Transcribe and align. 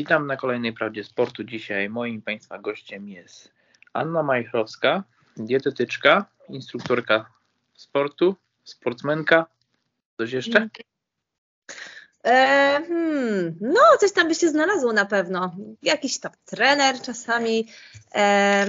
Witam 0.00 0.26
na 0.26 0.36
kolejnej 0.36 0.72
Prawdzie 0.72 1.04
Sportu. 1.04 1.44
Dzisiaj 1.44 1.88
moim 1.88 2.22
Państwa 2.22 2.58
gościem 2.58 3.08
jest 3.08 3.52
Anna 3.92 4.22
Majchrowska, 4.22 5.04
dietetyczka, 5.36 6.24
instruktorka 6.48 7.30
sportu, 7.74 8.36
sportsmenka. 8.64 9.46
Coś 10.18 10.32
jeszcze? 10.32 10.68
E, 12.24 12.82
hmm, 12.88 13.58
no, 13.60 13.80
coś 14.00 14.12
tam 14.12 14.28
by 14.28 14.34
się 14.34 14.48
znalazło 14.48 14.92
na 14.92 15.04
pewno. 15.04 15.56
Jakiś 15.82 16.20
tam 16.20 16.32
trener 16.44 17.00
czasami 17.00 17.68
e, 18.14 18.66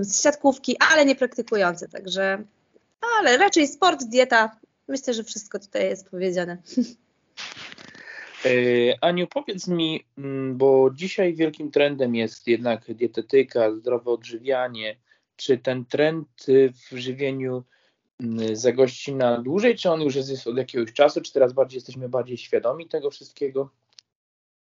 z 0.00 0.22
siatkówki, 0.22 0.76
ale 0.92 1.04
nie 1.04 1.16
praktykujący, 1.16 1.88
także, 1.88 2.44
ale 3.18 3.36
raczej 3.36 3.68
sport, 3.68 4.04
dieta. 4.04 4.56
Myślę, 4.88 5.14
że 5.14 5.24
wszystko 5.24 5.58
tutaj 5.58 5.84
jest 5.84 6.10
powiedziane. 6.10 6.56
E, 8.44 8.50
Aniu, 9.00 9.26
powiedz 9.26 9.68
mi, 9.68 10.04
mm, 10.18 10.56
bo 10.56 10.90
dzisiaj 10.94 11.34
wielkim 11.34 11.70
trendem 11.70 12.14
jest 12.14 12.46
jednak 12.46 12.94
dietetyka, 12.94 13.72
zdrowe 13.72 14.10
odżywianie. 14.10 14.96
Czy 15.36 15.58
ten 15.58 15.84
trend 15.84 16.28
w 16.90 16.96
żywieniu 16.96 17.64
mm, 18.20 18.56
zagości 18.56 19.14
na 19.14 19.40
dłużej, 19.42 19.76
czy 19.76 19.90
on 19.90 20.02
już 20.02 20.16
jest 20.16 20.46
od 20.46 20.56
jakiegoś 20.56 20.92
czasu, 20.92 21.20
czy 21.20 21.32
teraz 21.32 21.52
bardziej 21.52 21.76
jesteśmy 21.76 22.08
bardziej 22.08 22.36
świadomi 22.36 22.88
tego 22.88 23.10
wszystkiego? 23.10 23.70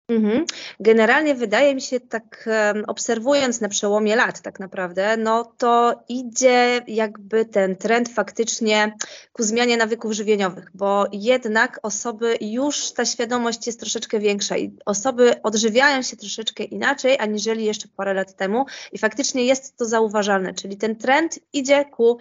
Mhm. 0.08 0.44
Generalnie 0.80 1.34
wydaje 1.34 1.74
mi 1.74 1.80
się, 1.80 2.00
tak 2.00 2.48
obserwując 2.86 3.60
na 3.60 3.68
przełomie 3.68 4.16
lat, 4.16 4.40
tak 4.40 4.60
naprawdę, 4.60 5.16
no 5.16 5.44
to 5.58 6.02
idzie 6.08 6.80
jakby 6.86 7.44
ten 7.44 7.76
trend 7.76 8.08
faktycznie 8.08 8.94
ku 9.32 9.42
zmianie 9.42 9.76
nawyków 9.76 10.12
żywieniowych, 10.12 10.70
bo 10.74 11.06
jednak 11.12 11.80
osoby 11.82 12.38
już 12.40 12.92
ta 12.92 13.04
świadomość 13.04 13.66
jest 13.66 13.80
troszeczkę 13.80 14.18
większa 14.18 14.56
i 14.56 14.76
osoby 14.84 15.42
odżywiają 15.42 16.02
się 16.02 16.16
troszeczkę 16.16 16.64
inaczej 16.64 17.18
aniżeli 17.18 17.64
jeszcze 17.64 17.88
parę 17.96 18.14
lat 18.14 18.36
temu 18.36 18.64
i 18.92 18.98
faktycznie 18.98 19.44
jest 19.44 19.76
to 19.76 19.84
zauważalne, 19.84 20.54
czyli 20.54 20.76
ten 20.76 20.96
trend 20.96 21.38
idzie 21.52 21.84
ku 21.84 22.18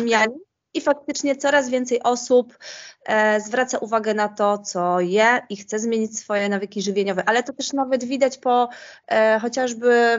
zmianie 0.00 0.34
i 0.74 0.80
faktycznie 0.80 1.36
coraz 1.36 1.68
więcej 1.68 2.02
osób 2.02 2.58
e, 3.06 3.40
zwraca 3.40 3.78
uwagę 3.78 4.14
na 4.14 4.28
to, 4.28 4.58
co 4.58 5.00
je 5.00 5.40
i 5.50 5.56
chce 5.56 5.78
zmienić 5.78 6.18
swoje 6.18 6.48
nawyki 6.48 6.82
żywieniowe, 6.82 7.22
ale 7.26 7.42
to 7.42 7.52
też 7.52 7.72
nawet 7.72 8.04
widać 8.04 8.38
po 8.38 8.68
e, 9.08 9.38
chociażby 9.38 10.18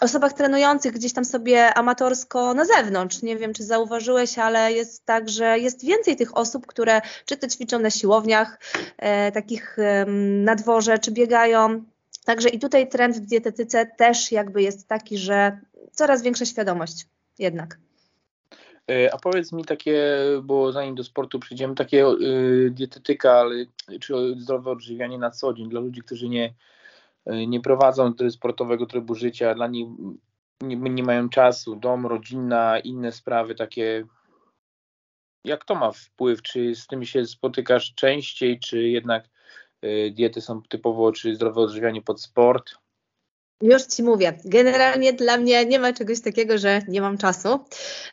osobach 0.00 0.32
trenujących 0.32 0.92
gdzieś 0.92 1.12
tam 1.12 1.24
sobie 1.24 1.74
amatorsko 1.74 2.54
na 2.54 2.64
zewnątrz. 2.64 3.22
Nie 3.22 3.36
wiem, 3.36 3.54
czy 3.54 3.64
zauważyłeś, 3.64 4.38
ale 4.38 4.72
jest 4.72 5.04
tak, 5.04 5.28
że 5.28 5.58
jest 5.58 5.84
więcej 5.84 6.16
tych 6.16 6.36
osób, 6.36 6.66
które 6.66 7.00
czy 7.24 7.36
to 7.36 7.48
ćwiczą 7.48 7.78
na 7.78 7.90
siłowniach, 7.90 8.60
e, 8.98 9.32
takich 9.32 9.76
na 10.44 10.54
dworze, 10.54 10.98
czy 10.98 11.10
biegają. 11.10 11.84
Także 12.24 12.48
i 12.48 12.58
tutaj 12.58 12.88
trend 12.88 13.16
w 13.16 13.26
dietetyce 13.26 13.86
też 13.86 14.32
jakby 14.32 14.62
jest 14.62 14.88
taki, 14.88 15.18
że 15.18 15.60
coraz 15.92 16.22
większa 16.22 16.44
świadomość 16.44 17.06
jednak. 17.38 17.78
E, 18.90 19.14
a 19.14 19.18
powiedz 19.18 19.52
mi 19.52 19.64
takie, 19.64 20.18
bo 20.42 20.72
zanim 20.72 20.94
do 20.94 21.04
sportu 21.04 21.38
przyjdziemy, 21.38 21.74
takie 21.74 22.06
y, 22.06 22.70
dietetyka, 22.70 23.32
ale, 23.32 23.66
czy 24.00 24.34
zdrowe 24.38 24.70
odżywianie 24.70 25.18
na 25.18 25.30
co 25.30 25.54
dzień 25.54 25.68
dla 25.68 25.80
ludzi, 25.80 26.02
którzy 26.02 26.28
nie, 26.28 26.54
y, 27.30 27.46
nie 27.46 27.60
prowadzą 27.60 28.12
sportowego 28.30 28.86
trybu 28.86 29.14
życia, 29.14 29.54
dla 29.54 29.66
nich 29.66 29.86
nie, 30.60 30.76
nie 30.76 31.02
mają 31.02 31.28
czasu, 31.28 31.76
dom, 31.76 32.06
rodzina, 32.06 32.78
inne 32.78 33.12
sprawy 33.12 33.54
takie. 33.54 34.06
Jak 35.44 35.64
to 35.64 35.74
ma 35.74 35.92
wpływ? 35.92 36.42
Czy 36.42 36.74
z 36.74 36.86
tym 36.86 37.04
się 37.04 37.26
spotykasz 37.26 37.94
częściej, 37.94 38.60
czy 38.60 38.82
jednak 38.82 39.28
diety 40.12 40.40
są 40.40 40.62
typowo, 40.62 41.12
czy 41.12 41.34
zdrowe 41.34 41.60
odżywianie 41.60 42.02
pod 42.02 42.22
sport? 42.22 42.74
Już 43.62 43.82
Ci 43.82 44.02
mówię, 44.02 44.38
generalnie 44.44 45.12
dla 45.12 45.36
mnie 45.36 45.64
nie 45.64 45.78
ma 45.78 45.92
czegoś 45.92 46.20
takiego, 46.20 46.58
że 46.58 46.82
nie 46.88 47.00
mam 47.00 47.18
czasu. 47.18 47.64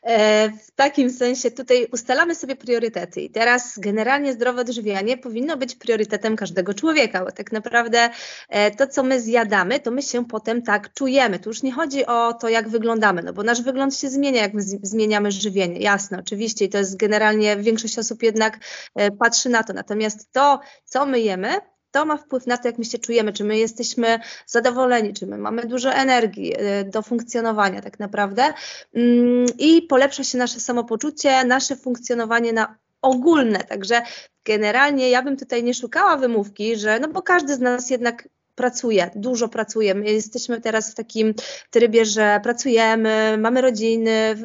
E, 0.03 0.49
w 0.49 0.72
takim 0.72 1.09
sensie 1.09 1.52
tutaj 1.52 1.88
ustalamy 1.91 2.36
sobie 2.36 2.55
priorytety 2.55 3.21
i 3.21 3.30
teraz 3.30 3.80
generalnie 3.80 4.33
zdrowe 4.33 4.61
odżywianie 4.61 5.17
powinno 5.17 5.58
być 5.58 5.76
priorytetem 5.76 6.36
każdego 6.36 6.73
człowieka, 6.73 7.26
bo 7.26 7.31
tak 7.31 7.52
naprawdę 7.52 8.09
e, 8.49 8.71
to, 8.71 8.87
co 8.87 9.04
my 9.04 9.21
zjadamy, 9.21 9.80
to 9.80 9.92
my 9.92 10.02
się 10.02 10.26
potem 10.26 10.61
tak 10.61 10.93
czujemy. 10.93 11.39
Tu 11.39 11.49
już 11.49 11.64
nie 11.64 11.71
chodzi 11.71 12.05
o 12.05 12.33
to, 12.33 12.49
jak 12.49 12.70
wyglądamy, 12.70 13.23
no 13.23 13.33
bo 13.33 13.43
nasz 13.43 13.61
wygląd 13.61 13.95
się 13.95 14.10
zmienia, 14.10 14.42
jak 14.42 14.54
my 14.54 14.61
zmieniamy 14.81 15.31
żywienie. 15.31 15.80
Jasne, 15.80 16.20
oczywiście 16.20 16.65
i 16.65 16.70
to 16.70 16.77
jest 16.77 16.98
generalnie 16.98 17.58
większość 17.58 17.99
osób 17.99 18.23
jednak 18.23 18.60
e, 18.95 19.11
patrzy 19.11 19.49
na 19.49 19.64
to. 19.64 19.73
Natomiast 19.73 20.31
to, 20.31 20.60
co 20.86 21.05
my 21.05 21.20
jemy, 21.20 21.73
to 21.93 22.05
ma 22.05 22.17
wpływ 22.17 22.48
na 22.48 22.58
to, 22.58 22.67
jak 22.67 22.77
my 22.77 22.86
się 22.86 22.98
czujemy, 22.98 23.33
czy 23.33 23.43
my 23.43 23.58
jesteśmy 23.58 24.20
zadowoleni, 24.48 25.14
czy 25.14 25.27
my 25.27 25.37
mamy 25.37 25.65
dużo 25.65 25.93
energii 25.93 26.54
y, 26.54 26.83
do 26.83 27.02
funkcjonowania 27.02 27.81
tak 27.81 27.99
naprawdę 27.99 28.54
mm, 28.95 29.45
i 29.59 29.81
polepsza 29.81 30.23
się 30.23 30.37
nasze 30.37 30.59
samopoczucie, 30.59 31.45
nasze 31.45 31.76
funkcjonowanie 31.76 32.54
na 32.54 32.76
ogólne. 33.02 33.59
Także 33.59 34.02
generalnie 34.45 35.09
ja 35.09 35.21
bym 35.21 35.37
tutaj 35.37 35.64
nie 35.64 35.73
szukała 35.73 36.17
wymówki, 36.17 36.76
że 36.76 36.99
no 36.99 37.08
bo 37.08 37.21
każdy 37.21 37.55
z 37.55 37.59
nas 37.59 37.89
jednak 37.89 38.27
pracuje, 38.55 39.11
dużo 39.15 39.48
pracuje. 39.48 39.95
My 39.95 40.05
jesteśmy 40.05 40.61
teraz 40.61 40.92
w 40.92 40.95
takim 40.95 41.33
trybie, 41.70 42.05
że 42.05 42.39
pracujemy, 42.43 43.37
mamy 43.37 43.61
rodziny, 43.61 44.36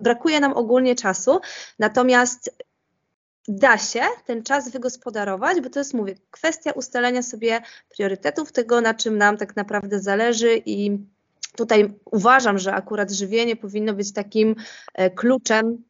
brakuje 0.00 0.40
nam 0.40 0.52
ogólnie 0.52 0.94
czasu. 0.94 1.40
Natomiast 1.78 2.50
da 3.48 3.78
się 3.78 4.00
ten 4.26 4.42
czas 4.42 4.70
wygospodarować, 4.70 5.60
bo 5.60 5.70
to 5.70 5.80
jest, 5.80 5.94
mówię, 5.94 6.14
kwestia 6.30 6.72
ustalenia 6.72 7.22
sobie 7.22 7.60
priorytetów, 7.88 8.52
tego 8.52 8.80
na 8.80 8.94
czym 8.94 9.18
nam 9.18 9.36
tak 9.36 9.56
naprawdę 9.56 10.00
zależy 10.00 10.62
i 10.66 10.98
tutaj 11.56 11.94
uważam, 12.04 12.58
że 12.58 12.74
akurat 12.74 13.10
żywienie 13.10 13.56
powinno 13.56 13.94
być 13.94 14.12
takim 14.12 14.54
e, 14.94 15.10
kluczem 15.10 15.84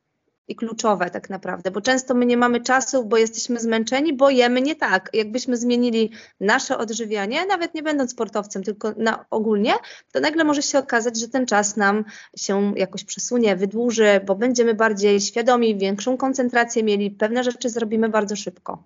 i 0.48 0.56
kluczowe 0.56 1.10
tak 1.10 1.30
naprawdę, 1.30 1.70
bo 1.70 1.80
często 1.80 2.14
my 2.14 2.26
nie 2.26 2.36
mamy 2.36 2.60
czasu, 2.60 3.04
bo 3.04 3.16
jesteśmy 3.16 3.60
zmęczeni, 3.60 4.12
bo 4.12 4.30
jemy 4.30 4.62
nie 4.62 4.76
tak. 4.76 5.10
Jakbyśmy 5.12 5.56
zmienili 5.56 6.10
nasze 6.40 6.78
odżywianie, 6.78 7.46
nawet 7.46 7.74
nie 7.74 7.82
będąc 7.82 8.10
sportowcem, 8.10 8.62
tylko 8.62 8.92
na 8.96 9.24
ogólnie, 9.30 9.72
to 10.12 10.20
nagle 10.20 10.44
może 10.44 10.62
się 10.62 10.78
okazać, 10.78 11.20
że 11.20 11.28
ten 11.28 11.46
czas 11.46 11.76
nam 11.76 12.04
się 12.36 12.72
jakoś 12.76 13.04
przesunie, 13.04 13.56
wydłuży, 13.56 14.20
bo 14.26 14.34
będziemy 14.34 14.74
bardziej 14.74 15.20
świadomi, 15.20 15.78
większą 15.78 16.16
koncentrację 16.16 16.82
mieli, 16.82 17.10
pewne 17.10 17.44
rzeczy 17.44 17.70
zrobimy 17.70 18.08
bardzo 18.08 18.36
szybko. 18.36 18.82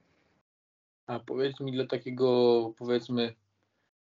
A 1.07 1.21
powiedz 1.21 1.61
mi 1.61 1.73
dla 1.73 1.87
takiego, 1.87 2.73
powiedzmy, 2.79 3.35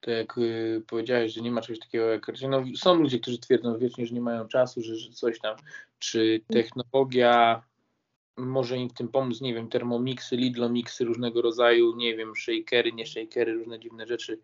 tak 0.06 0.16
jak 0.16 0.38
y, 0.38 0.84
powiedziałeś, 0.88 1.34
że 1.34 1.42
nie 1.42 1.52
ma 1.52 1.62
czegoś 1.62 1.80
takiego 1.80 2.06
jak. 2.06 2.28
No, 2.50 2.64
są 2.76 2.96
ludzie, 2.96 3.20
którzy 3.20 3.40
twierdzą 3.40 3.78
wiecznie, 3.78 4.06
że 4.08 4.16
nie 4.16 4.22
mają 4.22 4.48
czasu, 4.48 4.82
że, 4.82 4.96
że 4.96 5.12
coś 5.12 5.40
tam. 5.40 5.56
Czy 6.00 6.42
technologia 6.54 7.64
może 8.38 8.78
im 8.78 8.90
w 8.90 8.94
tym 8.94 9.08
pomóc? 9.08 9.42
Nie 9.42 9.54
wiem, 9.54 9.70
termomiksy, 9.70 10.36
lidlomiksy 10.36 11.06
różnego 11.06 11.42
rodzaju, 11.42 11.96
nie 11.96 12.18
wiem, 12.18 12.34
shakery, 12.36 12.94
nie 12.94 13.06
shakery, 13.06 13.54
różne 13.54 13.80
dziwne 13.80 14.08
rzeczy 14.08 14.40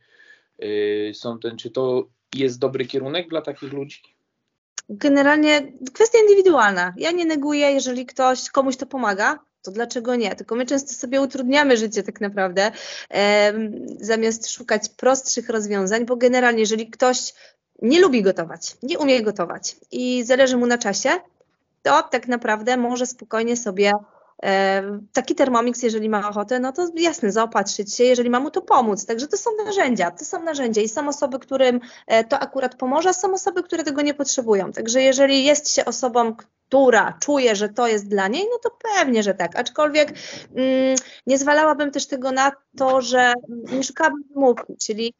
yy, 0.59 1.11
są 1.13 1.39
ten. 1.39 1.57
Czy 1.57 1.71
to 1.71 2.07
jest 2.35 2.59
dobry 2.59 2.85
kierunek 2.85 3.29
dla 3.29 3.41
takich 3.41 3.73
ludzi? 3.73 4.01
Generalnie 4.89 5.71
kwestia 5.93 6.19
indywidualna. 6.19 6.93
Ja 6.97 7.11
nie 7.11 7.25
neguję, 7.25 7.71
jeżeli 7.71 8.05
ktoś 8.05 8.49
komuś 8.49 8.77
to 8.77 8.85
pomaga, 8.85 9.39
to 9.61 9.71
dlaczego 9.71 10.15
nie? 10.15 10.35
Tylko 10.35 10.55
my 10.55 10.65
często 10.65 10.93
sobie 10.93 11.21
utrudniamy 11.21 11.77
życie 11.77 12.03
tak 12.03 12.21
naprawdę, 12.21 12.71
e, 13.11 13.53
zamiast 13.99 14.51
szukać 14.51 14.89
prostszych 14.89 15.49
rozwiązań, 15.49 16.05
bo 16.05 16.15
generalnie 16.15 16.59
jeżeli 16.59 16.89
ktoś 16.89 17.33
nie 17.81 18.01
lubi 18.01 18.21
gotować, 18.21 18.77
nie 18.83 18.99
umie 18.99 19.21
gotować 19.21 19.75
i 19.91 20.23
zależy 20.23 20.57
mu 20.57 20.65
na 20.65 20.77
czasie, 20.77 21.09
to 21.83 22.03
tak 22.03 22.27
naprawdę 22.27 22.77
może 22.77 23.05
spokojnie 23.05 23.57
sobie 23.57 23.93
e, 24.43 24.83
taki 25.13 25.35
termomix, 25.35 25.83
jeżeli 25.83 26.09
ma 26.09 26.29
ochotę, 26.29 26.59
no 26.59 26.71
to 26.71 26.87
jasne, 26.95 27.31
zaopatrzyć 27.31 27.95
się, 27.95 28.03
jeżeli 28.03 28.29
ma 28.29 28.39
mu 28.39 28.51
to 28.51 28.61
pomóc. 28.61 29.05
Także 29.05 29.27
to 29.27 29.37
są 29.37 29.51
narzędzia, 29.65 30.11
to 30.11 30.25
są 30.25 30.43
narzędzia 30.43 30.81
i 30.81 30.89
są 30.89 31.07
osoby, 31.07 31.39
którym 31.39 31.79
e, 32.07 32.23
to 32.23 32.39
akurat 32.39 32.75
pomoże, 32.75 33.13
są 33.13 33.33
osoby, 33.33 33.63
które 33.63 33.83
tego 33.83 34.01
nie 34.01 34.13
potrzebują. 34.13 34.71
Także 34.71 35.01
jeżeli 35.01 35.43
jest 35.43 35.69
się 35.69 35.85
osobą, 35.85 36.35
która 36.69 37.17
czuje, 37.21 37.55
że 37.55 37.69
to 37.69 37.87
jest 37.87 38.07
dla 38.07 38.27
niej, 38.27 38.43
no 38.51 38.57
to 38.63 38.77
pewnie, 38.95 39.23
że 39.23 39.33
tak. 39.33 39.55
Aczkolwiek 39.55 40.13
mm, 40.55 40.95
nie 41.27 41.37
zwalałabym 41.37 41.91
też 41.91 42.07
tego 42.07 42.31
na 42.31 42.51
to, 42.77 43.01
że 43.01 43.33
nie 43.71 43.83
szukałabym 43.83 44.23
wymówki, 44.33 44.77
czyli 44.85 45.13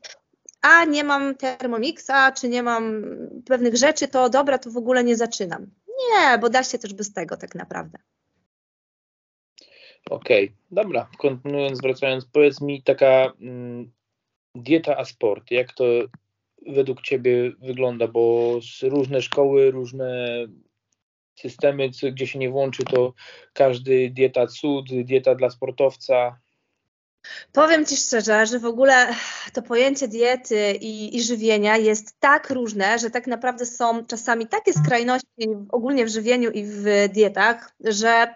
a 0.62 0.86
nie 0.86 1.04
mam 1.04 1.36
Thermomixa, 1.36 2.32
czy 2.38 2.50
nie 2.50 2.64
mam 2.64 3.04
pewnych 3.46 3.76
rzeczy, 3.78 4.08
to 4.08 4.30
dobra, 4.30 4.58
to 4.58 4.72
w 4.72 4.78
ogóle 4.78 5.04
nie 5.04 5.16
zaczynam. 5.16 5.68
Nie, 5.88 6.38
bo 6.38 6.50
da 6.50 6.64
się 6.64 6.78
też 6.78 6.94
bez 6.94 7.14
tego 7.14 7.38
tak 7.38 7.56
naprawdę. 7.56 7.98
Okej, 10.10 10.46
okay, 10.46 10.58
dobra. 10.72 11.10
Kontynuując, 11.18 11.82
wracając, 11.82 12.26
powiedz 12.26 12.62
mi 12.62 12.84
taka 12.84 13.34
mm, 13.42 13.92
dieta 14.56 14.98
a 14.98 15.06
sport, 15.06 15.52
jak 15.52 15.74
to 15.74 15.84
według 16.68 17.02
Ciebie 17.02 17.52
wygląda, 17.62 18.08
bo 18.08 18.54
różne 18.84 19.22
szkoły, 19.22 19.72
różne 19.72 20.46
systemy, 21.42 21.90
gdzie 22.12 22.28
się 22.28 22.40
nie 22.40 22.50
włączy, 22.50 22.84
to 22.84 23.14
każdy 23.54 24.10
dieta 24.10 24.48
cud, 24.48 24.86
dieta 25.04 25.36
dla 25.36 25.50
sportowca. 25.50 26.40
Powiem 27.52 27.86
Ci 27.86 27.98
szczerze, 27.98 28.46
że 28.46 28.60
w 28.60 28.66
ogóle 28.66 29.08
to 29.54 29.62
pojęcie 29.62 30.08
diety 30.08 30.74
i, 30.82 31.18
i, 31.18 31.24
żywienia 31.24 31.78
jest 31.78 32.20
tak 32.20 32.50
różne, 32.50 33.00
że 33.00 33.10
tak 33.10 33.28
naprawdę 33.28 33.66
są 33.66 34.06
czasami 34.06 34.48
takie 34.48 34.74
skrajności 34.74 35.48
ogólnie 35.70 36.06
w 36.06 36.10
żywieniu 36.10 36.52
i 36.52 36.66
w 36.66 36.86
dietach, 37.14 37.72
że 37.80 38.34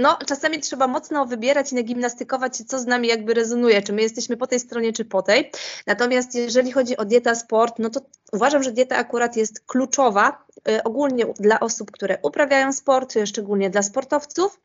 no, 0.00 0.18
czasami 0.26 0.60
trzeba 0.60 0.86
mocno 0.86 1.26
wybierać 1.26 1.72
i 1.72 1.74
nagimnastykować 1.74 2.56
co 2.56 2.78
z 2.78 2.86
nami 2.86 3.08
jakby 3.08 3.34
rezonuje, 3.34 3.82
czy 3.82 3.92
my 3.92 4.02
jesteśmy 4.02 4.36
po 4.36 4.46
tej 4.46 4.60
stronie, 4.60 4.92
czy 4.92 5.04
po 5.04 5.22
tej. 5.22 5.50
Natomiast 5.86 6.34
jeżeli 6.34 6.72
chodzi 6.72 6.96
o 6.96 7.04
dieta, 7.04 7.34
sport, 7.34 7.78
no 7.78 7.90
to 7.90 8.00
uważam, 8.32 8.62
że 8.62 8.72
dieta 8.72 8.96
akurat 8.96 9.36
jest 9.36 9.60
kluczowa 9.66 10.44
y, 10.68 10.82
ogólnie 10.82 11.26
dla 11.40 11.60
osób, 11.60 11.90
które 11.90 12.18
uprawiają 12.22 12.72
sport, 12.72 13.14
szczególnie 13.24 13.70
dla 13.70 13.82
sportowców. 13.82 14.60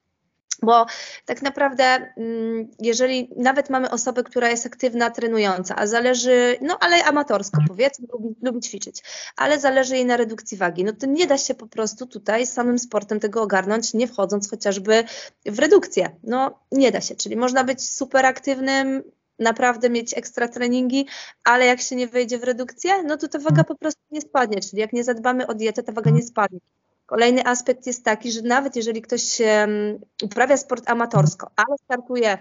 Bo 0.62 0.86
tak 1.26 1.42
naprawdę, 1.42 1.84
mm, 1.84 2.68
jeżeli 2.80 3.30
nawet 3.38 3.70
mamy 3.70 3.90
osobę, 3.90 4.24
która 4.24 4.50
jest 4.50 4.66
aktywna, 4.66 5.10
trenująca, 5.10 5.76
a 5.76 5.88
zależy, 5.88 6.58
no 6.62 6.78
ale 6.80 7.04
amatorsko 7.04 7.58
powiedzmy, 7.68 8.08
lubi, 8.14 8.36
lubi 8.42 8.60
ćwiczyć, 8.60 9.04
ale 9.38 9.60
zależy 9.60 9.96
jej 9.96 10.06
na 10.06 10.18
redukcji 10.18 10.58
wagi, 10.58 10.84
no 10.84 10.94
to 10.94 11.06
nie 11.06 11.28
da 11.28 11.38
się 11.38 11.56
po 11.56 11.68
prostu 11.68 12.06
tutaj 12.06 12.48
samym 12.48 12.80
sportem 12.80 13.20
tego 13.20 13.42
ogarnąć, 13.42 13.94
nie 13.94 14.08
wchodząc 14.08 14.50
chociażby 14.50 15.04
w 15.46 15.60
redukcję. 15.60 16.16
No 16.24 16.60
nie 16.72 16.92
da 16.92 17.02
się, 17.02 17.16
czyli 17.16 17.36
można 17.36 17.64
być 17.64 17.90
super 17.90 18.26
aktywnym, 18.26 19.04
naprawdę 19.40 19.90
mieć 19.90 20.18
ekstra 20.18 20.48
treningi, 20.48 21.08
ale 21.44 21.66
jak 21.66 21.82
się 21.82 21.96
nie 21.96 22.08
wejdzie 22.08 22.38
w 22.40 22.44
redukcję, 22.44 23.04
no 23.04 23.18
to 23.18 23.28
ta 23.28 23.40
waga 23.40 23.64
po 23.64 23.76
prostu 23.76 24.02
nie 24.12 24.22
spadnie, 24.22 24.62
czyli 24.62 24.82
jak 24.82 24.94
nie 24.94 25.04
zadbamy 25.04 25.48
o 25.48 25.54
dietę, 25.54 25.84
ta 25.84 25.92
waga 25.92 26.12
nie 26.12 26.24
spadnie. 26.24 26.60
Kolejny 27.06 27.46
aspekt 27.46 27.88
jest 27.88 28.06
taki, 28.06 28.32
że 28.32 28.42
nawet 28.42 28.76
jeżeli 28.76 29.02
ktoś 29.02 29.40
um, 29.40 30.00
uprawia 30.24 30.58
sport 30.58 30.90
amatorsko, 30.90 31.52
ale 31.56 31.78
startuje 31.84 32.38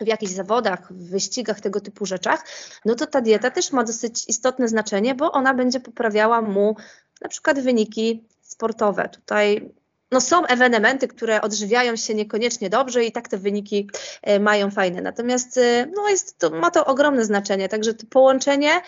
w 0.00 0.06
jakichś 0.06 0.32
zawodach, 0.32 0.92
w 0.92 1.10
wyścigach, 1.10 1.60
tego 1.60 1.80
typu 1.80 2.06
rzeczach, 2.06 2.44
no 2.84 2.94
to 2.94 3.06
ta 3.06 3.20
dieta 3.20 3.50
też 3.50 3.72
ma 3.72 3.84
dosyć 3.84 4.28
istotne 4.28 4.68
znaczenie, 4.68 5.14
bo 5.14 5.32
ona 5.32 5.54
będzie 5.54 5.80
poprawiała 5.80 6.42
mu 6.42 6.76
na 7.22 7.28
przykład 7.28 7.60
wyniki 7.60 8.24
sportowe. 8.40 9.08
Tutaj 9.08 9.70
no 10.12 10.20
są 10.20 10.46
ewenementy, 10.46 11.08
które 11.08 11.42
odżywiają 11.42 11.96
się 11.96 12.14
niekoniecznie 12.14 12.70
dobrze 12.70 13.04
i 13.04 13.12
tak 13.12 13.28
te 13.28 13.38
wyniki 13.38 13.90
e, 14.22 14.40
mają 14.40 14.70
fajne. 14.70 15.02
Natomiast 15.02 15.58
e, 15.58 15.86
no 15.96 16.08
jest 16.08 16.38
to, 16.38 16.50
ma 16.50 16.70
to 16.70 16.84
ogromne 16.84 17.24
znaczenie, 17.24 17.68
także 17.68 17.94
to 17.94 18.06
połączenie 18.06 18.80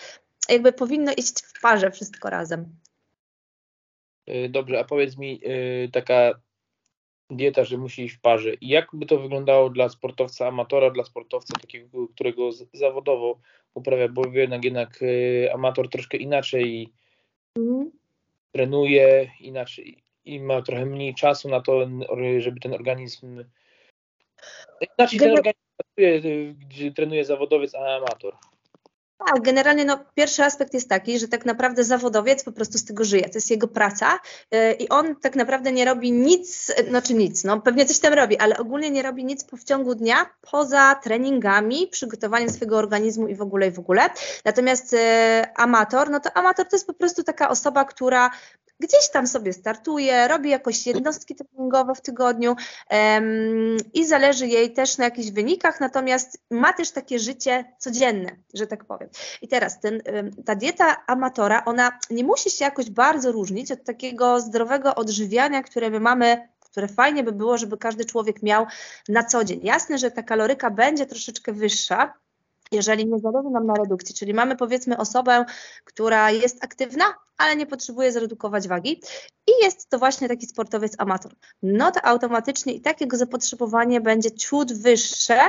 jakby 0.49 0.73
powinno 0.73 1.11
iść 1.17 1.43
w 1.43 1.61
parze 1.61 1.91
wszystko 1.91 2.29
razem. 2.29 2.75
Y, 4.29 4.49
dobrze, 4.49 4.79
a 4.79 4.83
powiedz 4.83 5.17
mi, 5.17 5.41
y, 5.45 5.89
taka 5.91 6.39
dieta, 7.29 7.63
że 7.63 7.77
musi 7.77 8.03
iść 8.03 8.15
w 8.15 8.21
parze. 8.21 8.53
I 8.53 8.67
jak 8.67 8.87
by 8.93 9.05
to 9.05 9.19
wyglądało 9.19 9.69
dla 9.69 9.89
sportowca 9.89 10.47
amatora, 10.47 10.89
dla 10.89 11.03
sportowca 11.03 11.59
takiego, 11.59 12.07
którego 12.07 12.49
zawodowo 12.73 13.39
uprawia, 13.73 14.07
bo 14.07 14.27
jednak, 14.33 14.63
jednak 14.63 15.01
y, 15.01 15.49
amator 15.53 15.89
troszkę 15.89 16.17
inaczej 16.17 16.93
mm. 17.57 17.91
trenuje, 18.51 19.31
inaczej 19.39 20.03
i 20.25 20.39
ma 20.39 20.61
trochę 20.61 20.85
mniej 20.85 21.15
czasu 21.15 21.49
na 21.49 21.61
to, 21.61 21.87
żeby 22.39 22.59
ten 22.59 22.73
organizm 22.73 23.43
inaczej 24.97 25.19
ten 25.19 25.31
organizm 25.31 25.59
pracuje, 25.77 26.21
gdzie 26.53 26.91
trenuje 26.91 27.25
zawodowiec, 27.25 27.75
a 27.75 27.95
amator. 27.95 28.35
Tak, 29.27 29.41
generalnie 29.41 29.85
no, 29.85 29.99
pierwszy 30.15 30.43
aspekt 30.43 30.73
jest 30.73 30.89
taki, 30.89 31.19
że 31.19 31.27
tak 31.27 31.45
naprawdę 31.45 31.83
zawodowiec 31.83 32.43
po 32.43 32.51
prostu 32.51 32.77
z 32.77 32.85
tego 32.85 33.03
żyje. 33.03 33.23
To 33.23 33.37
jest 33.37 33.51
jego 33.51 33.67
praca 33.67 34.19
yy, 34.51 34.73
i 34.73 34.89
on 34.89 35.15
tak 35.15 35.35
naprawdę 35.35 35.71
nie 35.71 35.85
robi 35.85 36.11
nic, 36.11 36.73
znaczy 36.89 37.13
nic, 37.13 37.43
no 37.43 37.61
pewnie 37.61 37.85
coś 37.85 37.99
tam 37.99 38.13
robi, 38.13 38.37
ale 38.37 38.57
ogólnie 38.57 38.91
nie 38.91 39.01
robi 39.01 39.25
nic 39.25 39.45
w 39.57 39.63
ciągu 39.63 39.95
dnia 39.95 40.25
poza 40.51 40.95
treningami, 40.95 41.87
przygotowaniem 41.87 42.49
swojego 42.49 42.77
organizmu 42.77 43.27
i 43.27 43.35
w 43.35 43.41
ogóle 43.41 43.67
i 43.67 43.71
w 43.71 43.79
ogóle. 43.79 44.09
Natomiast 44.45 44.93
yy, 44.93 44.99
amator, 45.55 46.09
no 46.09 46.19
to 46.19 46.37
amator 46.37 46.67
to 46.67 46.75
jest 46.75 46.87
po 46.87 46.93
prostu 46.93 47.23
taka 47.23 47.49
osoba, 47.49 47.85
która 47.85 48.29
gdzieś 48.79 49.09
tam 49.11 49.27
sobie 49.27 49.53
startuje, 49.53 50.27
robi 50.27 50.49
jakoś 50.49 50.87
jednostki 50.87 51.35
treningowe 51.35 51.95
w 51.95 52.01
tygodniu 52.01 52.55
um, 52.89 53.77
i 53.93 54.05
zależy 54.05 54.47
jej 54.47 54.73
też 54.73 54.97
na 54.97 55.05
jakichś 55.05 55.29
wynikach, 55.29 55.79
natomiast 55.79 56.37
ma 56.51 56.73
też 56.73 56.91
takie 56.91 57.19
życie 57.19 57.65
codzienne, 57.79 58.35
że 58.53 58.67
tak 58.67 58.85
powiem. 58.85 59.09
I 59.41 59.47
teraz 59.47 59.79
ten, 59.79 60.01
ta 60.45 60.55
dieta 60.55 61.05
amatora, 61.07 61.65
ona 61.65 61.99
nie 62.09 62.23
musi 62.23 62.49
się 62.49 62.65
jakoś 62.65 62.89
bardzo 62.89 63.31
różnić 63.31 63.71
od 63.71 63.83
takiego 63.83 64.39
zdrowego 64.39 64.95
odżywiania, 64.95 65.63
które 65.63 65.89
my 65.89 65.99
mamy 65.99 66.53
które 66.73 66.87
fajnie 66.87 67.23
by 67.23 67.31
było, 67.31 67.57
żeby 67.57 67.77
każdy 67.77 68.05
człowiek 68.05 68.43
miał 68.43 68.65
na 69.09 69.23
co 69.23 69.43
dzień. 69.43 69.59
Jasne, 69.63 69.97
że 69.97 70.11
ta 70.11 70.23
kaloryka 70.23 70.71
będzie 70.71 71.05
troszeczkę 71.05 71.53
wyższa, 71.53 72.13
jeżeli 72.71 73.05
nie 73.05 73.19
zależy 73.19 73.49
nam 73.49 73.65
na 73.65 73.73
redukcji, 73.73 74.15
czyli 74.15 74.33
mamy 74.33 74.55
powiedzmy 74.55 74.97
osobę, 74.97 75.45
która 75.83 76.31
jest 76.31 76.63
aktywna, 76.63 77.03
ale 77.37 77.55
nie 77.55 77.65
potrzebuje 77.65 78.11
zredukować 78.11 78.67
wagi 78.67 79.01
i 79.47 79.63
jest 79.63 79.89
to 79.89 79.99
właśnie 79.99 80.27
taki 80.27 80.45
sportowiec 80.45 80.93
amator, 80.97 81.33
no 81.63 81.91
to 81.91 82.05
automatycznie 82.05 82.73
i 82.73 82.81
takiego 82.81 83.17
zapotrzebowanie 83.17 84.01
będzie 84.01 84.31
ciut 84.31 84.73
wyższe 84.73 85.39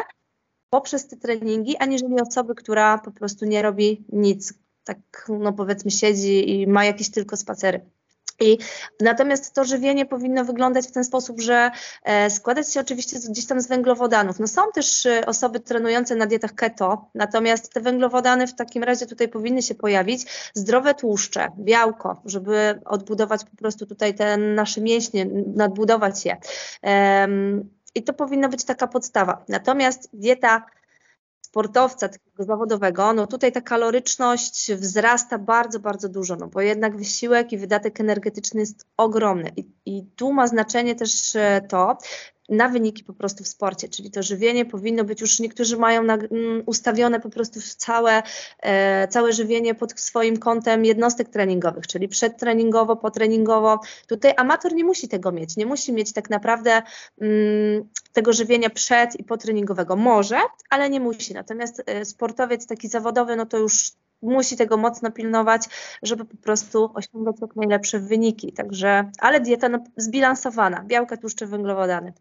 poprzez 0.70 1.08
te 1.08 1.16
treningi, 1.16 1.76
aniżeli 1.76 2.20
osoby, 2.20 2.54
która 2.54 2.98
po 2.98 3.10
prostu 3.10 3.44
nie 3.44 3.62
robi 3.62 4.04
nic, 4.08 4.54
tak 4.84 4.98
no 5.28 5.52
powiedzmy 5.52 5.90
siedzi 5.90 6.50
i 6.50 6.66
ma 6.66 6.84
jakieś 6.84 7.10
tylko 7.10 7.36
spacery. 7.36 7.80
I 8.40 8.58
natomiast 9.00 9.54
to 9.54 9.64
żywienie 9.64 10.06
powinno 10.06 10.44
wyglądać 10.44 10.86
w 10.86 10.92
ten 10.92 11.04
sposób, 11.04 11.40
że 11.40 11.70
e, 12.04 12.30
składać 12.30 12.72
się 12.72 12.80
oczywiście 12.80 13.18
gdzieś 13.30 13.46
tam 13.46 13.60
z 13.60 13.66
węglowodanów. 13.66 14.38
No 14.38 14.46
są 14.46 14.62
też 14.74 15.06
e, 15.06 15.26
osoby 15.26 15.60
trenujące 15.60 16.16
na 16.16 16.26
dietach 16.26 16.54
keto, 16.54 17.10
natomiast 17.14 17.72
te 17.72 17.80
węglowodany 17.80 18.46
w 18.46 18.54
takim 18.54 18.82
razie 18.82 19.06
tutaj 19.06 19.28
powinny 19.28 19.62
się 19.62 19.74
pojawić. 19.74 20.50
Zdrowe 20.54 20.94
tłuszcze, 20.94 21.50
białko, 21.58 22.22
żeby 22.24 22.80
odbudować 22.84 23.44
po 23.44 23.56
prostu 23.56 23.86
tutaj 23.86 24.14
te 24.14 24.36
nasze 24.36 24.80
mięśnie, 24.80 25.26
nadbudować 25.54 26.24
je. 26.24 26.36
I 27.94 28.02
to 28.02 28.12
powinna 28.12 28.48
być 28.48 28.64
taka 28.64 28.86
podstawa. 28.86 29.44
Natomiast 29.48 30.08
dieta 30.12 30.66
sportowca 31.54 32.08
takiego 32.08 32.44
zawodowego, 32.44 33.12
no 33.12 33.26
tutaj 33.26 33.52
ta 33.52 33.60
kaloryczność 33.60 34.72
wzrasta 34.72 35.38
bardzo, 35.38 35.80
bardzo 35.80 36.08
dużo, 36.08 36.36
no 36.36 36.46
bo 36.46 36.60
jednak 36.60 36.96
wysiłek 36.96 37.52
i 37.52 37.58
wydatek 37.58 38.00
energetyczny 38.00 38.60
jest 38.60 38.86
ogromny. 38.96 39.52
I, 39.56 39.68
i 39.86 40.06
tu 40.16 40.32
ma 40.32 40.46
znaczenie 40.46 40.94
też 40.94 41.36
e, 41.36 41.60
to, 41.68 41.98
na 42.48 42.68
wyniki 42.68 43.04
po 43.04 43.12
prostu 43.12 43.44
w 43.44 43.48
sporcie, 43.48 43.88
czyli 43.88 44.10
to 44.10 44.22
żywienie 44.22 44.64
powinno 44.64 45.04
być 45.04 45.20
już, 45.20 45.40
niektórzy 45.40 45.76
mają 45.76 46.02
na, 46.02 46.14
um, 46.14 46.62
ustawione 46.66 47.20
po 47.20 47.30
prostu 47.30 47.60
całe, 47.76 48.22
e, 48.60 49.08
całe 49.08 49.32
żywienie 49.32 49.74
pod 49.74 50.00
swoim 50.00 50.36
kątem 50.36 50.84
jednostek 50.84 51.28
treningowych, 51.28 51.86
czyli 51.86 52.08
przedtreningowo, 52.08 52.96
potreningowo. 52.96 53.80
Tutaj 54.06 54.34
amator 54.36 54.74
nie 54.74 54.84
musi 54.84 55.08
tego 55.08 55.32
mieć, 55.32 55.56
nie 55.56 55.66
musi 55.66 55.92
mieć 55.92 56.12
tak 56.12 56.30
naprawdę 56.30 56.82
um, 57.16 57.30
tego 58.12 58.32
żywienia 58.32 58.70
przed 58.70 59.20
i 59.20 59.24
potreningowego. 59.24 59.96
Może, 59.96 60.38
ale 60.70 60.90
nie 60.90 61.00
musi. 61.00 61.34
Natomiast 61.34 61.82
e, 61.86 62.04
sportowiec 62.04 62.66
taki 62.66 62.88
zawodowy, 62.88 63.36
no 63.36 63.46
to 63.46 63.58
już 63.58 63.92
musi 64.22 64.56
tego 64.56 64.76
mocno 64.76 65.10
pilnować, 65.10 65.68
żeby 66.02 66.24
po 66.24 66.36
prostu 66.36 66.90
osiągać 66.94 67.36
jak 67.40 67.56
najlepsze 67.56 67.98
wyniki. 67.98 68.52
Także, 68.52 69.10
ale 69.18 69.40
dieta 69.40 69.68
no, 69.68 69.78
zbilansowana, 69.96 70.84
białka, 70.86 71.16
tłuszcze, 71.16 71.46
węglowodany. 71.46 72.12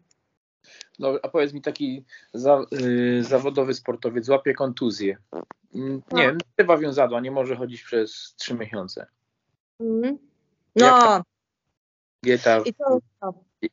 No, 0.98 1.18
a 1.22 1.28
powiedz 1.28 1.52
mi, 1.52 1.62
taki 1.62 2.04
za, 2.34 2.66
y, 2.72 3.24
zawodowy 3.24 3.74
sportowiec 3.74 4.24
złapie 4.24 4.54
kontuzję. 4.54 5.16
Mm, 5.74 6.02
nie 6.12 6.22
wiem, 6.22 6.36
no. 6.36 6.46
chyba 6.56 6.78
wiązadła, 6.78 7.20
nie 7.20 7.30
może 7.30 7.56
chodzić 7.56 7.82
przez 7.82 8.34
trzy 8.38 8.54
miesiące. 8.54 9.06
Mm. 9.80 10.18
No. 10.76 11.22
Dieta, 12.22 12.62
I 12.64 12.74
to, 12.74 13.00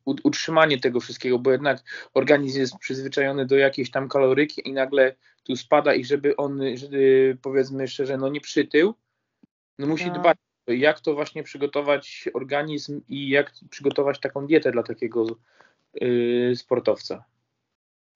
utrzymanie 0.04 0.80
tego 0.80 1.00
wszystkiego, 1.00 1.38
bo 1.38 1.52
jednak 1.52 1.82
organizm 2.14 2.60
jest 2.60 2.76
przyzwyczajony 2.76 3.46
do 3.46 3.56
jakiejś 3.56 3.90
tam 3.90 4.08
kaloryki 4.08 4.68
i 4.68 4.72
nagle 4.72 5.14
tu 5.42 5.56
spada 5.56 5.94
i 5.94 6.04
żeby 6.04 6.36
on, 6.36 6.60
żeby, 6.74 7.36
powiedzmy 7.42 7.88
szczerze, 7.88 8.16
no 8.16 8.28
nie 8.28 8.40
przytył, 8.40 8.94
no 9.78 9.86
musi 9.86 10.06
no. 10.06 10.12
dbać, 10.12 10.38
jak 10.66 11.00
to 11.00 11.14
właśnie 11.14 11.42
przygotować 11.42 12.28
organizm 12.34 13.00
i 13.08 13.28
jak 13.28 13.52
przygotować 13.70 14.20
taką 14.20 14.46
dietę 14.46 14.70
dla 14.72 14.82
takiego 14.82 15.26
sportowca. 16.54 17.24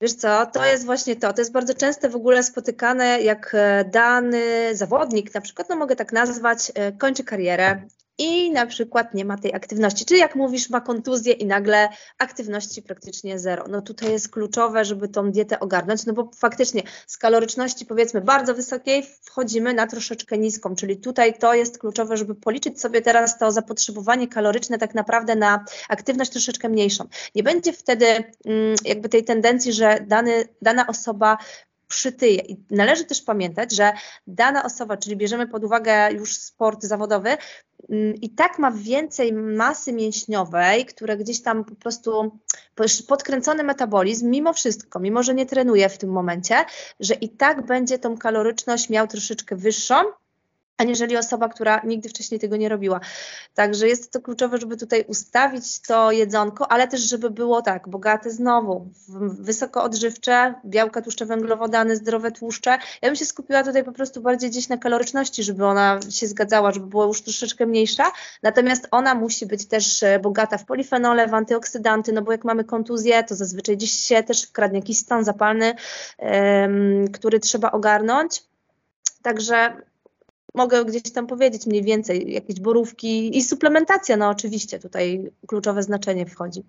Wiesz 0.01 0.15
co, 0.15 0.47
to 0.47 0.65
jest 0.65 0.85
właśnie 0.85 1.17
to. 1.17 1.33
To 1.33 1.41
jest 1.41 1.53
bardzo 1.53 1.75
często 1.75 2.11
w 2.11 2.17
ogóle 2.17 2.43
spotykane, 2.43 3.23
jak 3.23 3.55
e, 3.55 3.85
dany 3.85 4.77
zawodnik, 4.77 5.35
na 5.35 5.41
przykład, 5.41 5.69
no 5.69 5.77
mogę 5.77 5.97
tak 5.97 6.13
nazwać, 6.13 6.73
e, 6.75 6.93
kończy 6.93 7.25
karierę 7.25 7.83
i 8.19 8.51
na 8.51 8.67
przykład 8.67 9.15
nie 9.15 9.25
ma 9.25 9.39
tej 9.39 9.55
aktywności. 9.55 10.05
Czy 10.05 10.17
jak 10.17 10.35
mówisz, 10.35 10.71
ma 10.71 10.81
kontuzję 10.81 11.33
i 11.33 11.47
nagle 11.47 11.89
aktywności 12.19 12.83
praktycznie 12.83 13.39
zero. 13.39 13.65
No 13.69 13.83
tutaj 13.83 14.13
jest 14.13 14.29
kluczowe, 14.29 14.85
żeby 14.85 15.09
tą 15.09 15.31
dietę 15.31 15.61
ogarnąć, 15.61 16.07
no 16.07 16.13
bo 16.13 16.31
faktycznie 16.37 16.83
z 17.07 17.19
kaloryczności 17.19 17.87
powiedzmy 17.87 18.21
bardzo 18.21 18.55
wysokiej 18.55 19.03
wchodzimy 19.23 19.75
na 19.75 19.87
troszeczkę 19.87 20.39
niską, 20.39 20.75
czyli 20.75 20.97
tutaj 20.97 21.39
to 21.39 21.55
jest 21.55 21.79
kluczowe, 21.79 22.17
żeby 22.17 22.35
policzyć 22.35 22.81
sobie 22.81 23.03
teraz 23.03 23.39
to 23.39 23.53
zapotrzebowanie 23.53 24.29
kaloryczne 24.29 24.79
tak 24.79 24.95
naprawdę 24.95 25.37
na 25.37 25.65
aktywność 25.89 26.31
troszeczkę 26.31 26.69
mniejszą. 26.69 27.05
Nie 27.35 27.43
będzie 27.43 27.73
wtedy 27.73 28.07
mm, 28.07 28.77
jakby 28.85 29.09
tej 29.09 29.25
tendencji, 29.25 29.73
że 29.73 29.99
dany, 30.07 30.49
dana 30.63 30.87
osoba 30.87 31.39
przytyje. 31.89 32.41
I 32.41 32.57
należy 32.71 33.05
też 33.05 33.23
pamiętać, 33.23 33.73
że 33.73 33.93
dana 34.27 34.65
osoba, 34.65 34.97
czyli 34.97 35.17
bierzemy 35.17 35.49
pod 35.49 35.65
uwagę 35.65 36.13
już 36.13 36.37
sport 36.37 36.83
zawodowy, 36.83 37.37
mm, 37.91 38.15
i 38.15 38.31
tak 38.31 38.59
ma 38.59 38.71
więcej 38.71 39.33
masy 39.33 39.93
mięśniowej, 39.93 40.87
która 40.87 41.17
gdzieś 41.17 41.43
tam 41.43 41.65
po 41.65 41.75
prostu 41.75 42.39
podkręcony 43.09 43.63
metabolizm, 43.63 44.31
mimo 44.31 44.53
wszystko, 44.53 45.01
mimo 45.01 45.23
że 45.23 45.35
nie 45.35 45.47
trenuje 45.47 45.89
w 45.89 45.99
tym 45.99 46.11
momencie, 46.11 46.65
że 47.01 47.15
i 47.15 47.29
tak 47.29 47.67
będzie 47.67 47.99
tą 47.99 48.19
kaloryczność 48.19 48.91
miał 48.91 49.07
troszeczkę 49.07 49.57
wyższą, 49.57 49.95
aniżeli 50.77 51.17
osoba, 51.17 51.49
która 51.49 51.81
nigdy 51.85 52.09
wcześniej 52.09 52.41
tego 52.41 52.57
nie 52.57 52.69
robiła. 52.69 53.01
Także 53.55 53.89
jest 53.89 54.13
to 54.13 54.21
kluczowe, 54.21 54.59
żeby 54.59 54.77
tutaj 54.77 55.05
ustawić 55.09 55.81
to 55.81 56.13
jedzonko, 56.13 56.73
ale 56.73 56.89
też, 56.89 57.01
żeby 57.01 57.31
było 57.31 57.63
tak, 57.63 57.89
bogate 57.89 58.31
znowu, 58.31 58.89
wysoko 59.39 59.83
odżywcze, 59.83 60.55
białka, 60.65 61.03
tłuszcze, 61.03 61.27
węglowodany, 61.27 61.97
zdrowe 61.97 62.33
tłuszcze. 62.33 62.71
Ja 63.03 63.09
bym 63.09 63.17
się 63.17 63.25
skupiła 63.25 63.65
tutaj 63.65 63.85
po 63.85 63.93
prostu 63.93 64.21
bardziej 64.21 64.51
gdzieś 64.51 64.69
na 64.69 64.77
kaloryczności, 64.77 65.43
żeby 65.43 65.65
ona 65.65 66.01
się 66.11 66.27
zgadzała, 66.27 66.73
żeby 66.73 66.87
była 66.87 67.07
już 67.07 67.23
troszeczkę 67.23 67.67
mniejsza, 67.67 68.05
natomiast 68.43 68.89
ona 68.91 69.15
musi 69.15 69.47
być 69.47 69.67
też 69.69 70.03
e, 70.03 70.19
bogata 70.19 70.59
w 70.59 70.65
polifenole, 70.65 71.29
w 71.29 71.35
antyoksydanty, 71.35 72.13
no 72.13 72.23
bo 72.23 72.33
jak 72.33 72.45
mamy 72.45 72.65
kontuzję, 72.65 73.25
to 73.25 73.35
zazwyczaj 73.35 73.77
gdzieś 73.77 73.93
się 73.93 74.23
też 74.23 74.43
wkradnie 74.43 74.79
jakiś 74.79 74.99
stan 74.99 75.25
zapalny, 75.25 75.75
który 77.13 77.41
trzeba 77.41 77.73
ogarnąć. 77.73 78.43
Także 79.23 79.77
mogę 80.57 80.85
gdzieś 80.85 81.03
tam 81.03 81.27
powiedzieć 81.27 81.67
mniej 81.67 81.83
więcej, 81.83 82.33
jakieś 82.33 82.61
borówki 82.61 83.39
i 83.39 83.43
suplementacja, 83.43 84.17
no 84.17 84.29
oczywiście 84.29 84.79
tutaj 84.79 85.31
kluczowe 85.47 85.83
znaczenie 85.83 86.27
wchodzi. 86.27 86.63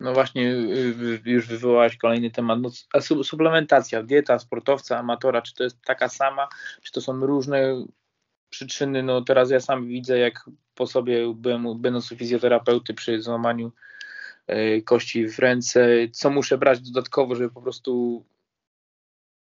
No 0.00 0.12
właśnie, 0.12 0.52
y, 0.52 1.20
y, 1.26 1.30
już 1.30 1.46
wywołałaś 1.46 1.96
kolejny 1.96 2.30
temat. 2.30 2.60
No, 2.60 2.70
a 2.92 3.00
suplementacja, 3.00 4.02
dieta 4.02 4.38
sportowca, 4.38 4.98
amatora, 4.98 5.42
czy 5.42 5.54
to 5.54 5.64
jest 5.64 5.82
taka 5.82 6.08
sama, 6.08 6.48
czy 6.82 6.92
to 6.92 7.00
są 7.00 7.26
różne 7.26 7.84
przyczyny? 8.50 9.02
No 9.02 9.20
teraz 9.22 9.50
ja 9.50 9.60
sam 9.60 9.86
widzę, 9.86 10.18
jak 10.18 10.50
po 10.74 10.86
sobie 10.86 11.34
byłem, 11.34 11.80
będąc 11.80 12.12
u 12.12 12.16
fizjoterapeuty 12.16 12.94
przy 12.94 13.22
złamaniu 13.22 13.72
y, 14.50 14.82
kości 14.82 15.28
w 15.28 15.38
ręce, 15.38 15.88
co 16.12 16.30
muszę 16.30 16.58
brać 16.58 16.80
dodatkowo, 16.80 17.34
żeby 17.34 17.50
po 17.50 17.62
prostu, 17.62 18.24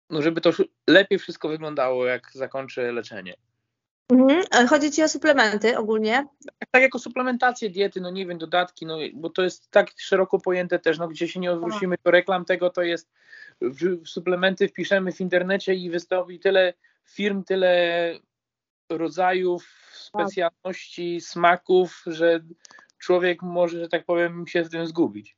no 0.09 0.21
żeby 0.21 0.41
to 0.41 0.51
lepiej 0.87 1.19
wszystko 1.19 1.49
wyglądało, 1.49 2.05
jak 2.05 2.31
zakończę 2.33 2.91
leczenie. 2.91 3.35
Mhm. 4.09 4.67
Chodzi 4.67 4.91
Ci 4.91 5.03
o 5.03 5.09
suplementy 5.09 5.77
ogólnie? 5.77 6.27
Tak, 6.71 6.81
jako 6.81 6.99
suplementację 6.99 7.69
diety, 7.69 8.01
no 8.01 8.09
nie 8.09 8.25
wiem, 8.25 8.37
dodatki, 8.37 8.85
no 8.85 8.97
bo 9.13 9.29
to 9.29 9.43
jest 9.43 9.71
tak 9.71 9.91
szeroko 9.97 10.39
pojęte 10.39 10.79
też, 10.79 10.97
no 10.97 11.07
gdzie 11.07 11.27
się 11.27 11.39
nie 11.39 11.51
odwrócimy 11.51 11.95
do 12.03 12.11
reklam 12.11 12.45
tego, 12.45 12.69
to 12.69 12.81
jest 12.81 13.09
w, 13.61 14.07
suplementy 14.07 14.67
wpiszemy 14.67 15.11
w 15.11 15.21
internecie 15.21 15.75
i 15.75 15.89
wystąpi 15.89 16.39
tyle 16.39 16.73
firm, 17.05 17.43
tyle 17.43 18.11
rodzajów, 18.89 19.67
specjalności, 19.93 21.21
smaków, 21.21 22.03
że 22.05 22.39
człowiek 22.97 23.41
może, 23.41 23.79
że 23.79 23.89
tak 23.89 24.05
powiem, 24.05 24.47
się 24.47 24.63
z 24.63 24.69
tym 24.69 24.87
zgubić. 24.87 25.36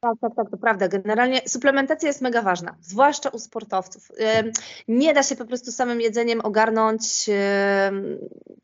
Tak, 0.00 0.14
tak, 0.20 0.34
tak, 0.36 0.50
to 0.50 0.56
prawda. 0.56 0.88
Generalnie 0.88 1.40
suplementacja 1.48 2.08
jest 2.08 2.20
mega 2.22 2.42
ważna, 2.42 2.76
zwłaszcza 2.80 3.28
u 3.28 3.38
sportowców. 3.38 4.08
Nie 4.88 5.14
da 5.14 5.22
się 5.22 5.36
po 5.36 5.44
prostu 5.44 5.72
samym 5.72 6.00
jedzeniem 6.00 6.40
ogarnąć 6.40 7.30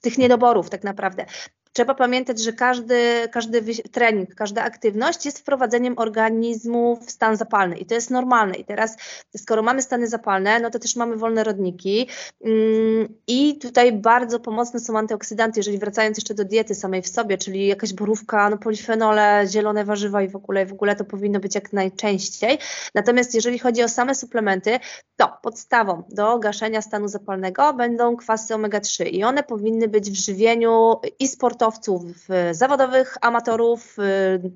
tych 0.01 0.19
niedoborów 0.19 0.71
tak 0.71 0.85
naprawdę. 0.85 1.27
Trzeba 1.73 1.95
pamiętać, 1.95 2.41
że 2.41 2.53
każdy, 2.53 3.29
każdy 3.33 3.63
trening, 3.93 4.35
każda 4.35 4.63
aktywność 4.63 5.27
jest 5.27 5.39
wprowadzeniem 5.39 5.99
organizmu 5.99 6.99
w 7.07 7.11
stan 7.11 7.37
zapalny 7.37 7.77
i 7.79 7.87
to 7.87 7.95
jest 7.95 8.11
normalne. 8.11 8.55
I 8.55 8.65
teraz, 8.65 8.97
skoro 9.37 9.63
mamy 9.63 9.83
stany 9.83 10.09
zapalne, 10.09 10.61
no 10.61 10.71
to 10.71 10.79
też 10.79 10.97
mamy 10.97 11.17
wolne 11.17 11.45
rodniki 11.45 12.09
mm, 12.45 13.09
i 13.27 13.59
tutaj 13.59 13.93
bardzo 13.93 14.41
pomocne 14.41 14.81
są 14.81 14.99
antyoksydanty, 14.99 15.61
jeżeli 15.61 15.79
wracając 15.79 16.17
jeszcze 16.17 16.35
do 16.35 16.45
diety 16.45 16.75
samej 16.75 17.03
w 17.03 17.09
sobie, 17.09 17.39
czyli 17.39 17.67
jakaś 17.67 17.93
borówka, 17.93 18.51
no 18.51 18.59
polifenole, 18.59 19.45
zielone 19.49 19.85
warzywa 19.85 20.23
i 20.23 20.29
w 20.29 20.37
ogóle, 20.37 20.67
w 20.67 20.73
ogóle 20.73 20.97
to 20.97 21.05
powinno 21.05 21.41
być 21.41 21.55
jak 21.55 21.73
najczęściej. 21.73 22.59
Natomiast 22.95 23.35
jeżeli 23.35 23.59
chodzi 23.59 23.83
o 23.83 23.89
same 23.89 24.15
suplementy, 24.15 24.79
to 25.17 25.39
podstawą 25.43 26.03
do 26.11 26.39
gaszenia 26.39 26.83
stanu 26.83 27.09
zapalnego 27.09 27.75
będą 27.75 28.17
kwasy 28.17 28.55
omega-3 28.55 29.07
i 29.07 29.25
one 29.25 29.43
powinny 29.43 29.89
być 29.89 30.11
w 30.11 30.15
żywieniu 30.15 30.95
i 31.19 31.29
sportowym, 31.29 31.62
sportowców, 31.63 32.29
zawodowych, 32.51 33.17
amatorów, 33.21 33.97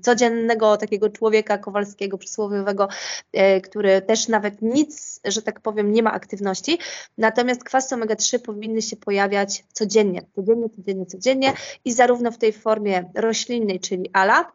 codziennego 0.03 0.77
takiego 0.77 1.11
człowieka 1.11 1.59
kowalskiego, 1.59 2.19
przysłowiowego, 2.19 2.89
e, 3.33 3.61
który 3.61 4.03
też 4.03 4.29
nawet 4.29 4.63
nic, 4.63 5.21
że 5.25 5.43
tak 5.43 5.61
powiem, 5.61 5.93
nie 5.93 6.03
ma 6.03 6.13
aktywności. 6.13 6.79
Natomiast 7.19 7.65
kwasy 7.65 7.95
omega-3 7.95 8.39
powinny 8.39 8.83
się 8.83 8.97
pojawiać 8.97 9.65
codziennie, 9.73 10.23
codziennie, 10.35 10.69
codziennie, 10.77 11.07
codziennie 11.07 11.53
i 11.85 11.93
zarówno 11.93 12.31
w 12.31 12.39
tej 12.39 12.53
formie 12.53 13.11
roślinnej, 13.15 13.81
czyli 13.81 14.11
ala, 14.13 14.53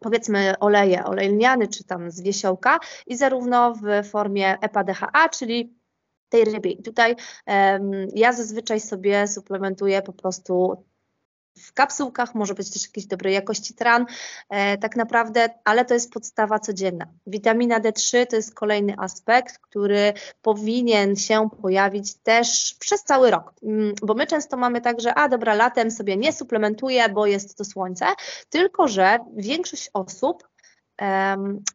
powiedzmy 0.00 0.58
oleje, 0.58 1.04
olej 1.04 1.28
lniany 1.28 1.68
czy 1.68 1.84
tam 1.84 2.10
z 2.10 2.20
wiesiołka 2.20 2.78
i 3.06 3.16
zarówno 3.16 3.74
w 3.74 4.08
formie 4.08 4.58
EPA-DHA, 4.60 5.28
czyli 5.28 5.74
tej 6.28 6.44
rybie. 6.44 6.70
I 6.70 6.82
tutaj 6.82 7.16
um, 7.46 7.92
ja 8.14 8.32
zazwyczaj 8.32 8.80
sobie 8.80 9.28
suplementuję 9.28 10.02
po 10.02 10.12
prostu 10.12 10.84
w 11.58 11.72
kapsułkach, 11.72 12.34
może 12.34 12.54
być 12.54 12.70
też 12.70 12.82
jakiejś 12.86 13.06
dobrej 13.06 13.34
jakości 13.34 13.74
tran, 13.74 14.06
e, 14.50 14.78
tak 14.78 14.96
naprawdę, 14.96 15.48
ale 15.64 15.84
to 15.84 15.94
jest 15.94 16.12
podstawa 16.12 16.58
codzienna. 16.58 17.06
Witamina 17.26 17.80
D3 17.80 18.26
to 18.26 18.36
jest 18.36 18.54
kolejny 18.54 18.94
aspekt, 18.98 19.58
który 19.58 20.12
powinien 20.42 21.16
się 21.16 21.48
pojawić 21.62 22.14
też 22.14 22.76
przez 22.78 23.04
cały 23.04 23.30
rok, 23.30 23.52
mm, 23.62 23.94
bo 24.02 24.14
my 24.14 24.26
często 24.26 24.56
mamy 24.56 24.80
tak, 24.80 25.00
że 25.00 25.14
a 25.14 25.28
dobra, 25.28 25.54
latem 25.54 25.90
sobie 25.90 26.16
nie 26.16 26.32
suplementuję, 26.32 27.08
bo 27.08 27.26
jest 27.26 27.58
to 27.58 27.64
słońce, 27.64 28.06
tylko 28.50 28.88
że 28.88 29.18
większość 29.36 29.90
osób 29.92 30.53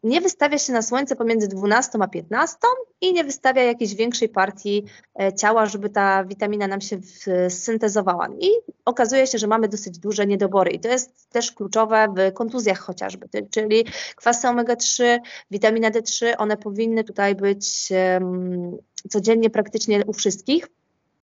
nie 0.03 0.21
wystawia 0.21 0.57
się 0.57 0.73
na 0.73 0.81
słońce 0.81 1.15
pomiędzy 1.15 1.47
12 1.47 1.99
a 2.01 2.07
15 2.07 2.57
i 3.01 3.13
nie 3.13 3.23
wystawia 3.23 3.63
jakiejś 3.63 3.95
większej 3.95 4.29
partii 4.29 4.85
e, 5.19 5.33
ciała, 5.33 5.65
żeby 5.65 5.89
ta 5.89 6.23
witamina 6.25 6.67
nam 6.67 6.81
się 6.81 6.99
syntezowała. 7.49 8.27
I 8.39 8.49
okazuje 8.85 9.27
się, 9.27 9.38
że 9.38 9.47
mamy 9.47 9.67
dosyć 9.67 9.99
duże 9.99 10.27
niedobory 10.27 10.71
i 10.71 10.79
to 10.79 10.88
jest 10.88 11.29
też 11.29 11.51
kluczowe 11.51 12.07
w 12.17 12.33
kontuzjach 12.33 12.79
chociażby, 12.79 13.27
czyli 13.51 13.85
kwasy 14.15 14.47
omega-3, 14.47 15.19
witamina 15.51 15.91
D3, 15.91 16.33
one 16.38 16.57
powinny 16.57 17.03
tutaj 17.03 17.35
być 17.35 17.89
codziennie 19.09 19.49
praktycznie 19.49 20.05
u 20.05 20.13
wszystkich. 20.13 20.67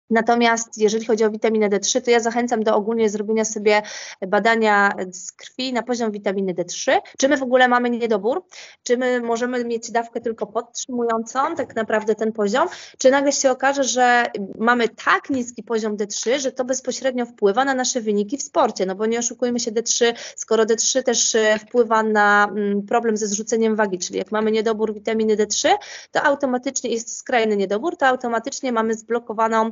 Natomiast 0.09 0.77
jeżeli 0.77 1.05
chodzi 1.05 1.23
o 1.23 1.31
witaminę 1.31 1.69
D3, 1.69 2.01
to 2.01 2.11
ja 2.11 2.19
zachęcam 2.19 2.63
do 2.63 2.75
ogólnie 2.75 3.09
zrobienia 3.09 3.45
sobie 3.45 3.81
badania 4.27 4.91
z 5.11 5.31
krwi 5.31 5.73
na 5.73 5.83
poziom 5.83 6.11
witaminy 6.11 6.53
D3. 6.53 6.99
Czy 7.17 7.29
my 7.29 7.37
w 7.37 7.43
ogóle 7.43 7.67
mamy 7.67 7.89
niedobór? 7.89 8.43
Czy 8.83 8.97
my 8.97 9.21
możemy 9.21 9.65
mieć 9.65 9.91
dawkę 9.91 10.21
tylko 10.21 10.47
podtrzymującą 10.47 11.55
tak 11.55 11.75
naprawdę 11.75 12.15
ten 12.15 12.31
poziom? 12.31 12.67
Czy 12.97 13.11
nagle 13.11 13.31
się 13.31 13.51
okaże, 13.51 13.83
że 13.83 14.25
mamy 14.57 14.89
tak 14.89 15.29
niski 15.29 15.63
poziom 15.63 15.97
D3, 15.97 16.39
że 16.39 16.51
to 16.51 16.65
bezpośrednio 16.65 17.25
wpływa 17.25 17.65
na 17.65 17.73
nasze 17.73 18.01
wyniki 18.01 18.37
w 18.37 18.43
sporcie? 18.43 18.85
No 18.85 18.95
bo 18.95 19.05
nie 19.05 19.19
oszukujmy 19.19 19.59
się 19.59 19.71
D3, 19.71 20.13
skoro 20.35 20.63
D3 20.63 21.03
też 21.03 21.35
e, 21.35 21.59
wpływa 21.59 22.03
na 22.03 22.47
mm, 22.51 22.81
problem 22.81 23.17
ze 23.17 23.27
zrzuceniem 23.27 23.75
wagi, 23.75 23.99
czyli 23.99 24.19
jak 24.19 24.31
mamy 24.31 24.51
niedobór 24.51 24.93
witaminy 24.93 25.35
D3, 25.35 25.69
to 26.11 26.23
automatycznie 26.23 26.89
jest 26.89 27.17
skrajny 27.17 27.57
niedobór, 27.57 27.97
to 27.97 28.07
automatycznie 28.07 28.71
mamy 28.71 28.93
zblokowaną 28.93 29.71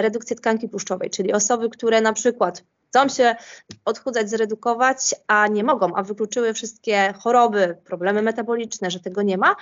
redukcję 0.00 0.36
tkanki 0.36 0.68
tłuszczowej, 0.68 1.10
czyli 1.10 1.32
osoby, 1.32 1.70
które 1.70 2.00
na 2.00 2.12
przykład 2.12 2.62
chcą 2.96 3.08
się 3.08 3.36
odchudzać, 3.84 4.30
zredukować, 4.30 5.14
a 5.26 5.46
nie 5.46 5.64
mogą, 5.64 5.94
a 5.94 6.02
wykluczyły 6.02 6.54
wszystkie 6.54 7.14
choroby, 7.18 7.76
problemy 7.84 8.22
metaboliczne, 8.22 8.90
że 8.90 9.00
tego 9.00 9.22
nie 9.22 9.38
ma, 9.38 9.56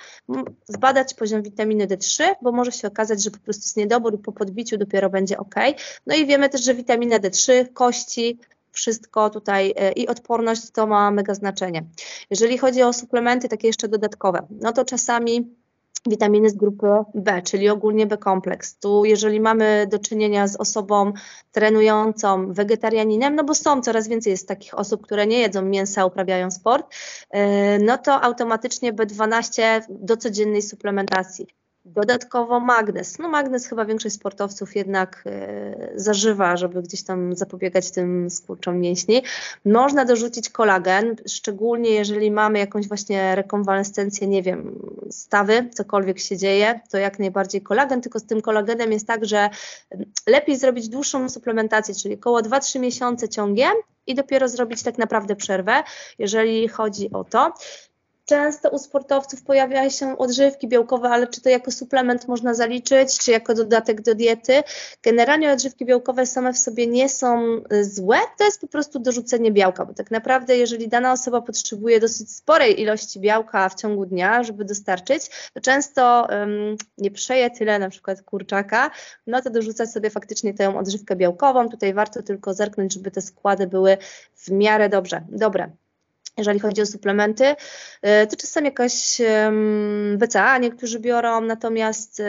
zbadać 0.69 1.15
poziom 1.15 1.43
witaminy 1.43 1.87
D3, 1.87 2.25
bo 2.43 2.53
może 2.53 2.73
się 2.73 2.89
okazać, 2.89 3.23
że 3.23 3.31
po 3.31 3.39
prostu 3.39 3.63
jest 3.63 3.77
niedobór 3.77 4.15
i 4.15 4.19
po 4.19 4.33
podbiciu 4.33 4.77
dopiero 4.77 5.11
będzie 5.11 5.39
ok. 5.39 5.55
No 6.07 6.15
i 6.15 6.27
wiemy 6.27 6.49
też, 6.49 6.65
że 6.65 6.75
witamina 6.75 7.19
D3, 7.19 7.73
kości, 7.73 8.39
wszystko 8.73 9.31
tutaj 9.31 9.75
e, 9.77 9.93
i 9.93 10.09
odporność 10.09 10.71
to 10.71 10.87
ma 10.87 11.11
mega 11.11 11.35
znaczenie. 11.35 11.85
Jeżeli 12.31 12.59
chodzi 12.59 12.83
o 12.83 12.93
suplementy 12.93 13.49
takie 13.49 13.67
jeszcze 13.67 13.89
dodatkowe, 13.89 14.47
no 14.51 14.73
to 14.73 14.85
czasami 14.85 15.55
witaminy 16.09 16.51
z 16.51 16.55
grupy 16.55 16.87
B, 17.15 17.43
czyli 17.43 17.69
ogólnie 17.69 18.07
B-kompleks. 18.07 18.79
Tu 18.79 19.05
jeżeli 19.05 19.41
mamy 19.41 19.87
do 19.91 19.99
czynienia 19.99 20.49
z 20.49 20.57
osobą 20.57 21.13
trenującą 21.53 22.53
wegetarianinem, 22.53 23.35
no 23.35 23.45
bo 23.45 23.55
są 23.55 23.83
coraz 23.83 24.09
więcej 24.09 24.31
jest 24.31 24.49
takich 24.49 24.79
osób, 24.79 25.03
które 25.03 25.27
nie 25.27 25.39
jedzą 25.39 25.63
mięsa, 25.63 26.07
uprawiają 26.07 26.51
sport, 26.51 26.95
e, 27.31 27.79
no 27.79 27.99
to 27.99 28.23
automatycznie 28.23 28.93
B12 28.93 29.83
do 29.89 30.17
codziennej 30.17 30.63
suplementacji. 30.63 31.64
Dodatkowo 31.85 32.61
magnez. 32.61 33.19
No 33.19 33.29
magnez 33.29 33.67
chyba 33.67 33.85
większość 33.85 34.15
sportowców 34.15 34.77
jednak 34.77 35.23
e, 35.27 35.93
zażywa, 35.95 36.57
żeby 36.57 36.83
gdzieś 36.83 37.03
tam 37.03 37.37
zapobiegać 37.37 37.91
tym 37.91 38.31
skurczom 38.31 38.81
mięśni. 38.81 39.23
Można 39.65 40.05
dorzucić 40.05 40.51
kolagen, 40.51 41.17
szczególnie 41.29 41.91
jeżeli 41.91 42.31
mamy 42.31 42.59
jakąś 42.59 42.89
właśnie 42.89 43.35
rekonwalescencję, 43.35 44.27
nie 44.27 44.43
wiem, 44.43 44.79
stawy, 45.11 45.69
cokolwiek 45.75 46.19
się 46.19 46.37
dzieje, 46.37 46.81
to 46.91 46.99
jak 46.99 47.19
najbardziej 47.19 47.63
kolagen, 47.63 48.01
tylko 48.01 48.19
z 48.19 48.27
tym 48.27 48.43
kolagenem 48.43 48.93
jest 48.93 49.07
tak, 49.07 49.25
że 49.25 49.51
lepiej 50.27 50.57
zrobić 50.57 50.89
dłuższą 50.89 51.29
suplementację, 51.29 51.95
czyli 51.95 52.15
około 52.15 52.41
2-3 52.41 52.81
miesiące 52.81 53.29
ciągiem 53.29 53.73
i 54.07 54.15
dopiero 54.15 54.49
zrobić 54.49 54.83
tak 54.83 54.99
naprawdę 54.99 55.37
przerwę, 55.37 55.83
jeżeli 56.19 56.69
chodzi 56.69 57.11
o 57.13 57.25
to. 57.25 57.55
Często 58.27 58.71
u 58.71 58.79
sportowców 58.79 59.43
pojawiają 59.43 59.91
się 59.91 60.19
odżywki 60.19 60.69
białkowe, 60.69 61.09
ale 61.09 61.27
czy 61.27 61.41
to 61.41 61.49
jako 61.49 61.71
suplement 61.71 62.29
można 62.29 62.55
zaliczyć, 62.55 63.19
czy 63.19 63.31
jako 63.31 63.55
dodatek 63.55 64.03
do 64.03 64.15
diety? 64.15 64.63
Generalnie 65.03 65.53
odżywki 65.53 65.85
białkowe 65.85 66.27
same 66.27 66.53
w 66.53 66.59
sobie 66.59 66.87
nie 66.87 67.09
są 67.09 67.61
y, 67.73 67.85
złe, 67.85 68.17
to 68.39 68.45
jest 68.45 68.61
po 68.61 68.67
prostu 68.67 68.99
dorzucenie 68.99 69.53
białka, 69.53 69.85
bo 69.85 69.95
tak 69.95 70.11
naprawdę 70.11 70.57
jeżeli 70.57 70.89
dana 70.89 71.13
osoba 71.13 71.41
potrzebuje 71.41 72.01
dosyć 72.01 72.33
sporej 72.33 72.81
ilości 72.81 73.21
białka 73.21 73.69
w 73.69 73.75
ciągu 73.75 74.07
dnia, 74.07 74.43
żeby 74.43 74.65
dostarczyć, 74.65 75.31
to 75.55 75.61
często 75.61 76.27
um, 76.31 76.77
nie 76.99 77.11
przeje 77.11 77.51
tyle 77.51 77.79
na 77.79 77.91
przykład 77.91 78.23
kurczaka, 78.23 78.91
no 79.27 79.43
to 79.43 79.51
dorzucać 79.51 79.91
sobie 79.91 80.11
faktycznie 80.11 80.55
tę 80.55 80.79
odżywkę 80.79 81.17
białkową. 81.17 81.69
Tutaj 81.69 81.95
warto 81.95 82.23
tylko 82.23 82.55
zerknąć, 82.55 82.95
żeby 82.95 83.11
te 83.11 83.21
składy 83.21 83.67
były 83.67 83.97
w 84.37 84.51
miarę 84.51 84.89
dobrze, 84.89 85.23
dobre 85.29 85.84
jeżeli 86.39 86.61
chodzi 86.61 86.83
o 86.83 86.87
suplementy, 86.87 87.55
e, 88.03 88.27
to 88.27 88.37
czasem 88.37 88.65
jakaś 88.65 89.21
BCA 90.17 90.59
niektórzy 90.59 91.01
biorą, 91.01 91.41
natomiast 91.41 92.23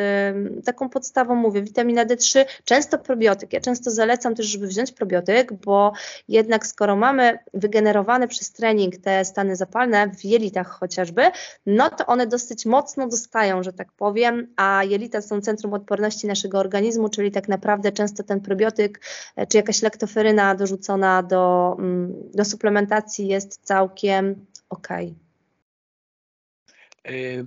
taką 0.65 0.89
podstawą 0.89 1.35
mówię, 1.35 1.61
witamina 1.61 2.05
D3, 2.05 2.45
często 2.65 2.97
probiotyk. 2.97 3.53
Ja 3.53 3.61
często 3.61 3.91
zalecam 3.91 4.35
też, 4.35 4.45
żeby 4.45 4.67
wziąć 4.67 4.91
probiotyk, 4.91 5.53
bo 5.53 5.93
jednak 6.27 6.67
skoro 6.67 6.95
mamy 6.95 7.39
wygenerowane 7.53 8.27
przez 8.27 8.51
trening 8.51 8.97
te 8.97 9.25
stany 9.25 9.55
zapalne 9.55 10.09
w 10.09 10.25
jelitach 10.25 10.67
chociażby, 10.67 11.21
no 11.65 11.89
to 11.89 12.05
one 12.05 12.27
dosyć 12.27 12.65
mocno 12.65 13.07
dostają, 13.07 13.63
że 13.63 13.73
tak 13.73 13.91
powiem, 13.91 14.47
a 14.55 14.83
jelita 14.83 15.21
są 15.21 15.41
centrum 15.41 15.73
odporności 15.73 16.27
naszego 16.27 16.59
organizmu, 16.59 17.09
czyli 17.09 17.31
tak 17.31 17.47
naprawdę 17.47 17.91
często 17.91 18.23
ten 18.23 18.41
probiotyk 18.41 19.01
e, 19.35 19.47
czy 19.47 19.57
jakaś 19.57 19.81
lektoferyna 19.81 20.55
dorzucona 20.55 21.23
do, 21.23 21.75
mm, 21.79 22.13
do 22.33 22.45
suplementacji 22.45 23.27
jest 23.27 23.59
całkiem 23.63 23.94
całkiem 23.95 24.45
ok. 24.69 24.87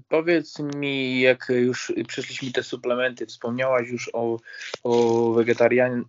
Powiedz 0.09 0.59
mi, 0.59 1.21
jak 1.21 1.47
już 1.49 1.93
przeszliśmy 2.09 2.52
te 2.52 2.62
suplementy, 2.62 3.26
wspomniałaś 3.26 3.88
już 3.88 4.11
o, 4.12 4.38
o 4.83 5.33
wegetarian, 5.33 6.05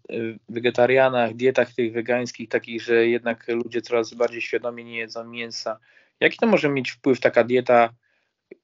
wegetarianach, 0.50 1.34
dietach 1.34 1.74
tych 1.74 1.94
wegańskich, 1.94 2.50
takich, 2.50 2.82
że 2.82 3.08
jednak 3.08 3.48
ludzie 3.48 3.82
coraz 3.82 4.14
bardziej 4.14 4.42
świadomie 4.42 4.84
nie 4.84 4.98
jedzą 4.98 5.24
mięsa. 5.24 5.80
Jaki 6.20 6.38
to 6.38 6.48
może 6.48 6.70
mieć 6.70 6.92
wpływ 6.92 7.20
taka 7.20 7.44
dieta 7.44 7.94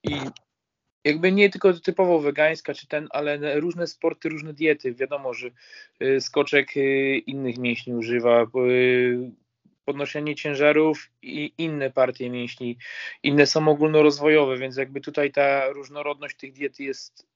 i 0.04 0.20
jakby 1.04 1.32
nie 1.32 1.50
tylko 1.50 1.74
typowo 1.74 2.20
wegańska 2.20 2.74
czy 2.74 2.88
ten, 2.88 3.08
ale 3.12 3.60
różne 3.60 3.88
sporty, 3.88 4.30
różne 4.30 4.54
diety. 4.54 4.94
Wiadomo, 4.94 5.34
że 5.34 5.50
y, 6.02 6.22
skoczek 6.22 6.78
y, 6.78 7.18
innych 7.18 7.58
mięśni 7.58 7.94
używa, 7.94 8.44
y, 8.44 9.32
podnoszenie 9.86 10.36
ciężarów 10.36 11.10
i 11.22 11.54
inne 11.58 11.92
partie 11.92 12.30
mięśni. 12.30 12.78
Inne 13.24 13.46
są 13.46 13.68
ogólnorozwojowe, 13.68 14.58
więc 14.58 14.78
jakby 14.78 15.02
tutaj 15.02 15.32
ta 15.32 15.70
różnorodność 15.70 16.38
tych 16.38 16.54
diet 16.54 16.80
jest 16.80 17.28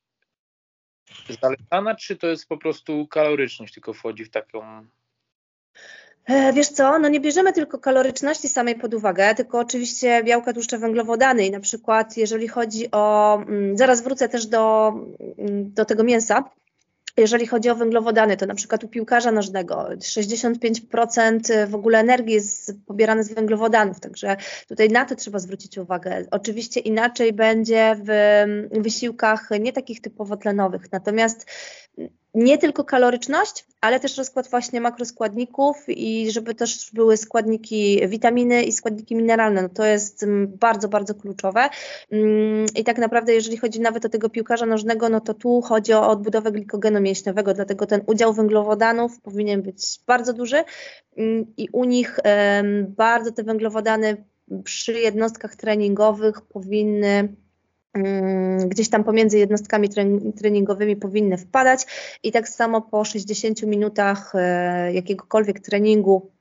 zalecana, 1.41 1.95
czy 1.95 2.17
to 2.17 2.27
jest 2.27 2.47
po 2.47 2.57
prostu 2.57 3.07
kaloryczność 3.07 3.73
tylko 3.73 3.93
wchodzi 3.93 4.25
w 4.25 4.29
taką 4.29 4.87
e, 6.25 6.53
Wiesz 6.53 6.67
co, 6.67 6.99
no 6.99 7.09
nie 7.09 7.19
bierzemy 7.19 7.53
tylko 7.53 7.79
kaloryczności 7.79 8.47
samej 8.47 8.75
pod 8.75 8.93
uwagę, 8.93 9.35
tylko 9.35 9.59
oczywiście 9.59 10.23
białka, 10.23 10.53
tłuszcze, 10.53 10.77
węglowodany 10.77 11.45
i 11.45 11.51
na 11.51 11.59
przykład 11.59 12.17
jeżeli 12.17 12.47
chodzi 12.47 12.91
o, 12.91 13.35
mm, 13.35 13.77
zaraz 13.77 14.03
wrócę 14.03 14.29
też 14.29 14.47
do, 14.47 14.93
mm, 15.37 15.73
do 15.73 15.85
tego 15.85 16.03
mięsa, 16.03 16.49
jeżeli 17.19 17.47
chodzi 17.47 17.69
o 17.69 17.75
węglowodany, 17.75 18.37
to 18.37 18.45
na 18.45 18.55
przykład 18.55 18.83
u 18.83 18.87
piłkarza 18.87 19.31
nożnego 19.31 19.89
65% 19.97 21.67
w 21.67 21.75
ogóle 21.75 21.99
energii 21.99 22.33
jest 22.33 22.73
pobierane 22.85 23.23
z 23.23 23.33
węglowodanów, 23.33 23.99
także 23.99 24.37
tutaj 24.67 24.89
na 24.89 25.05
to 25.05 25.15
trzeba 25.15 25.39
zwrócić 25.39 25.77
uwagę. 25.77 26.25
Oczywiście 26.31 26.79
inaczej 26.79 27.33
będzie 27.33 27.95
w 28.03 28.81
wysiłkach 28.81 29.49
nie 29.59 29.73
takich 29.73 30.01
typowo 30.01 30.37
tlenowych, 30.37 30.91
natomiast 30.91 31.45
nie 32.33 32.57
tylko 32.57 32.83
kaloryczność, 32.83 33.65
ale 33.81 33.99
też 33.99 34.17
rozkład 34.17 34.49
właśnie 34.49 34.81
makroskładników 34.81 35.75
i 35.87 36.31
żeby 36.31 36.55
też 36.55 36.91
były 36.93 37.17
składniki 37.17 38.07
witaminy 38.07 38.63
i 38.63 38.71
składniki 38.71 39.15
mineralne. 39.15 39.61
No 39.61 39.69
to 39.69 39.85
jest 39.85 40.23
mm, 40.23 40.57
bardzo, 40.57 40.87
bardzo 40.87 41.15
kluczowe. 41.15 41.69
Mm, 42.11 42.65
I 42.75 42.83
tak 42.83 42.97
naprawdę, 42.97 43.33
jeżeli 43.33 43.57
chodzi 43.57 43.81
nawet 43.81 44.05
o 44.05 44.09
tego 44.09 44.29
piłkarza 44.29 44.65
nożnego, 44.65 45.09
no 45.09 45.21
to 45.21 45.33
tu 45.33 45.61
chodzi 45.61 45.93
o 45.93 46.09
odbudowę 46.09 46.51
glikogenu 46.51 47.01
mięśniowego, 47.01 47.53
dlatego 47.53 47.85
ten 47.85 48.01
udział 48.05 48.33
węglowodanów 48.33 49.21
powinien 49.21 49.61
być 49.61 49.99
bardzo 50.07 50.33
duży 50.33 50.63
mm, 51.17 51.45
i 51.57 51.69
u 51.71 51.83
nich 51.83 52.19
bardzo 52.87 53.31
te 53.31 53.43
węglowodany 53.43 54.23
przy 54.63 54.93
jednostkach 54.93 55.55
treningowych 55.55 56.41
powinny 56.41 57.35
gdzieś 58.65 58.89
tam 58.89 59.03
pomiędzy 59.03 59.37
jednostkami 59.37 59.89
treningowymi 60.37 60.95
powinny 60.95 61.37
wpadać 61.37 61.85
i 62.23 62.31
tak 62.31 62.49
samo 62.49 62.81
po 62.81 63.05
60 63.05 63.63
minutach 63.63 64.31
e, 64.35 64.93
jakiegokolwiek 64.93 65.59
treningu 65.59 66.31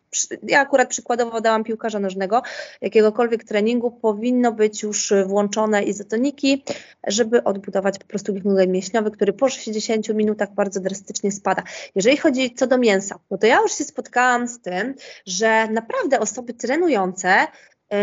ja 0.42 0.60
akurat 0.60 0.88
przykładowo 0.88 1.40
dałam 1.40 1.64
piłkarza 1.64 1.98
nożnego, 1.98 2.42
jakiegokolwiek 2.80 3.44
treningu 3.44 3.90
powinno 3.90 4.52
być 4.52 4.82
już 4.82 5.12
włączone 5.26 5.82
izotoniki, 5.82 6.64
żeby 7.06 7.44
odbudować 7.44 7.98
po 7.98 8.06
prostu 8.06 8.32
glikogen 8.32 8.72
mięśniowy, 8.72 9.10
który 9.10 9.32
po 9.32 9.48
60 9.48 10.08
minutach 10.08 10.54
bardzo 10.54 10.80
drastycznie 10.80 11.32
spada. 11.32 11.62
Jeżeli 11.94 12.16
chodzi 12.16 12.54
co 12.54 12.66
do 12.66 12.78
mięsa, 12.78 13.18
no 13.30 13.38
to 13.38 13.46
ja 13.46 13.60
już 13.60 13.72
się 13.72 13.84
spotkałam 13.84 14.48
z 14.48 14.60
tym, 14.60 14.94
że 15.26 15.68
naprawdę 15.68 16.20
osoby 16.20 16.54
trenujące 16.54 17.46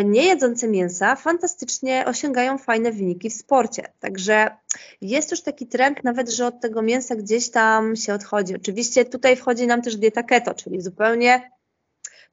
nie 0.06 0.26
jedzące 0.26 0.68
mięsa 0.68 1.16
fantastycznie 1.16 2.06
osiągają 2.08 2.58
fajne 2.58 2.92
wyniki 2.92 3.30
w 3.30 3.34
sporcie. 3.34 3.84
Także 4.00 4.58
jest 5.02 5.32
już 5.32 5.42
taki 5.42 5.68
trend 5.68 6.04
nawet, 6.04 6.30
że 6.30 6.48
od 6.48 6.62
tego 6.62 6.82
mięsa 6.82 7.16
gdzieś 7.16 7.52
tam 7.52 7.96
się 7.96 8.14
odchodzi. 8.14 8.56
Oczywiście 8.56 9.06
tutaj 9.06 9.36
wchodzi 9.36 9.68
nam 9.68 9.82
też 9.82 9.96
dieta 9.96 10.24
keto, 10.24 10.54
czyli 10.54 10.82
zupełnie 10.82 11.52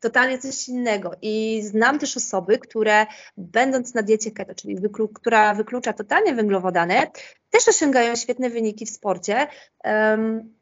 totalnie 0.01 0.39
coś 0.39 0.69
innego. 0.69 1.13
I 1.23 1.63
znam 1.65 1.99
też 1.99 2.17
osoby, 2.17 2.59
które 2.59 3.07
będąc 3.37 3.95
na 3.95 4.03
diecie 4.03 4.31
keto, 4.31 4.55
czyli 4.55 4.77
wyklu, 4.77 5.09
która 5.09 5.55
wyklucza 5.55 5.93
totalnie 5.93 6.35
węglowodany, 6.35 6.95
też 7.51 7.69
osiągają 7.69 8.17
świetne 8.17 8.51
wyniki 8.51 8.87
w 8.87 8.91
sporcie. 8.91 9.47
Um, 9.85 10.62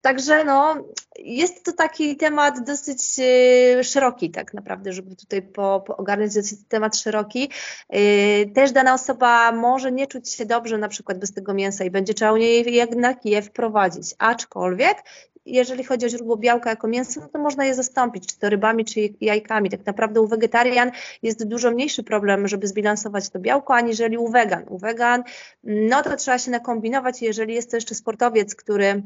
Także 0.00 0.44
no, 0.44 0.76
jest 1.18 1.64
to 1.64 1.72
taki 1.72 2.16
temat 2.16 2.64
dosyć 2.66 3.00
y, 3.18 3.84
szeroki 3.84 4.30
tak 4.30 4.54
naprawdę, 4.54 4.92
żeby 4.92 5.16
tutaj 5.16 5.42
po, 5.42 5.84
po 5.86 5.96
ogarnąć 5.96 6.34
dosyć 6.34 6.58
temat 6.68 6.96
szeroki. 6.96 7.50
Y, 7.94 8.50
też 8.54 8.72
dana 8.72 8.94
osoba 8.94 9.52
może 9.52 9.92
nie 9.92 10.06
czuć 10.06 10.30
się 10.30 10.46
dobrze 10.46 10.78
na 10.78 10.88
przykład 10.88 11.18
bez 11.18 11.32
tego 11.34 11.54
mięsa 11.54 11.84
i 11.84 11.90
będzie 11.90 12.14
trzeba 12.14 12.32
u 12.32 12.36
niej 12.36 12.74
jednak 12.74 13.24
je 13.24 13.42
wprowadzić. 13.42 14.14
Aczkolwiek 14.18 15.02
jeżeli 15.48 15.84
chodzi 15.84 16.06
o 16.06 16.08
źródło 16.08 16.36
białka 16.36 16.70
jako 16.70 16.88
mięso, 16.88 17.20
no 17.20 17.28
to 17.28 17.38
można 17.38 17.64
je 17.64 17.74
zastąpić, 17.74 18.26
czy 18.26 18.38
to 18.38 18.50
rybami, 18.50 18.84
czy 18.84 19.00
jajkami. 19.20 19.70
Tak 19.70 19.86
naprawdę 19.86 20.20
u 20.20 20.26
wegetarian 20.26 20.90
jest 21.22 21.44
dużo 21.44 21.70
mniejszy 21.70 22.02
problem, 22.02 22.48
żeby 22.48 22.66
zbilansować 22.66 23.28
to 23.28 23.38
białko, 23.38 23.74
aniżeli 23.74 24.18
u 24.18 24.28
wegan. 24.28 24.64
U 24.68 24.78
wegan, 24.78 25.22
no 25.64 26.02
to 26.02 26.16
trzeba 26.16 26.38
się 26.38 26.50
nakombinować, 26.50 27.22
jeżeli 27.22 27.54
jest 27.54 27.70
to 27.70 27.76
jeszcze 27.76 27.94
sportowiec, 27.94 28.54
który 28.54 29.02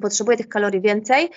potrzebuje 0.00 0.36
tych 0.36 0.48
kalorii 0.48 0.80
więcej, 0.80 1.30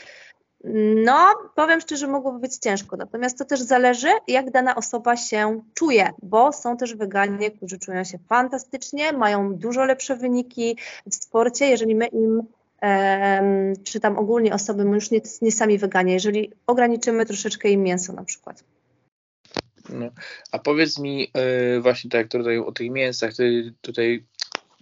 no, 1.05 1.35
powiem 1.55 1.81
szczerze, 1.81 2.07
mogłoby 2.07 2.39
być 2.39 2.57
ciężko. 2.57 2.97
Natomiast 2.97 3.37
to 3.37 3.45
też 3.45 3.61
zależy, 3.61 4.07
jak 4.27 4.51
dana 4.51 4.75
osoba 4.75 5.17
się 5.17 5.61
czuje, 5.73 6.13
bo 6.23 6.53
są 6.53 6.77
też 6.77 6.95
weganie, 6.95 7.51
którzy 7.51 7.79
czują 7.79 8.03
się 8.03 8.19
fantastycznie, 8.29 9.13
mają 9.13 9.55
dużo 9.55 9.85
lepsze 9.85 10.15
wyniki 10.15 10.77
w 11.11 11.15
sporcie, 11.15 11.65
jeżeli 11.69 11.95
my 11.95 12.07
im 12.07 12.43
czy 13.83 13.99
tam 13.99 14.17
ogólnie 14.17 14.53
osoby, 14.53 14.83
już 14.83 15.11
nie, 15.11 15.21
nie 15.41 15.51
sami 15.51 15.77
weganie, 15.77 16.13
jeżeli 16.13 16.51
ograniczymy 16.67 17.25
troszeczkę 17.25 17.69
im 17.69 17.83
mięso 17.83 18.13
na 18.13 18.23
przykład. 18.23 18.63
No. 19.89 20.09
A 20.51 20.59
powiedz 20.59 20.99
mi 20.99 21.19
yy, 21.19 21.81
właśnie 21.81 22.09
tak 22.09 22.27
tutaj 22.27 22.57
o 22.57 22.71
tych 22.71 22.91
mięsach, 22.91 23.31
tutaj 23.81 24.25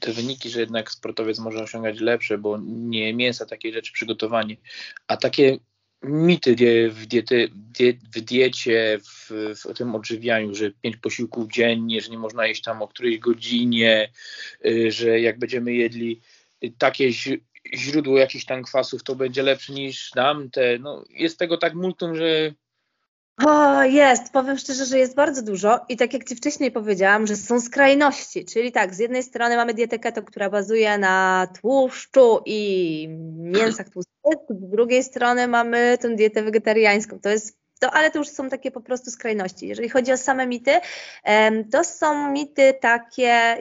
te 0.04 0.12
wyniki, 0.12 0.50
że 0.50 0.60
jednak 0.60 0.92
sportowiec 0.92 1.40
może 1.40 1.64
osiągać 1.64 2.00
lepsze, 2.00 2.38
bo 2.38 2.60
nie 2.66 3.14
mięsa, 3.14 3.46
takie 3.46 3.74
rzeczy, 3.74 3.94
przygotowanie, 3.94 4.58
a 5.08 5.18
takie 5.18 5.58
mity 6.04 6.56
w, 6.90 7.06
diety, 7.06 7.50
w 8.16 8.22
diecie, 8.22 9.00
w, 9.04 9.32
w 9.56 9.74
tym 9.78 9.96
odżywianiu, 9.96 10.56
że 10.56 10.72
pięć 10.72 10.98
posiłków 10.98 11.52
dziennie, 11.52 12.02
że 12.02 12.10
nie 12.10 12.18
można 12.18 12.48
jeść 12.48 12.62
tam 12.62 12.82
o 12.82 12.88
której 12.88 13.20
godzinie, 13.20 14.12
y, 14.66 14.92
że 14.92 15.20
jak 15.20 15.40
będziemy 15.40 15.74
jedli 15.74 16.22
takie 16.78 17.10
źródło 17.76 18.18
jakichś 18.18 18.46
tam 18.46 18.64
kwasów, 18.64 19.04
to 19.04 19.16
będzie 19.16 19.44
lepsze 19.44 19.74
niż 19.74 20.10
tamte. 20.10 20.80
No, 20.80 21.04
jest 21.10 21.40
tego 21.40 21.58
tak 21.58 21.74
multum, 21.74 22.16
że 22.16 22.54
o, 23.38 23.84
jest. 23.84 24.34
Powiem 24.34 24.58
szczerze, 24.58 24.86
że 24.86 25.00
jest 25.00 25.16
bardzo 25.16 25.42
dużo 25.42 25.80
i 25.90 25.98
tak 25.98 26.14
jak 26.14 26.24
Ci 26.24 26.36
wcześniej 26.36 26.72
powiedziałam, 26.72 27.28
że 27.28 27.36
są 27.36 27.62
skrajności, 27.62 28.46
czyli 28.46 28.72
tak, 28.72 28.96
z 28.96 29.00
jednej 29.00 29.24
strony 29.24 29.56
mamy 29.56 29.74
dietę 29.74 30.00
keto, 30.00 30.24
która 30.24 30.50
bazuje 30.50 30.98
na 30.98 31.48
tłuszczu 31.62 32.40
i 32.46 33.08
mięsach 33.38 33.90
tłustych, 33.90 34.14
z 34.50 34.70
drugiej 34.70 35.04
strony 35.04 35.48
mamy 35.48 35.98
tę 35.98 36.16
dietę 36.16 36.44
wegetariańską. 36.44 37.20
To 37.20 37.30
jest 37.30 37.64
to, 37.80 37.92
ale 37.92 38.12
to 38.12 38.20
już 38.20 38.28
są 38.28 38.50
takie 38.50 38.72
po 38.72 38.82
prostu 38.82 39.12
skrajności. 39.12 39.68
Jeżeli 39.68 39.90
chodzi 39.90 40.12
o 40.12 40.18
same 40.18 40.48
mity, 40.48 40.72
to 41.72 41.84
są 41.84 42.32
mity 42.32 42.74
takie 42.82 43.58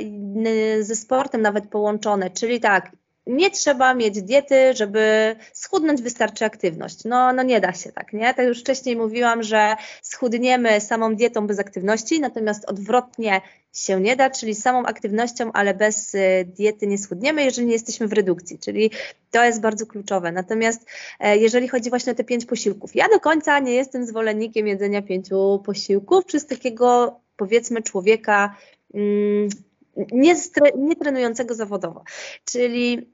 ze 0.80 0.96
sportem 0.96 1.42
nawet 1.42 1.68
połączone, 1.68 2.30
czyli 2.30 2.60
tak, 2.60 2.90
nie 3.26 3.50
trzeba 3.50 3.94
mieć 3.94 4.22
diety, 4.22 4.74
żeby 4.74 5.36
schudnąć, 5.52 6.02
wystarczy 6.02 6.44
aktywność. 6.44 7.04
No, 7.04 7.32
no 7.32 7.42
nie 7.42 7.60
da 7.60 7.72
się 7.72 7.92
tak, 7.92 8.12
nie? 8.12 8.34
Tak 8.34 8.46
już 8.46 8.60
wcześniej 8.60 8.96
mówiłam, 8.96 9.42
że 9.42 9.76
schudniemy 10.02 10.80
samą 10.80 11.16
dietą 11.16 11.46
bez 11.46 11.58
aktywności, 11.58 12.20
natomiast 12.20 12.64
odwrotnie 12.64 13.40
się 13.74 14.00
nie 14.00 14.16
da, 14.16 14.30
czyli 14.30 14.54
samą 14.54 14.86
aktywnością, 14.86 15.52
ale 15.52 15.74
bez 15.74 16.14
y, 16.14 16.18
diety 16.56 16.86
nie 16.86 16.98
schudniemy, 16.98 17.44
jeżeli 17.44 17.66
nie 17.66 17.72
jesteśmy 17.72 18.08
w 18.08 18.12
redukcji, 18.12 18.58
czyli 18.58 18.90
to 19.30 19.44
jest 19.44 19.60
bardzo 19.60 19.86
kluczowe. 19.86 20.32
Natomiast 20.32 20.86
e, 21.20 21.36
jeżeli 21.36 21.68
chodzi 21.68 21.90
właśnie 21.90 22.12
o 22.12 22.14
te 22.14 22.24
pięć 22.24 22.46
posiłków, 22.46 22.94
ja 22.94 23.08
do 23.08 23.20
końca 23.20 23.58
nie 23.58 23.74
jestem 23.74 24.06
zwolennikiem 24.06 24.66
jedzenia 24.66 25.02
pięciu 25.02 25.62
posiłków 25.66 26.24
przez 26.24 26.46
takiego 26.46 27.20
powiedzmy 27.36 27.82
człowieka 27.82 28.56
mm, 28.94 29.48
nie, 29.96 30.34
nie 30.76 30.96
trenującego 30.96 31.54
zawodowo. 31.54 32.04
Czyli 32.44 33.12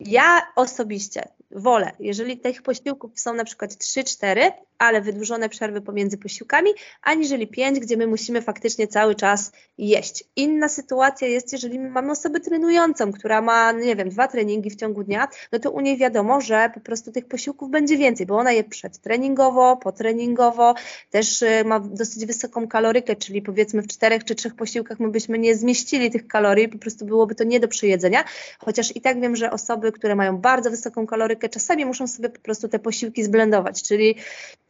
ja 0.00 0.42
osobiście 0.56 1.28
wolę, 1.54 1.92
jeżeli 2.00 2.38
tych 2.38 2.62
posiłków 2.62 3.20
są 3.20 3.34
na 3.34 3.44
przykład 3.44 3.70
3-4, 3.70 4.52
ale 4.78 5.00
wydłużone 5.00 5.48
przerwy 5.48 5.80
pomiędzy 5.80 6.18
posiłkami, 6.18 6.70
aniżeli 7.02 7.46
5, 7.46 7.80
gdzie 7.80 7.96
my 7.96 8.06
musimy 8.06 8.42
faktycznie 8.42 8.88
cały 8.88 9.14
czas 9.14 9.52
jeść. 9.78 10.24
Inna 10.36 10.68
sytuacja 10.68 11.28
jest, 11.28 11.52
jeżeli 11.52 11.78
mamy 11.78 12.10
osobę 12.10 12.40
trenującą, 12.40 13.12
która 13.12 13.42
ma, 13.42 13.72
nie 13.72 13.96
wiem, 13.96 14.08
dwa 14.08 14.28
treningi 14.28 14.70
w 14.70 14.76
ciągu 14.76 15.04
dnia, 15.04 15.28
no 15.52 15.58
to 15.58 15.70
u 15.70 15.80
niej 15.80 15.96
wiadomo, 15.96 16.40
że 16.40 16.70
po 16.74 16.80
prostu 16.80 17.12
tych 17.12 17.28
posiłków 17.28 17.70
będzie 17.70 17.96
więcej, 17.96 18.26
bo 18.26 18.36
ona 18.36 18.52
je 18.52 18.64
przedtreningowo, 18.64 19.76
potreningowo, 19.76 20.74
też 21.10 21.42
y, 21.42 21.64
ma 21.64 21.80
dosyć 21.80 22.26
wysoką 22.26 22.68
kalorykę, 22.68 23.16
czyli 23.16 23.42
powiedzmy 23.42 23.82
w 23.82 23.86
czterech 23.86 24.24
czy 24.24 24.34
trzech 24.34 24.54
posiłkach 24.54 25.00
my 25.00 25.08
byśmy 25.08 25.38
nie 25.38 25.54
zmieścili 25.54 26.10
tych 26.10 26.26
kalorii, 26.26 26.68
po 26.68 26.78
prostu 26.78 27.04
byłoby 27.04 27.34
to 27.34 27.44
nie 27.44 27.60
do 27.60 27.68
przyjedzenia, 27.68 28.24
chociaż 28.58 28.96
i 28.96 29.00
tak 29.00 29.20
wiem, 29.20 29.36
że 29.36 29.50
osoby, 29.50 29.92
które 29.92 30.14
mają 30.14 30.36
bardzo 30.36 30.70
wysoką 30.70 31.06
kalorykę, 31.06 31.43
czasami 31.48 31.84
muszą 31.84 32.06
sobie 32.06 32.28
po 32.28 32.40
prostu 32.40 32.68
te 32.68 32.78
posiłki 32.78 33.24
zblendować, 33.24 33.82
czyli 33.82 34.16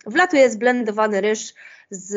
Wlatuje 0.07 0.51
zblendowany 0.51 1.21
ryż 1.21 1.55
z, 1.91 2.13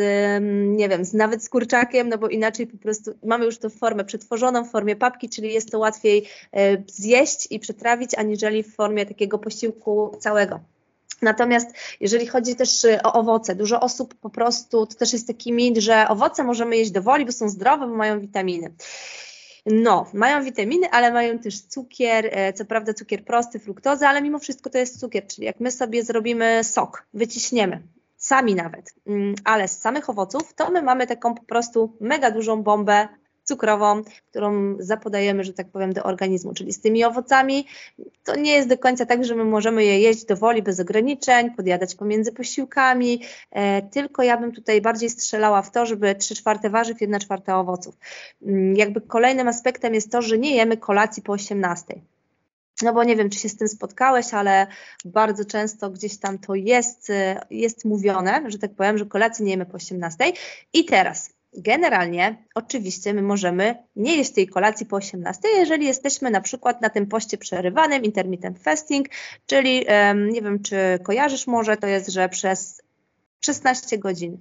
nie 0.78 0.90
wiem, 0.90 1.06
z, 1.06 1.14
nawet 1.14 1.44
z 1.44 1.50
kurczakiem, 1.50 2.10
no 2.10 2.18
bo 2.18 2.28
inaczej 2.28 2.68
po 2.68 2.78
prostu 2.78 3.12
mamy 3.24 3.46
już 3.46 3.58
to 3.58 3.70
formę 3.70 4.06
przetworzoną 4.06 4.64
w 4.64 4.72
formie 4.72 4.96
papki, 4.96 5.30
czyli 5.30 5.54
jest 5.54 5.72
to 5.72 5.80
łatwiej 5.80 6.26
e, 6.54 6.84
zjeść 6.88 7.48
i 7.52 7.60
przetrawić, 7.60 8.16
aniżeli 8.16 8.64
w 8.64 8.76
formie 8.76 9.06
takiego 9.06 9.38
posiłku 9.40 10.18
całego. 10.20 10.60
Natomiast 11.22 11.68
jeżeli 12.00 12.28
chodzi 12.28 12.56
też 12.56 12.86
e, 12.86 13.04
o 13.04 13.14
owoce, 13.14 13.56
dużo 13.56 13.80
osób 13.80 14.16
po 14.16 14.30
prostu, 14.30 14.86
to 14.86 14.96
też 14.96 15.14
jest 15.14 15.28
taki 15.28 15.54
mit, 15.54 15.78
że 15.78 16.08
owoce 16.08 16.44
możemy 16.44 16.78
jeść 16.78 16.92
dowoli, 16.92 17.26
bo 17.26 17.32
są 17.32 17.50
zdrowe, 17.50 17.88
bo 17.88 17.96
mają 17.96 18.20
witaminy. 18.20 18.74
No, 19.72 20.06
mają 20.14 20.44
witaminy, 20.44 20.90
ale 20.90 21.12
mają 21.12 21.40
też 21.40 21.62
cukier, 21.62 22.30
e, 22.32 22.54
co 22.54 22.66
prawda 22.66 22.94
cukier 22.94 23.26
prosty, 23.26 23.60
fruktozę, 23.60 24.10
ale 24.10 24.22
mimo 24.22 24.40
wszystko 24.40 24.70
to 24.70 24.78
jest 24.78 25.00
cukier, 25.00 25.28
czyli 25.28 25.46
jak 25.46 25.60
my 25.60 25.72
sobie 25.72 26.04
zrobimy 26.04 26.64
sok, 26.64 27.08
wyciśniemy, 27.14 27.84
sami 28.18 28.56
nawet, 28.56 28.94
mm, 29.08 29.36
ale 29.44 29.68
z 29.68 29.80
samych 29.80 30.10
owoców, 30.10 30.54
to 30.54 30.72
my 30.72 30.82
mamy 30.82 31.08
taką 31.08 31.36
po 31.36 31.44
prostu 31.44 31.98
mega 32.00 32.32
dużą 32.32 32.64
bombę 32.64 33.08
cukrową, 33.48 34.04
którą 34.30 34.76
zapodajemy, 34.80 35.44
że 35.44 35.54
tak 35.54 35.68
powiem, 35.68 35.94
do 35.94 36.04
organizmu. 36.04 36.54
Czyli 36.54 36.74
z 36.74 36.82
tymi 36.82 37.04
owocami 37.04 37.68
to 38.24 38.36
nie 38.36 38.52
jest 38.52 38.70
do 38.70 38.78
końca 38.78 39.06
tak, 39.06 39.26
że 39.26 39.36
my 39.36 39.46
możemy 39.46 39.84
je 39.84 40.00
jeść 40.00 40.26
do 40.26 40.36
woli, 40.36 40.62
bez 40.62 40.80
ograniczeń, 40.80 41.52
podjadać 41.52 41.96
pomiędzy 41.96 42.32
posiłkami, 42.32 43.22
e, 43.52 43.82
tylko 43.82 44.24
ja 44.24 44.38
bym 44.38 44.52
tutaj 44.52 44.82
bardziej 44.82 45.10
strzelała 45.10 45.62
w 45.62 45.72
to, 45.72 45.86
żeby 45.86 46.16
3 46.16 46.36
czwarte 46.36 46.70
warzyw, 46.70 47.02
1 47.02 47.20
czwarta 47.20 47.60
owoców. 47.60 47.98
Mm, 48.42 48.76
jakby 48.76 49.02
kolejnym 49.02 49.48
aspektem 49.48 49.94
jest 49.94 50.12
to, 50.12 50.22
że 50.22 50.38
nie 50.38 50.56
jemy 50.56 50.78
kolacji 50.78 51.24
po 51.24 51.34
18. 51.34 52.02
No 52.82 52.94
bo 52.94 53.04
nie 53.04 53.16
wiem, 53.16 53.30
czy 53.30 53.40
się 53.40 53.50
z 53.50 53.58
tym 53.58 53.68
spotkałeś, 53.68 54.34
ale 54.34 54.68
bardzo 55.06 55.46
często 55.46 55.90
gdzieś 55.90 56.18
tam 56.18 56.40
to 56.40 56.56
jest, 56.56 57.10
e, 57.10 57.46
jest 57.50 57.86
mówione, 57.86 58.44
że 58.48 58.60
tak 58.60 58.76
powiem, 58.76 58.98
że 58.98 59.06
kolacji 59.06 59.46
nie 59.46 59.52
jemy 59.52 59.66
po 59.66 59.74
18. 59.74 60.34
I 60.74 60.86
teraz 60.86 61.37
generalnie 61.54 62.46
oczywiście 62.56 63.14
my 63.14 63.22
możemy 63.22 63.76
nie 63.96 64.16
jeść 64.16 64.34
tej 64.34 64.48
kolacji 64.48 64.86
po 64.86 64.96
18, 64.96 65.48
jeżeli 65.48 65.86
jesteśmy 65.86 66.32
na 66.32 66.42
przykład 66.42 66.82
na 66.82 66.90
tym 66.90 67.08
poście 67.08 67.38
przerywanym, 67.38 68.04
intermittent 68.04 68.60
fasting, 68.60 69.08
czyli 69.46 69.86
nie 70.32 70.42
wiem, 70.42 70.64
czy 70.64 71.00
kojarzysz 71.04 71.48
może, 71.48 71.78
to 71.78 71.88
jest, 71.88 72.10
że 72.10 72.30
przez 72.30 72.82
16 73.40 73.98
godzin 73.98 74.38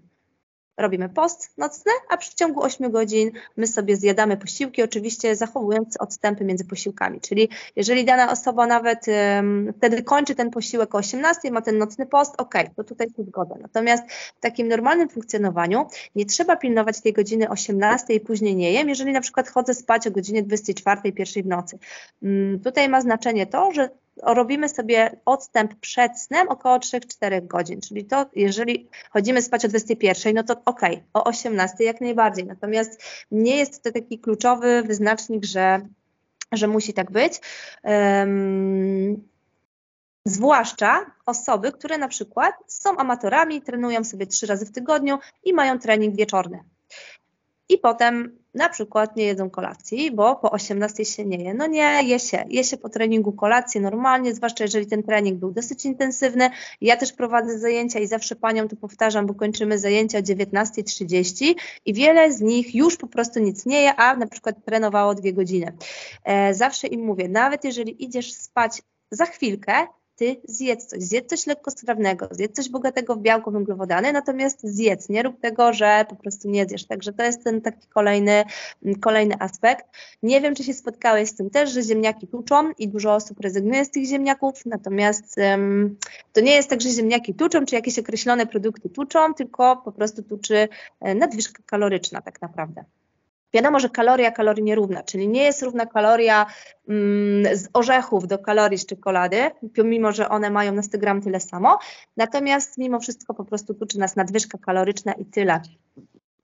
robimy 0.76 1.08
post 1.08 1.52
nocny, 1.58 1.92
a 2.08 2.16
w 2.16 2.34
ciągu 2.34 2.62
8 2.62 2.90
godzin 2.90 3.30
my 3.56 3.66
sobie 3.66 3.96
zjadamy 3.96 4.36
posiłki, 4.36 4.82
oczywiście 4.82 5.36
zachowując 5.36 5.96
odstępy 6.00 6.44
między 6.44 6.64
posiłkami. 6.64 7.20
Czyli 7.20 7.48
jeżeli 7.76 8.04
dana 8.04 8.32
osoba 8.32 8.66
nawet 8.66 9.06
um, 9.08 9.72
wtedy 9.76 10.02
kończy 10.02 10.34
ten 10.34 10.50
posiłek 10.50 10.94
o 10.94 10.98
18, 10.98 11.50
ma 11.50 11.62
ten 11.62 11.78
nocny 11.78 12.06
post, 12.06 12.34
ok, 12.38 12.54
to 12.76 12.84
tutaj 12.84 13.06
jest 13.18 13.30
zgoda. 13.30 13.54
Natomiast 13.60 14.02
w 14.36 14.40
takim 14.40 14.68
normalnym 14.68 15.08
funkcjonowaniu 15.08 15.86
nie 16.14 16.26
trzeba 16.26 16.56
pilnować 16.56 17.00
tej 17.00 17.12
godziny 17.12 17.48
18 17.48 18.14
i 18.14 18.20
później 18.20 18.56
nie 18.56 18.72
jem, 18.72 18.88
jeżeli 18.88 19.12
na 19.12 19.20
przykład 19.20 19.48
chodzę 19.48 19.74
spać 19.74 20.06
o 20.06 20.10
godzinie 20.10 20.42
24, 20.42 21.00
1 21.04 21.42
w 21.42 21.46
nocy. 21.46 21.78
Um, 22.22 22.60
tutaj 22.64 22.88
ma 22.88 23.00
znaczenie 23.00 23.46
to, 23.46 23.72
że 23.72 23.90
robimy 24.22 24.68
sobie 24.68 25.20
odstęp 25.24 25.74
przed 25.74 26.20
snem 26.20 26.48
około 26.48 26.78
3-4 26.78 27.46
godzin, 27.46 27.80
czyli 27.80 28.04
to 28.04 28.26
jeżeli 28.34 28.88
chodzimy 29.10 29.42
spać 29.42 29.64
o 29.64 29.68
21, 29.68 30.34
no 30.34 30.42
to 30.42 30.62
ok, 30.64 30.80
o 31.14 31.24
18 31.24 31.84
jak 31.84 32.00
najbardziej, 32.00 32.46
natomiast 32.46 33.02
nie 33.30 33.56
jest 33.56 33.82
to 33.82 33.92
taki 33.92 34.18
kluczowy 34.18 34.82
wyznacznik, 34.82 35.44
że, 35.44 35.80
że 36.52 36.66
musi 36.66 36.94
tak 36.94 37.10
być. 37.10 37.40
Um, 37.84 39.22
Zwłaszcza 40.26 41.06
osoby, 41.26 41.72
które 41.72 41.98
na 41.98 42.08
przykład 42.08 42.54
są 42.66 42.96
amatorami, 42.96 43.62
trenują 43.62 44.04
sobie 44.04 44.26
trzy 44.26 44.46
razy 44.46 44.66
w 44.66 44.72
tygodniu 44.72 45.18
i 45.44 45.52
mają 45.52 45.78
trening 45.78 46.16
wieczorny. 46.16 46.64
I 47.68 47.78
potem 47.78 48.38
na 48.56 48.68
przykład 48.68 49.16
nie 49.16 49.24
jedzą 49.24 49.50
kolacji, 49.50 50.10
bo 50.10 50.36
po 50.36 50.50
18 50.50 51.04
się 51.04 51.24
nie 51.24 51.44
je. 51.44 51.54
No 51.54 51.66
nie, 51.66 52.02
je 52.02 52.18
się. 52.18 52.44
Je 52.48 52.64
się 52.64 52.76
po 52.76 52.88
treningu 52.88 53.32
kolację 53.32 53.80
normalnie, 53.80 54.34
zwłaszcza 54.34 54.64
jeżeli 54.64 54.86
ten 54.86 55.02
trening 55.02 55.38
był 55.38 55.52
dosyć 55.52 55.84
intensywny. 55.84 56.50
Ja 56.80 56.96
też 56.96 57.12
prowadzę 57.12 57.58
zajęcia 57.58 57.98
i 57.98 58.06
zawsze 58.06 58.36
paniom 58.36 58.68
to 58.68 58.76
powtarzam, 58.76 59.26
bo 59.26 59.34
kończymy 59.34 59.78
zajęcia 59.78 60.18
o 60.18 60.22
19.30 60.22 61.54
i 61.84 61.94
wiele 61.94 62.32
z 62.32 62.40
nich 62.40 62.74
już 62.74 62.96
po 62.96 63.06
prostu 63.06 63.40
nic 63.40 63.66
nie 63.66 63.82
je, 63.82 63.94
a 63.94 64.16
na 64.16 64.26
przykład 64.26 64.56
trenowało 64.64 65.14
dwie 65.14 65.32
godziny. 65.32 65.72
E, 66.24 66.54
zawsze 66.54 66.86
im 66.86 67.04
mówię, 67.04 67.28
nawet 67.28 67.64
jeżeli 67.64 68.04
idziesz 68.04 68.32
spać 68.32 68.82
za 69.10 69.26
chwilkę, 69.26 69.86
ty 70.16 70.36
zjedz 70.44 70.86
coś, 70.86 71.02
zjedz 71.02 71.28
coś 71.30 71.46
lekkostrawnego, 71.46 72.28
zjedz 72.30 72.56
coś 72.56 72.68
bogatego 72.68 73.14
w 73.16 73.20
białko, 73.20 73.50
węglowodany, 73.50 74.12
natomiast 74.12 74.60
zjedz, 74.62 75.08
nie 75.08 75.22
rób 75.22 75.40
tego, 75.40 75.72
że 75.72 76.04
po 76.08 76.16
prostu 76.16 76.48
nie 76.48 76.66
zjesz. 76.66 76.86
Także 76.86 77.12
to 77.12 77.22
jest 77.22 77.44
ten 77.44 77.60
taki 77.60 77.88
kolejny, 77.88 78.44
kolejny 79.00 79.34
aspekt. 79.38 79.86
Nie 80.22 80.40
wiem, 80.40 80.54
czy 80.54 80.64
się 80.64 80.74
spotkałeś 80.74 81.28
z 81.28 81.34
tym 81.34 81.50
też, 81.50 81.70
że 81.70 81.82
ziemniaki 81.82 82.26
tuczą 82.26 82.70
i 82.78 82.88
dużo 82.88 83.14
osób 83.14 83.40
rezygnuje 83.40 83.84
z 83.84 83.90
tych 83.90 84.04
ziemniaków, 84.04 84.66
natomiast 84.66 85.38
um, 85.38 85.96
to 86.32 86.40
nie 86.40 86.52
jest 86.52 86.70
tak, 86.70 86.80
że 86.80 86.90
ziemniaki 86.90 87.34
tuczą, 87.34 87.66
czy 87.66 87.74
jakieś 87.74 87.98
określone 87.98 88.46
produkty 88.46 88.88
tuczą, 88.88 89.34
tylko 89.34 89.76
po 89.76 89.92
prostu 89.92 90.22
tuczy 90.22 90.68
e, 91.00 91.14
nadwyżka 91.14 91.62
kaloryczna 91.66 92.22
tak 92.22 92.42
naprawdę. 92.42 92.84
Wiadomo, 93.56 93.80
że 93.80 93.88
kaloria 93.90 94.30
kalorii 94.30 94.64
nierówna, 94.64 95.02
czyli 95.02 95.28
nie 95.28 95.42
jest 95.42 95.62
równa 95.62 95.86
kaloria 95.86 96.46
mm, 96.88 97.56
z 97.56 97.68
orzechów 97.72 98.26
do 98.26 98.38
kalorii 98.38 98.78
z 98.78 98.86
czekolady, 98.86 99.50
mimo 99.84 100.12
że 100.12 100.28
one 100.28 100.50
mają 100.50 100.72
na 100.72 100.82
100 100.82 100.98
gram 100.98 101.22
tyle 101.22 101.40
samo, 101.40 101.78
natomiast 102.16 102.78
mimo 102.78 103.00
wszystko 103.00 103.34
po 103.34 103.44
prostu 103.44 103.74
tuczy 103.74 103.98
nas 103.98 104.16
nadwyżka 104.16 104.58
kaloryczna 104.58 105.12
i 105.12 105.24
tyle. 105.24 105.60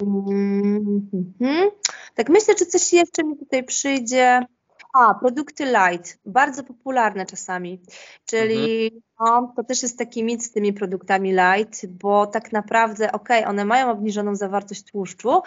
Mm 0.03 1.09
-hmm. 1.41 1.71
Tak 2.15 2.29
myślę, 2.29 2.55
czy 2.55 2.67
coś 2.67 2.93
jeszcze 2.93 3.25
mi 3.25 3.37
tutaj 3.37 3.65
przyjdzie. 3.65 4.47
A, 4.93 5.15
produkty 5.15 5.65
light, 5.65 6.19
bardzo 6.27 6.65
popularne 6.65 7.27
czasami, 7.27 7.81
czyli 8.27 8.85
mhm. 8.85 9.03
no, 9.21 9.53
to 9.57 9.65
też 9.65 9.83
jest 9.83 9.99
taki 9.99 10.25
mit 10.25 10.45
z 10.45 10.53
tymi 10.53 10.73
produktami 10.73 11.33
light, 11.33 11.87
bo 11.87 12.27
tak 12.27 12.53
naprawdę, 12.53 13.13
ok, 13.13 13.29
one 13.47 13.65
mają 13.65 13.91
obniżoną 13.91 14.37
zawartość 14.37 14.85
tłuszczu, 14.85 15.43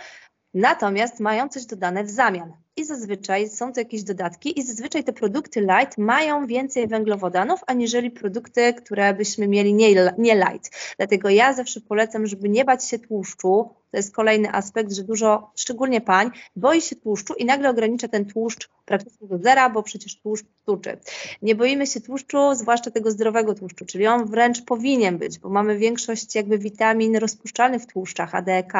natomiast 0.55 1.19
mają 1.19 1.49
coś 1.49 1.65
dodane 1.65 2.03
w 2.03 2.09
zamian 2.09 2.53
i 2.77 2.85
zazwyczaj 2.85 3.49
są 3.49 3.73
to 3.73 3.79
jakieś 3.79 4.03
dodatki 4.03 4.59
i 4.59 4.63
zazwyczaj 4.63 5.03
te 5.03 5.13
produkty 5.13 5.61
light 5.61 5.97
mają 5.97 6.47
więcej 6.47 6.87
węglowodanów, 6.87 7.59
aniżeli 7.67 8.11
produkty, 8.11 8.73
które 8.73 9.13
byśmy 9.13 9.47
mieli 9.47 9.73
nie, 9.73 10.13
nie 10.17 10.35
light. 10.35 10.95
Dlatego 10.97 11.29
ja 11.29 11.53
zawsze 11.53 11.81
polecam, 11.81 12.27
żeby 12.27 12.49
nie 12.49 12.65
bać 12.65 12.85
się 12.85 12.99
tłuszczu, 12.99 13.69
to 13.95 13.97
jest 13.97 14.15
kolejny 14.15 14.51
aspekt, 14.51 14.93
że 14.93 15.03
dużo, 15.03 15.51
szczególnie 15.55 16.01
pań, 16.01 16.31
boi 16.55 16.81
się 16.81 16.95
tłuszczu 16.95 17.33
i 17.33 17.45
nagle 17.45 17.69
ogranicza 17.69 18.07
ten 18.07 18.25
tłuszcz 18.25 18.69
praktycznie 18.85 19.27
do 19.27 19.37
zera, 19.37 19.69
bo 19.69 19.83
przecież 19.83 20.19
tłuszcz 20.19 20.45
tuczy. 20.65 20.97
Nie 21.41 21.55
boimy 21.55 21.87
się 21.87 22.01
tłuszczu, 22.01 22.55
zwłaszcza 22.55 22.91
tego 22.91 23.11
zdrowego 23.11 23.53
tłuszczu, 23.53 23.85
czyli 23.85 24.07
on 24.07 24.25
wręcz 24.25 24.61
powinien 24.61 25.17
być, 25.17 25.39
bo 25.39 25.49
mamy 25.49 25.77
większość 25.77 26.35
jakby 26.35 26.57
witamin 26.57 27.15
rozpuszczalnych 27.15 27.81
w 27.81 27.85
tłuszczach, 27.85 28.35
ADK, 28.35 28.73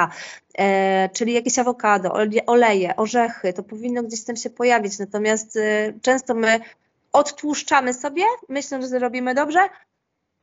e, 0.57 1.09
czyli 1.13 1.33
jakieś 1.33 1.59
awokado, 1.59 2.13
oleje, 2.45 2.95
orzechy, 2.95 3.53
to 3.53 3.63
powinno 3.85 4.03
gdzieś 4.03 4.23
tam 4.23 4.35
się 4.35 4.49
pojawić, 4.49 4.99
natomiast 4.99 5.57
e, 5.57 5.93
często 6.01 6.35
my 6.35 6.59
odtłuszczamy 7.11 7.93
sobie, 7.93 8.23
myśląc, 8.49 8.89
że 8.89 8.99
robimy 8.99 9.33
dobrze, 9.35 9.59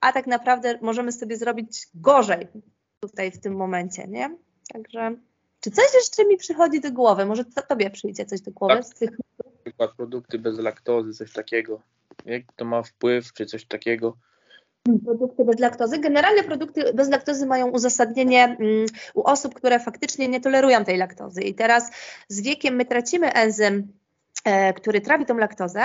a 0.00 0.12
tak 0.12 0.26
naprawdę 0.26 0.78
możemy 0.83 1.12
sobie 1.12 1.37
zrobić 1.37 1.87
gorzej 1.94 2.48
tutaj 3.00 3.31
w 3.31 3.40
tym 3.40 3.57
momencie, 3.57 4.07
nie? 4.09 4.37
Także, 4.72 5.16
czy 5.61 5.70
coś 5.70 5.94
jeszcze 5.94 6.24
mi 6.24 6.37
przychodzi 6.37 6.81
do 6.81 6.92
głowy? 6.92 7.26
Może 7.26 7.44
to 7.44 7.62
tobie 7.62 7.90
przyjdzie 7.90 8.24
coś 8.24 8.40
do 8.40 8.50
głowy 8.50 8.74
tak. 8.74 8.85
z 8.85 8.90
tych... 8.90 9.11
Na 9.11 9.62
przykład 9.64 9.90
produkty 9.96 10.38
bez 10.38 10.59
laktozy, 10.59 11.14
coś 11.14 11.33
takiego. 11.33 11.83
Jak 12.24 12.42
to 12.57 12.64
ma 12.64 12.83
wpływ, 12.83 13.33
czy 13.33 13.46
coś 13.46 13.64
takiego? 13.64 14.16
Produkty 15.05 15.45
bez 15.45 15.59
laktozy. 15.59 15.99
Generalnie 15.99 16.42
produkty 16.42 16.92
bez 16.95 17.09
laktozy 17.09 17.47
mają 17.47 17.71
uzasadnienie 17.71 18.45
mm, 18.45 18.87
u 19.14 19.23
osób, 19.23 19.55
które 19.55 19.81
faktycznie 19.81 20.29
nie 20.29 20.40
tolerują 20.40 20.85
tej 20.85 20.97
laktozy. 20.97 21.42
I 21.42 21.55
teraz 21.55 21.90
z 22.29 22.42
wiekiem 22.42 22.77
my 22.77 22.85
tracimy 22.85 23.33
enzym 23.33 23.92
E, 24.45 24.73
który 24.73 25.01
trawi 25.01 25.27
tą 25.27 25.37
laktozę 25.37 25.81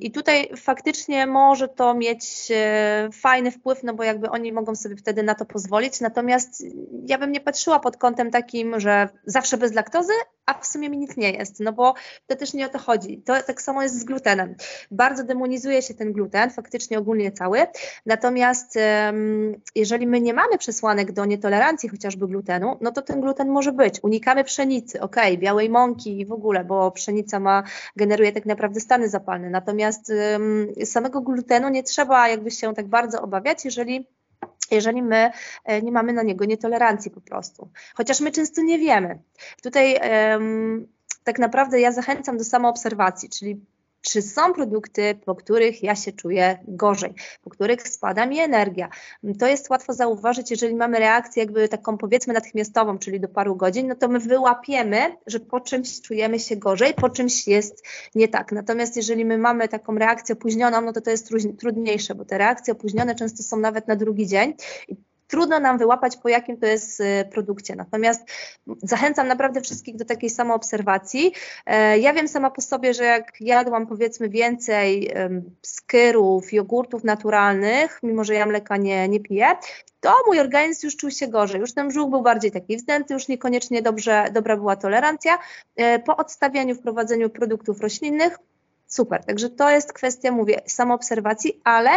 i 0.00 0.10
tutaj 0.10 0.50
faktycznie 0.56 1.26
może 1.26 1.68
to 1.68 1.94
mieć 1.94 2.48
e, 2.50 3.08
fajny 3.12 3.50
wpływ, 3.50 3.82
no 3.82 3.94
bo 3.94 4.02
jakby 4.02 4.30
oni 4.30 4.52
mogą 4.52 4.74
sobie 4.74 4.96
wtedy 4.96 5.22
na 5.22 5.34
to 5.34 5.44
pozwolić, 5.44 6.00
natomiast 6.00 6.64
ja 7.06 7.18
bym 7.18 7.32
nie 7.32 7.40
patrzyła 7.40 7.80
pod 7.80 7.96
kątem 7.96 8.30
takim, 8.30 8.80
że 8.80 9.08
zawsze 9.24 9.56
bez 9.56 9.74
laktozy, 9.74 10.12
a 10.48 10.54
w 10.54 10.66
sumie 10.66 10.90
mi 10.90 10.98
nic 10.98 11.16
nie 11.16 11.32
jest, 11.32 11.60
no 11.60 11.72
bo 11.72 11.94
to 12.26 12.36
też 12.36 12.54
nie 12.54 12.66
o 12.66 12.68
to 12.68 12.78
chodzi. 12.78 13.22
To 13.24 13.42
tak 13.42 13.62
samo 13.62 13.82
jest 13.82 14.00
z 14.00 14.04
glutenem. 14.04 14.54
Bardzo 14.90 15.24
demonizuje 15.24 15.82
się 15.82 15.94
ten 15.94 16.12
gluten, 16.12 16.50
faktycznie 16.50 16.98
ogólnie 16.98 17.32
cały, 17.32 17.66
natomiast 18.06 18.78
jeżeli 19.74 20.06
my 20.06 20.20
nie 20.20 20.34
mamy 20.34 20.58
przesłanek 20.58 21.12
do 21.12 21.24
nietolerancji 21.24 21.88
chociażby 21.88 22.28
glutenu, 22.28 22.76
no 22.80 22.92
to 22.92 23.02
ten 23.02 23.20
gluten 23.20 23.48
może 23.48 23.72
być. 23.72 24.02
Unikamy 24.02 24.44
pszenicy, 24.44 25.00
ok, 25.00 25.16
białej 25.38 25.70
mąki 25.70 26.20
i 26.20 26.26
w 26.26 26.32
ogóle, 26.32 26.64
bo 26.64 26.90
pszenica 26.90 27.40
ma, 27.40 27.62
generuje 27.96 28.32
tak 28.32 28.46
naprawdę 28.46 28.80
stany 28.80 29.08
zapalne, 29.08 29.50
natomiast 29.50 30.12
samego 30.84 31.20
glutenu 31.20 31.68
nie 31.68 31.82
trzeba 31.82 32.28
jakby 32.28 32.50
się 32.50 32.74
tak 32.74 32.86
bardzo 32.86 33.22
obawiać, 33.22 33.64
jeżeli 33.64 34.06
jeżeli 34.70 35.02
my 35.02 35.30
e, 35.64 35.82
nie 35.82 35.92
mamy 35.92 36.12
na 36.12 36.22
niego 36.22 36.44
nietolerancji 36.44 37.10
po 37.10 37.20
prostu. 37.20 37.68
Chociaż 37.94 38.20
my 38.20 38.32
często 38.32 38.62
nie 38.62 38.78
wiemy. 38.78 39.18
Tutaj 39.62 40.00
tak 41.24 41.38
naprawdę 41.38 41.80
ja 41.80 41.92
zachęcam 41.92 42.38
do 42.38 42.44
samoobserwacji, 42.44 43.28
czyli 43.28 43.60
czy 44.08 44.22
są 44.22 44.52
produkty, 44.52 45.18
po 45.24 45.34
których 45.34 45.82
ja 45.82 45.96
się 45.96 46.12
czuję 46.12 46.58
gorzej, 46.68 47.14
po 47.42 47.50
których 47.50 47.88
spada 47.88 48.26
mi 48.26 48.38
energia. 48.38 48.88
To 49.38 49.46
jest 49.46 49.70
łatwo 49.70 49.92
zauważyć, 49.92 50.50
jeżeli 50.50 50.74
mamy 50.74 50.98
reakcję 50.98 51.42
jakby 51.42 51.68
taką 51.68 51.98
powiedzmy 51.98 52.34
natychmiastową, 52.34 52.98
czyli 52.98 53.20
do 53.20 53.28
paru 53.28 53.56
godzin, 53.56 53.88
no 53.88 53.94
to 53.94 54.08
my 54.08 54.18
wyłapiemy, 54.18 55.16
że 55.26 55.40
po 55.40 55.60
czymś 55.60 56.00
czujemy 56.00 56.38
się 56.40 56.56
gorzej, 56.56 56.94
po 56.94 57.08
czymś 57.08 57.48
jest 57.48 57.86
nie 58.14 58.28
tak. 58.28 58.52
Natomiast 58.52 58.96
jeżeli 58.96 59.24
my 59.24 59.38
mamy 59.38 59.68
taką 59.68 59.94
reakcję 59.94 60.32
opóźnioną, 60.32 60.80
no 60.80 60.92
to 60.92 61.00
to 61.00 61.10
jest 61.10 61.30
trudniejsze, 61.58 62.14
bo 62.14 62.24
te 62.24 62.38
reakcje 62.38 62.72
opóźnione 62.72 63.14
często 63.14 63.42
są 63.42 63.56
nawet 63.56 63.88
na 63.88 63.96
drugi 63.96 64.26
dzień 64.26 64.54
trudno 65.28 65.60
nam 65.60 65.78
wyłapać, 65.78 66.16
po 66.16 66.28
jakim 66.28 66.56
to 66.56 66.66
jest 66.66 67.00
y, 67.00 67.04
produkcie. 67.32 67.76
Natomiast 67.76 68.22
zachęcam 68.82 69.28
naprawdę 69.28 69.60
wszystkich 69.60 69.96
do 69.96 70.04
takiej 70.04 70.30
samoobserwacji. 70.30 71.32
E, 71.66 71.98
ja 71.98 72.12
wiem 72.12 72.28
sama 72.28 72.50
po 72.50 72.60
sobie, 72.60 72.94
że 72.94 73.04
jak 73.04 73.40
jadłam 73.40 73.86
powiedzmy 73.86 74.28
więcej 74.28 75.12
skyrów, 75.62 76.52
jogurtów 76.52 77.04
naturalnych, 77.04 78.00
mimo 78.02 78.24
że 78.24 78.34
ja 78.34 78.46
mleka 78.46 78.76
nie, 78.76 79.08
nie 79.08 79.20
piję, 79.20 79.46
to 80.00 80.14
mój 80.26 80.40
organizm 80.40 80.86
już 80.86 80.96
czuł 80.96 81.10
się 81.10 81.28
gorzej, 81.28 81.60
już 81.60 81.74
ten 81.74 81.88
brzuch 81.88 82.10
był 82.10 82.22
bardziej 82.22 82.52
taki 82.52 82.76
wzdęty, 82.76 83.14
już 83.14 83.28
niekoniecznie 83.28 83.82
dobrze, 83.82 84.24
dobra 84.32 84.56
była 84.56 84.76
tolerancja. 84.76 85.38
E, 85.76 85.98
po 85.98 86.16
odstawianiu, 86.16 86.74
wprowadzeniu 86.74 87.30
produktów 87.30 87.80
roślinnych 87.80 88.38
super. 88.86 89.24
Także 89.24 89.50
to 89.50 89.70
jest 89.70 89.92
kwestia, 89.92 90.32
mówię, 90.32 90.60
samoobserwacji, 90.66 91.60
ale 91.64 91.90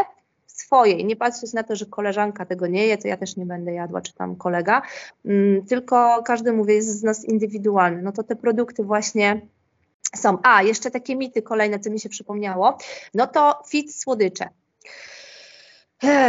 swojej, 0.61 1.05
nie 1.05 1.15
patrzeć 1.15 1.53
na 1.53 1.63
to, 1.63 1.75
że 1.75 1.85
koleżanka 1.85 2.45
tego 2.45 2.67
nie 2.67 2.87
je, 2.87 2.97
to 2.97 3.07
ja 3.07 3.17
też 3.17 3.35
nie 3.35 3.45
będę 3.45 3.73
jadła, 3.73 4.01
czy 4.01 4.13
tam 4.13 4.35
kolega, 4.35 4.81
mm, 5.25 5.65
tylko 5.65 6.23
każdy, 6.23 6.53
mówię, 6.53 6.73
jest 6.73 6.99
z 6.99 7.03
nas 7.03 7.25
indywidualny. 7.25 8.01
No 8.01 8.11
to 8.11 8.23
te 8.23 8.35
produkty 8.35 8.83
właśnie 8.83 9.41
są. 10.15 10.37
A, 10.43 10.63
jeszcze 10.63 10.91
takie 10.91 11.15
mity 11.15 11.41
kolejne, 11.41 11.79
co 11.79 11.89
mi 11.89 11.99
się 11.99 12.09
przypomniało, 12.09 12.77
no 13.13 13.27
to 13.27 13.61
fit 13.67 13.95
słodycze. 13.95 14.49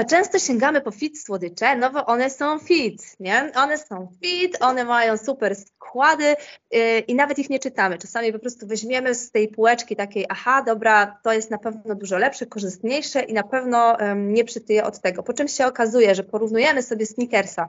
Często 0.08 0.38
sięgamy 0.38 0.80
po 0.80 0.90
fit 0.90 1.24
słodycze, 1.24 1.76
no 1.76 1.90
bo 1.90 2.06
one 2.06 2.30
są 2.30 2.58
fit, 2.58 3.16
nie? 3.20 3.52
One 3.54 3.78
są 3.78 4.08
fit, 4.22 4.56
one 4.60 4.84
mają 4.84 5.16
super 5.16 5.56
składy 5.56 6.36
yy, 6.70 6.98
i 6.98 7.14
nawet 7.14 7.38
ich 7.38 7.50
nie 7.50 7.58
czytamy. 7.58 7.98
Czasami 7.98 8.32
po 8.32 8.38
prostu 8.38 8.66
weźmiemy 8.66 9.14
z 9.14 9.30
tej 9.30 9.48
półeczki 9.48 9.96
takiej, 9.96 10.26
aha, 10.28 10.62
dobra, 10.66 11.18
to 11.22 11.32
jest 11.32 11.50
na 11.50 11.58
pewno 11.58 11.94
dużo 11.94 12.18
lepsze, 12.18 12.46
korzystniejsze 12.46 13.22
i 13.22 13.32
na 13.32 13.42
pewno 13.42 13.96
um, 14.00 14.32
nie 14.32 14.44
przytyje 14.44 14.84
od 14.84 15.00
tego. 15.00 15.22
Po 15.22 15.32
czym 15.32 15.48
się 15.48 15.66
okazuje, 15.66 16.14
że 16.14 16.24
porównujemy 16.24 16.82
sobie 16.82 17.06
Snickersa 17.06 17.68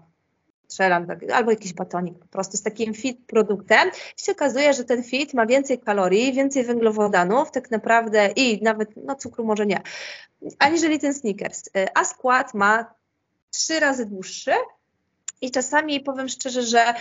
strzelam, 0.68 1.08
tak, 1.08 1.20
albo 1.32 1.52
jakiś 1.52 1.74
batonik 1.74 2.20
po 2.20 2.28
prostu 2.28 2.58
z 2.58 2.64
takim 2.64 2.94
fit 2.94 3.18
produktem. 3.28 3.90
I 4.18 4.24
się 4.24 4.32
okazuje, 4.32 4.74
że 4.74 4.84
ten 4.84 5.04
fit 5.04 5.34
ma 5.34 5.46
więcej 5.46 5.80
kalorii, 5.80 6.34
więcej 6.34 6.64
węglowodanów 6.64 7.52
tak 7.52 7.72
naprawdę 7.72 8.30
i 8.36 8.64
nawet, 8.64 8.90
no 9.06 9.16
cukru 9.16 9.46
może 9.46 9.66
nie, 9.66 9.82
aniżeli 10.60 11.00
ten 11.00 11.14
Snickers, 11.14 11.64
a 11.96 12.04
skład 12.04 12.54
ma 12.54 12.94
trzy 13.52 13.80
razy 13.80 14.06
dłuższy 14.06 14.52
i 15.42 15.52
czasami 15.52 16.00
powiem 16.00 16.30
szczerze, 16.30 16.64
że 16.64 16.94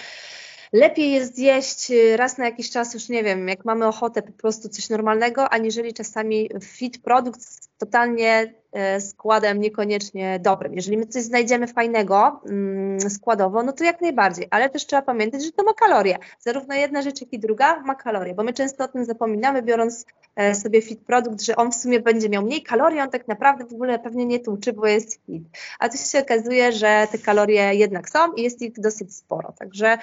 lepiej 0.72 1.12
jest 1.12 1.36
zjeść 1.36 1.92
raz 2.16 2.38
na 2.38 2.44
jakiś 2.44 2.70
czas, 2.70 2.94
już 2.94 3.08
nie 3.08 3.24
wiem, 3.24 3.48
jak 3.48 3.64
mamy 3.64 3.86
ochotę 3.86 4.22
po 4.22 4.32
prostu 4.32 4.68
coś 4.68 4.90
normalnego, 4.90 5.48
aniżeli 5.48 5.94
czasami 5.94 6.50
fit 6.62 7.02
produkt 7.02 7.40
totalnie 7.78 8.61
składem 9.00 9.60
niekoniecznie 9.60 10.40
dobrym. 10.42 10.74
Jeżeli 10.74 10.96
my 10.96 11.06
coś 11.06 11.22
znajdziemy 11.22 11.66
fajnego 11.66 12.40
mm, 12.46 13.10
składowo, 13.10 13.62
no 13.62 13.72
to 13.72 13.84
jak 13.84 14.00
najbardziej, 14.00 14.46
ale 14.50 14.70
też 14.70 14.86
trzeba 14.86 15.02
pamiętać, 15.02 15.44
że 15.44 15.52
to 15.52 15.62
ma 15.62 15.74
kalorie. 15.74 16.18
Zarówno 16.40 16.74
jedna 16.74 17.02
rzecz, 17.02 17.20
jak 17.20 17.32
i 17.32 17.38
druga 17.38 17.80
ma 17.80 17.94
kalorie, 17.94 18.34
bo 18.34 18.42
my 18.42 18.52
często 18.52 18.84
o 18.84 18.88
tym 18.88 19.04
zapominamy, 19.04 19.62
biorąc 19.62 20.06
e, 20.36 20.54
sobie 20.54 20.82
fit 20.82 21.00
produkt, 21.00 21.42
że 21.42 21.56
on 21.56 21.72
w 21.72 21.74
sumie 21.74 22.00
będzie 22.00 22.28
miał 22.28 22.42
mniej 22.42 22.62
kalorii, 22.62 23.00
on 23.00 23.10
tak 23.10 23.28
naprawdę 23.28 23.64
w 23.64 23.72
ogóle 23.72 23.98
pewnie 23.98 24.26
nie 24.26 24.40
tłuczy, 24.40 24.72
bo 24.72 24.86
jest 24.86 25.26
fit. 25.26 25.44
A 25.78 25.88
tu 25.88 25.98
się 25.98 26.18
okazuje, 26.18 26.72
że 26.72 27.06
te 27.12 27.18
kalorie 27.18 27.74
jednak 27.74 28.10
są 28.10 28.32
i 28.32 28.42
jest 28.42 28.62
ich 28.62 28.80
dosyć 28.80 29.16
sporo. 29.16 29.52
Także 29.58 29.98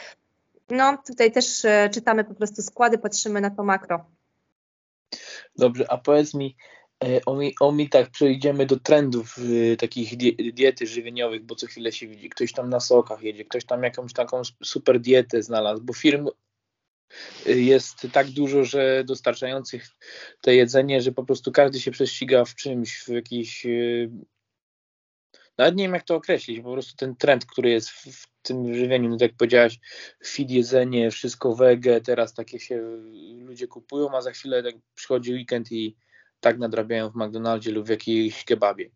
no 0.69 0.97
tutaj 1.07 1.31
też 1.31 1.65
e, 1.65 1.89
czytamy 1.93 2.23
po 2.23 2.33
prostu 2.33 2.61
składy, 2.61 2.97
patrzymy 2.97 3.41
na 3.41 3.49
to 3.49 3.63
makro. 3.63 4.05
Dobrze, 5.55 5.91
a 5.91 5.97
powiedz 5.97 6.33
mi, 6.33 6.55
E, 7.03 7.25
o 7.25 7.35
mi, 7.35 7.55
o 7.59 7.71
mi 7.71 7.89
tak 7.89 8.09
przejdziemy 8.09 8.65
do 8.65 8.79
trendów 8.79 9.37
y, 9.37 9.77
takich 9.77 10.17
diety 10.53 10.87
żywieniowych, 10.87 11.43
bo 11.43 11.55
co 11.55 11.67
chwilę 11.67 11.91
się 11.91 12.07
widzi, 12.07 12.29
ktoś 12.29 12.53
tam 12.53 12.69
na 12.69 12.79
sokach 12.79 13.21
jedzie, 13.21 13.45
ktoś 13.45 13.65
tam 13.65 13.83
jakąś 13.83 14.13
taką 14.13 14.41
super 14.63 14.99
dietę 14.99 15.43
znalazł, 15.43 15.83
bo 15.83 15.93
firm 15.93 16.29
y, 17.47 17.61
jest 17.61 18.07
tak 18.13 18.27
dużo, 18.27 18.63
że 18.63 19.03
dostarczających 19.03 19.87
te 20.41 20.55
jedzenie, 20.55 21.01
że 21.01 21.11
po 21.11 21.23
prostu 21.23 21.51
każdy 21.51 21.79
się 21.79 21.91
prześciga 21.91 22.45
w 22.45 22.55
czymś, 22.55 23.03
w 23.03 23.07
jakiś 23.07 23.65
y, 23.65 24.09
nawet 25.57 25.75
nie 25.75 25.83
wiem 25.83 25.93
jak 25.93 26.03
to 26.03 26.15
określić, 26.15 26.61
po 26.61 26.73
prostu 26.73 26.95
ten 26.95 27.15
trend, 27.15 27.45
który 27.45 27.69
jest 27.69 27.89
w, 27.89 28.05
w 28.05 28.27
tym 28.41 28.75
żywieniu, 28.75 29.09
no 29.09 29.17
tak 29.17 29.29
jak 29.29 29.37
powiedziałaś, 29.37 29.79
feed 30.25 30.51
jedzenie, 30.51 31.11
wszystko 31.11 31.55
wege, 31.55 32.01
teraz 32.01 32.33
takie 32.33 32.59
się 32.59 32.81
ludzie 33.37 33.67
kupują, 33.67 34.17
a 34.17 34.21
za 34.21 34.31
chwilę 34.31 34.63
tak 34.63 34.75
przychodzi 34.95 35.33
weekend 35.33 35.71
i 35.71 35.95
tak 36.39 36.57
nadrabiają 36.57 37.09
w 37.09 37.15
McDonaldzie 37.15 37.71
lub 37.71 37.85
w 37.85 37.89
jakiejś 37.89 38.45
kebabie. 38.45 38.89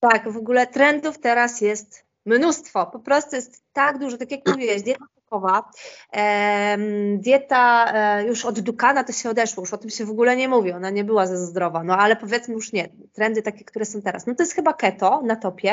Tak, 0.00 0.32
w 0.32 0.36
ogóle 0.36 0.66
trendów 0.66 1.18
teraz 1.18 1.60
jest 1.60 2.06
mnóstwo. 2.26 2.86
Po 2.86 2.98
prostu 2.98 3.36
jest 3.36 3.62
tak 3.72 3.98
dużo, 3.98 4.18
tak 4.18 4.30
jak 4.30 4.40
mówiłeś, 4.48 4.82
dieta 4.86 5.04
sokowa. 5.32 5.70
Dieta 7.16 7.92
e, 7.94 8.24
już 8.24 8.44
od 8.44 8.60
Dukana 8.60 9.04
to 9.04 9.12
się 9.12 9.30
odeszło, 9.30 9.62
już 9.62 9.72
o 9.72 9.78
tym 9.78 9.90
się 9.90 10.04
w 10.04 10.10
ogóle 10.10 10.36
nie 10.36 10.48
mówi, 10.48 10.72
ona 10.72 10.90
nie 10.90 11.04
była 11.04 11.26
za 11.26 11.36
zdrowa, 11.36 11.84
no 11.84 11.98
ale 11.98 12.16
powiedzmy 12.16 12.54
już 12.54 12.72
nie, 12.72 12.88
trendy 13.12 13.42
takie, 13.42 13.64
które 13.64 13.84
są 13.84 14.02
teraz. 14.02 14.26
No 14.26 14.34
to 14.34 14.42
jest 14.42 14.54
chyba 14.54 14.72
keto 14.72 15.22
na 15.24 15.36
topie, 15.36 15.72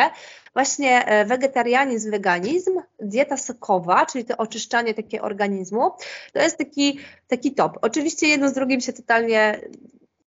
właśnie 0.53 1.05
e, 1.05 1.25
wegetarianizm, 1.25 2.11
weganizm, 2.11 2.79
dieta 2.99 3.37
sokowa, 3.37 4.05
czyli 4.05 4.25
to 4.25 4.37
oczyszczanie 4.37 4.93
takie 4.93 5.21
organizmu, 5.21 5.91
to 6.33 6.39
jest 6.39 6.57
taki, 6.57 6.99
taki 7.27 7.51
top. 7.51 7.77
Oczywiście 7.81 8.27
jedno 8.27 8.49
z 8.49 8.53
drugim 8.53 8.81
się 8.81 8.93
totalnie 8.93 9.61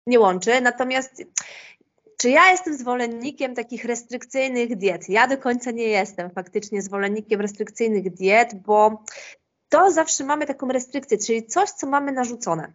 nie 0.09 0.19
łączy, 0.19 0.61
natomiast 0.61 1.23
czy 2.17 2.29
ja 2.29 2.51
jestem 2.51 2.77
zwolennikiem 2.77 3.55
takich 3.55 3.85
restrykcyjnych 3.85 4.75
diet? 4.75 5.09
Ja 5.09 5.27
do 5.27 5.37
końca 5.37 5.71
nie 5.71 5.87
jestem 5.87 6.29
faktycznie 6.31 6.81
zwolennikiem 6.81 7.41
restrykcyjnych 7.41 8.13
diet, 8.13 8.55
bo 8.55 9.03
to 9.69 9.91
zawsze 9.91 10.23
mamy 10.23 10.45
taką 10.45 10.67
restrykcję, 10.67 11.17
czyli 11.17 11.45
coś, 11.45 11.69
co 11.69 11.87
mamy 11.87 12.11
narzucone. 12.11 12.73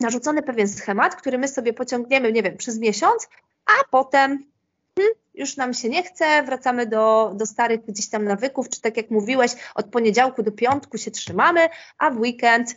Narzucony 0.00 0.42
pewien 0.42 0.68
schemat, 0.68 1.16
który 1.16 1.38
my 1.38 1.48
sobie 1.48 1.72
pociągniemy, 1.72 2.32
nie 2.32 2.42
wiem, 2.42 2.56
przez 2.56 2.78
miesiąc, 2.78 3.28
a 3.66 3.84
potem 3.90 4.44
hmm, 4.98 5.14
już 5.34 5.56
nam 5.56 5.74
się 5.74 5.88
nie 5.88 6.02
chce, 6.02 6.42
wracamy 6.42 6.86
do, 6.86 7.32
do 7.34 7.46
starych 7.46 7.84
gdzieś 7.84 8.08
tam 8.08 8.24
nawyków, 8.24 8.68
czy 8.68 8.80
tak 8.80 8.96
jak 8.96 9.10
mówiłeś, 9.10 9.52
od 9.74 9.86
poniedziałku 9.86 10.42
do 10.42 10.52
piątku 10.52 10.98
się 10.98 11.10
trzymamy, 11.10 11.68
a 11.98 12.10
w 12.10 12.20
weekend 12.20 12.76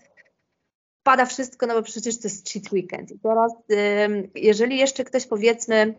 pada 1.04 1.26
wszystko, 1.26 1.68
no 1.68 1.74
bo 1.74 1.82
przecież 1.82 2.20
to 2.20 2.28
jest 2.28 2.50
cheat 2.50 2.72
weekend. 2.72 3.12
I 3.12 3.20
teraz, 3.20 3.52
jeżeli 4.36 4.78
jeszcze 4.78 5.04
ktoś 5.04 5.26
powiedzmy, 5.28 5.96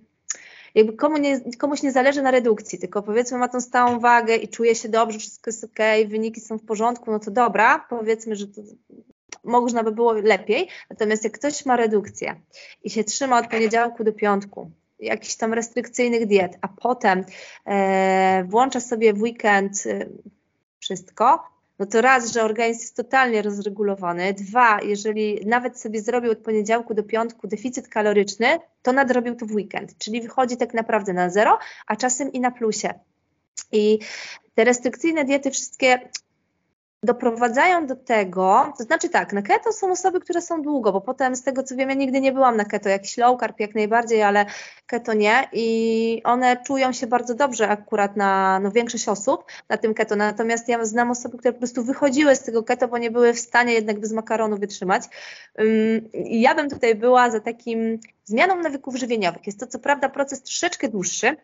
jakby 0.74 0.92
komu 0.92 1.16
nie, 1.16 1.40
komuś 1.58 1.82
nie 1.82 1.92
zależy 1.92 2.22
na 2.22 2.30
redukcji, 2.30 2.78
tylko 2.78 3.02
powiedzmy 3.02 3.38
ma 3.38 3.48
tą 3.48 3.60
stałą 3.60 4.00
wagę 4.00 4.36
i 4.36 4.48
czuje 4.48 4.74
się 4.74 4.88
dobrze, 4.88 5.18
wszystko 5.18 5.50
jest 5.50 5.64
ok, 5.64 5.78
wyniki 6.08 6.40
są 6.40 6.58
w 6.58 6.64
porządku, 6.64 7.10
no 7.10 7.18
to 7.18 7.30
dobra, 7.30 7.86
powiedzmy, 7.90 8.36
że 8.36 8.46
to 8.46 8.62
można 9.44 9.82
by 9.82 9.92
było 9.92 10.12
lepiej. 10.12 10.68
Natomiast 10.90 11.24
jak 11.24 11.32
ktoś 11.32 11.66
ma 11.66 11.76
redukcję 11.76 12.40
i 12.84 12.90
się 12.90 13.04
trzyma 13.04 13.38
od 13.38 13.46
poniedziałku 13.46 14.04
do 14.04 14.12
piątku, 14.12 14.70
jakichś 15.00 15.36
tam 15.36 15.52
restrykcyjnych 15.52 16.26
diet, 16.26 16.58
a 16.60 16.68
potem 16.68 17.24
e, 17.66 18.44
włącza 18.44 18.80
sobie 18.80 19.12
w 19.12 19.22
weekend 19.22 19.86
e, 19.86 20.06
wszystko, 20.78 21.51
no 21.82 21.86
to 21.86 22.00
raz, 22.00 22.32
że 22.32 22.42
organizm 22.42 22.80
jest 22.80 22.96
totalnie 22.96 23.42
rozregulowany, 23.42 24.34
dwa, 24.34 24.80
jeżeli 24.82 25.46
nawet 25.46 25.80
sobie 25.80 26.02
zrobił 26.02 26.32
od 26.32 26.38
poniedziałku 26.38 26.94
do 26.94 27.02
piątku 27.02 27.48
deficyt 27.48 27.88
kaloryczny, 27.88 28.58
to 28.82 28.92
nadrobił 28.92 29.34
to 29.34 29.46
w 29.46 29.52
weekend, 29.52 29.98
czyli 29.98 30.20
wychodzi 30.20 30.56
tak 30.56 30.74
naprawdę 30.74 31.12
na 31.12 31.30
zero, 31.30 31.58
a 31.86 31.96
czasem 31.96 32.32
i 32.32 32.40
na 32.40 32.50
plusie. 32.50 32.94
I 33.72 33.98
te 34.54 34.64
restrykcyjne 34.64 35.24
diety 35.24 35.50
wszystkie 35.50 36.08
doprowadzają 37.02 37.86
do 37.86 37.96
tego, 37.96 38.72
to 38.78 38.84
znaczy 38.84 39.08
tak, 39.08 39.32
na 39.32 39.42
keto 39.42 39.72
są 39.72 39.92
osoby, 39.92 40.20
które 40.20 40.40
są 40.40 40.62
długo, 40.62 40.92
bo 40.92 41.00
potem 41.00 41.36
z 41.36 41.42
tego 41.42 41.62
co 41.62 41.76
wiem, 41.76 41.88
ja 41.88 41.94
nigdy 41.94 42.20
nie 42.20 42.32
byłam 42.32 42.56
na 42.56 42.64
keto, 42.64 42.88
jakiś 42.88 43.16
low 43.16 43.40
carb 43.40 43.60
jak 43.60 43.74
najbardziej, 43.74 44.22
ale 44.22 44.46
keto 44.86 45.14
nie. 45.14 45.48
I 45.52 46.20
one 46.24 46.56
czują 46.66 46.92
się 46.92 47.06
bardzo 47.06 47.34
dobrze 47.34 47.68
akurat 47.68 48.16
na 48.16 48.60
no, 48.60 48.70
większość 48.70 49.08
osób 49.08 49.44
na 49.68 49.76
tym 49.76 49.94
keto, 49.94 50.16
natomiast 50.16 50.68
ja 50.68 50.84
znam 50.84 51.10
osoby, 51.10 51.38
które 51.38 51.52
po 51.52 51.58
prostu 51.58 51.84
wychodziły 51.84 52.36
z 52.36 52.42
tego 52.42 52.62
keto, 52.62 52.88
bo 52.88 52.98
nie 52.98 53.10
były 53.10 53.32
w 53.32 53.38
stanie 53.38 53.72
jednak 53.72 54.00
bez 54.00 54.12
makaronu 54.12 54.56
wytrzymać. 54.56 55.02
I 56.14 56.40
ja 56.40 56.54
bym 56.54 56.70
tutaj 56.70 56.94
była 56.94 57.30
za 57.30 57.40
takim 57.40 57.98
zmianą 58.24 58.56
nawyków 58.56 58.96
żywieniowych. 58.96 59.46
Jest 59.46 59.60
to 59.60 59.66
co 59.66 59.78
prawda 59.78 60.08
proces 60.08 60.42
troszeczkę 60.42 60.88
dłuższy, 60.88 61.36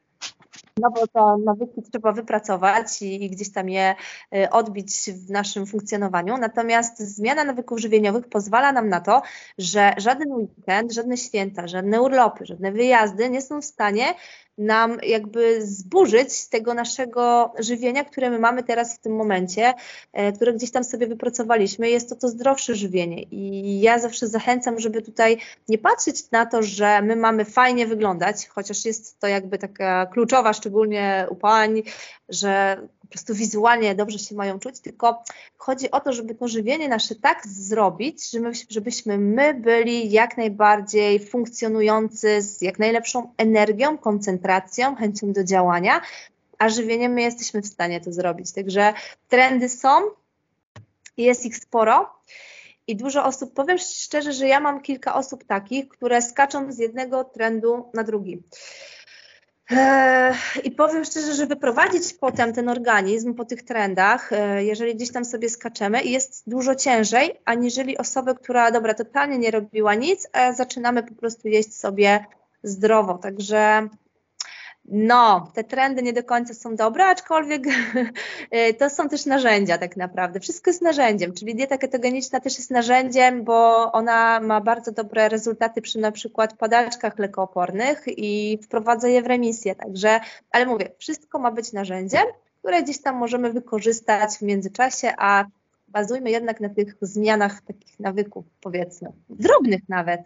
no 0.81 0.91
bo 0.91 1.07
te 1.07 1.45
nawyki 1.45 1.83
trzeba 1.93 2.13
wypracować 2.13 3.03
i, 3.03 3.25
i, 3.25 3.31
gdzieś 3.31 3.53
tam 3.53 3.69
je 3.69 3.95
y, 4.35 4.51
odbić 4.51 5.11
w 5.11 5.31
naszym 5.31 5.67
funkcjonowaniu. 5.67 6.37
Natomiast 6.37 6.99
zmiana 6.99 7.45
nawyków 7.45 7.79
żywieniowych 7.79 8.29
pozwala 8.29 8.73
nam 8.73 8.89
na 8.89 9.01
to, 9.01 9.23
że 9.59 9.95
żaden 9.97 10.33
weekend, 10.33 10.93
żadne 10.93 11.17
święta, 11.17 11.69
żadne 11.69 12.03
urlopy, 12.03 12.47
żadne 12.47 12.73
wyjazdy 12.73 13.31
nie 13.31 13.43
są 13.43 13.61
w 13.61 13.65
stanie 13.65 14.15
nam 14.59 14.99
jakby 15.03 15.67
zburzyć 15.67 16.49
tego 16.49 16.75
naszego 16.75 17.53
żywienia, 17.59 18.05
które 18.05 18.31
my 18.31 18.39
mamy 18.39 18.63
teraz 18.63 18.97
w 18.97 18.99
tym 18.99 19.17
momencie, 19.17 19.75
e, 20.13 20.33
które 20.33 20.53
gdzieś 20.53 20.71
tam 20.71 20.85
sobie 20.85 21.07
wypracowaliśmy. 21.07 21.91
Jest 21.91 22.09
to 22.09 22.17
to 22.17 22.29
zdrowsze 22.29 22.75
żywienie 22.75 23.23
i 23.23 23.81
ja 23.81 23.99
zawsze 23.99 24.29
zachęcam, 24.29 24.81
żeby 24.81 25.03
tutaj 25.03 25.39
nie 25.69 25.79
patrzeć 25.79 26.31
na 26.31 26.47
to, 26.47 26.63
że 26.63 27.03
my 27.03 27.17
mamy 27.17 27.45
fajnie 27.45 27.87
wyglądać, 27.87 28.49
chociaż 28.49 28.85
jest 28.85 29.21
to 29.21 29.27
jakby 29.27 29.59
taka 29.59 30.07
kluczowa, 30.07 30.53
szczególnie 30.53 31.27
u 31.31 31.35
pań, 31.35 31.83
że 32.29 32.81
po 33.09 33.13
prostu 33.13 33.35
wizualnie 33.35 33.95
dobrze 33.95 34.19
się 34.19 34.35
mają 34.35 34.59
czuć, 34.59 34.81
tylko 34.81 35.25
chodzi 35.57 35.91
o 35.91 36.01
to, 36.01 36.13
żeby 36.13 36.35
to 36.35 36.49
żywienie 36.49 36.89
nasze 36.89 37.15
tak 37.15 37.47
zrobić, 37.47 38.31
żeby, 38.31 38.53
żebyśmy 38.71 39.19
my 39.19 39.55
byli 39.55 40.11
jak 40.11 40.37
najbardziej 40.37 41.27
funkcjonujący 41.27 42.43
z 42.43 42.63
jak 42.63 42.79
najlepszą 42.79 43.33
energią, 43.37 43.99
koncentracją, 43.99 44.97
chęcią 44.97 45.33
do 45.33 45.45
działania, 45.45 46.01
a 46.59 46.69
żywieniem 46.69 47.13
my 47.13 47.23
jesteśmy 47.23 47.63
w 47.63 47.67
stanie 47.67 48.01
to 48.01 48.13
zrobić. 48.13 48.53
Także 48.53 48.95
trendy 49.29 49.69
są, 49.69 49.89
jest 51.17 51.47
ich 51.47 51.57
sporo. 51.57 52.11
I 52.87 52.97
dużo 52.97 53.25
osób, 53.25 53.55
powiem 53.55 53.79
szczerze, 53.79 54.33
że 54.33 54.49
ja 54.49 54.61
mam 54.61 54.81
kilka 54.81 55.15
osób 55.15 55.45
takich, 55.45 55.89
które 55.89 56.23
skaczą 56.23 56.73
z 56.73 56.79
jednego 56.79 57.25
trendu 57.25 57.91
na 57.95 58.05
drugi. 58.05 58.43
Eee, 59.71 60.35
I 60.65 60.71
powiem 60.71 61.05
szczerze, 61.05 61.35
że 61.35 61.47
wyprowadzić 61.47 62.15
potem 62.15 62.53
ten 62.53 62.69
organizm 62.69 63.35
po 63.35 63.45
tych 63.45 63.63
trendach, 63.63 64.33
e, 64.33 64.65
jeżeli 64.65 64.95
gdzieś 64.95 65.13
tam 65.13 65.25
sobie 65.25 65.49
skaczemy, 65.49 66.03
jest 66.05 66.43
dużo 66.47 66.75
ciężej, 66.75 67.41
aniżeli 67.45 67.99
osobę, 67.99 68.35
która, 68.35 68.71
dobra, 68.71 68.95
totalnie 68.95 69.39
nie 69.39 69.51
robiła 69.51 69.95
nic, 69.95 70.29
a 70.33 70.53
zaczynamy 70.53 71.03
po 71.03 71.15
prostu 71.15 71.49
jeść 71.49 71.77
sobie 71.77 72.25
zdrowo. 72.63 73.19
Także 73.19 73.89
no, 74.91 75.51
te 75.55 75.65
trendy 75.65 76.03
nie 76.03 76.13
do 76.13 76.25
końca 76.25 76.55
są 76.55 76.77
dobre, 76.77 77.07
aczkolwiek 77.07 77.63
y, 78.71 78.75
to 78.75 78.91
są 78.91 79.09
też 79.09 79.27
narzędzia 79.27 79.79
tak 79.79 79.97
naprawdę. 79.97 80.41
Wszystko 80.41 80.71
jest 80.71 80.83
narzędziem, 80.83 81.33
czyli 81.33 81.55
dieta 81.55 81.79
ketogeniczna 81.79 82.41
też 82.41 82.59
jest 82.59 82.71
narzędziem, 82.71 83.45
bo 83.45 83.93
ona 83.93 84.41
ma 84.41 84.61
bardzo 84.61 84.93
dobre 84.93 85.29
rezultaty 85.29 85.83
przy 85.83 85.99
na 85.99 86.13
przykład 86.13 86.57
padaczkach 86.57 87.19
lekoopornych 87.19 88.05
i 88.07 88.59
wprowadza 88.63 89.09
je 89.09 89.23
w 89.23 89.27
remisję. 89.27 89.75
Także, 89.75 90.21
ale 90.51 90.67
mówię, 90.67 90.91
wszystko 90.99 91.39
ma 91.39 91.51
być 91.51 91.73
narzędziem, 91.73 92.25
które 92.59 92.83
gdzieś 92.83 93.03
tam 93.03 93.17
możemy 93.17 93.53
wykorzystać 93.53 94.31
w 94.31 94.43
międzyczasie, 94.43 95.13
a 95.19 95.45
bazujmy 95.89 96.31
jednak 96.31 96.61
na 96.61 96.69
tych 96.69 96.97
zmianach 97.01 97.61
takich 97.61 98.01
nawyków, 98.01 98.45
powiedzmy, 98.61 99.13
drobnych 99.31 99.89
nawet. 99.89 100.21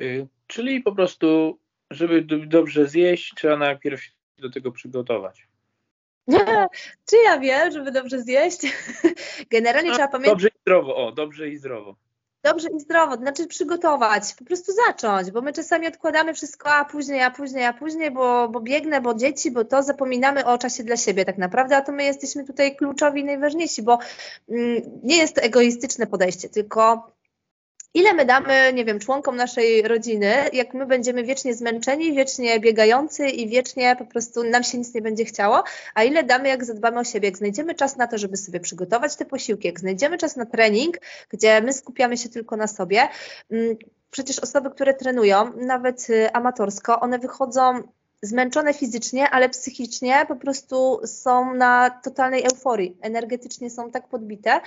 Y, 0.00 0.26
czyli 0.46 0.80
po 0.80 0.92
prostu 0.92 1.58
żeby 1.92 2.22
dobrze 2.46 2.88
zjeść, 2.88 3.32
trzeba 3.36 3.56
najpierw 3.56 4.02
się 4.02 4.10
do 4.38 4.50
tego 4.50 4.72
przygotować. 4.72 5.48
Czy 7.10 7.16
ja 7.24 7.38
wiem, 7.38 7.72
żeby 7.72 7.92
dobrze 7.92 8.20
zjeść? 8.20 8.60
Generalnie 9.50 9.90
A, 9.90 9.94
trzeba 9.94 10.08
pamiętać. 10.08 10.32
Dobrze 10.32 10.48
i 10.48 10.60
zdrowo, 10.60 10.96
o, 10.96 11.12
dobrze 11.12 11.48
i 11.48 11.56
zdrowo. 11.56 11.96
Dobrze 12.44 12.68
i 12.76 12.80
zdrowo, 12.80 13.16
znaczy 13.16 13.46
przygotować, 13.46 14.34
po 14.38 14.44
prostu 14.44 14.72
zacząć, 14.86 15.30
bo 15.30 15.40
my 15.42 15.52
czasami 15.52 15.86
odkładamy 15.86 16.34
wszystko, 16.34 16.70
a 16.70 16.84
później, 16.84 17.22
a 17.22 17.30
później, 17.30 17.64
a 17.64 17.72
później, 17.72 18.10
bo, 18.10 18.48
bo 18.48 18.60
biegnę, 18.60 19.00
bo 19.00 19.14
dzieci, 19.14 19.50
bo 19.50 19.64
to 19.64 19.82
zapominamy 19.82 20.44
o 20.44 20.58
czasie 20.58 20.84
dla 20.84 20.96
siebie 20.96 21.24
tak 21.24 21.38
naprawdę, 21.38 21.76
a 21.76 21.82
to 21.82 21.92
my 21.92 22.04
jesteśmy 22.04 22.44
tutaj 22.44 22.76
kluczowi 22.76 23.20
i 23.20 23.24
najważniejsi, 23.24 23.82
bo 23.82 23.98
mm, 24.48 24.82
nie 25.02 25.16
jest 25.16 25.34
to 25.34 25.40
egoistyczne 25.40 26.06
podejście, 26.06 26.48
tylko 26.48 27.11
ile 27.94 28.14
my 28.14 28.24
damy, 28.24 28.72
nie 28.74 28.84
wiem, 28.84 28.98
członkom 28.98 29.36
naszej 29.36 29.82
rodziny, 29.82 30.34
jak 30.52 30.74
my 30.74 30.86
będziemy 30.86 31.24
wiecznie 31.24 31.54
zmęczeni, 31.54 32.12
wiecznie 32.12 32.60
biegający 32.60 33.28
i 33.28 33.48
wiecznie 33.48 33.96
po 33.98 34.04
prostu 34.04 34.44
nam 34.44 34.62
się 34.62 34.78
nic 34.78 34.94
nie 34.94 35.02
będzie 35.02 35.24
chciało, 35.24 35.64
a 35.94 36.04
ile 36.04 36.24
damy, 36.24 36.48
jak 36.48 36.64
zadbamy 36.64 37.00
o 37.00 37.04
siebie, 37.04 37.28
jak 37.28 37.38
znajdziemy 37.38 37.74
czas 37.74 37.96
na 37.96 38.06
to, 38.06 38.18
żeby 38.18 38.36
sobie 38.36 38.60
przygotować 38.60 39.16
te 39.16 39.24
posiłki, 39.24 39.68
jak 39.68 39.80
znajdziemy 39.80 40.18
czas 40.18 40.36
na 40.36 40.46
trening, 40.46 40.98
gdzie 41.28 41.60
my 41.60 41.72
skupiamy 41.72 42.16
się 42.16 42.28
tylko 42.28 42.56
na 42.56 42.66
sobie. 42.66 43.08
Mm, 43.50 43.76
przecież 44.10 44.38
osoby, 44.38 44.70
które 44.70 44.94
trenują, 44.94 45.52
nawet 45.56 46.10
y, 46.10 46.32
amatorsko, 46.32 47.00
one 47.00 47.18
wychodzą 47.18 47.82
zmęczone 48.22 48.74
fizycznie, 48.74 49.30
ale 49.30 49.48
psychicznie 49.48 50.24
po 50.28 50.36
prostu 50.36 51.00
są 51.04 51.54
na 51.54 51.90
totalnej 51.90 52.44
euforii. 52.44 52.96
Energetycznie 53.00 53.70
są 53.70 53.90
tak 53.90 54.08
podbite, 54.08 54.60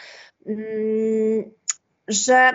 mm, 0.45 1.51
że 2.07 2.51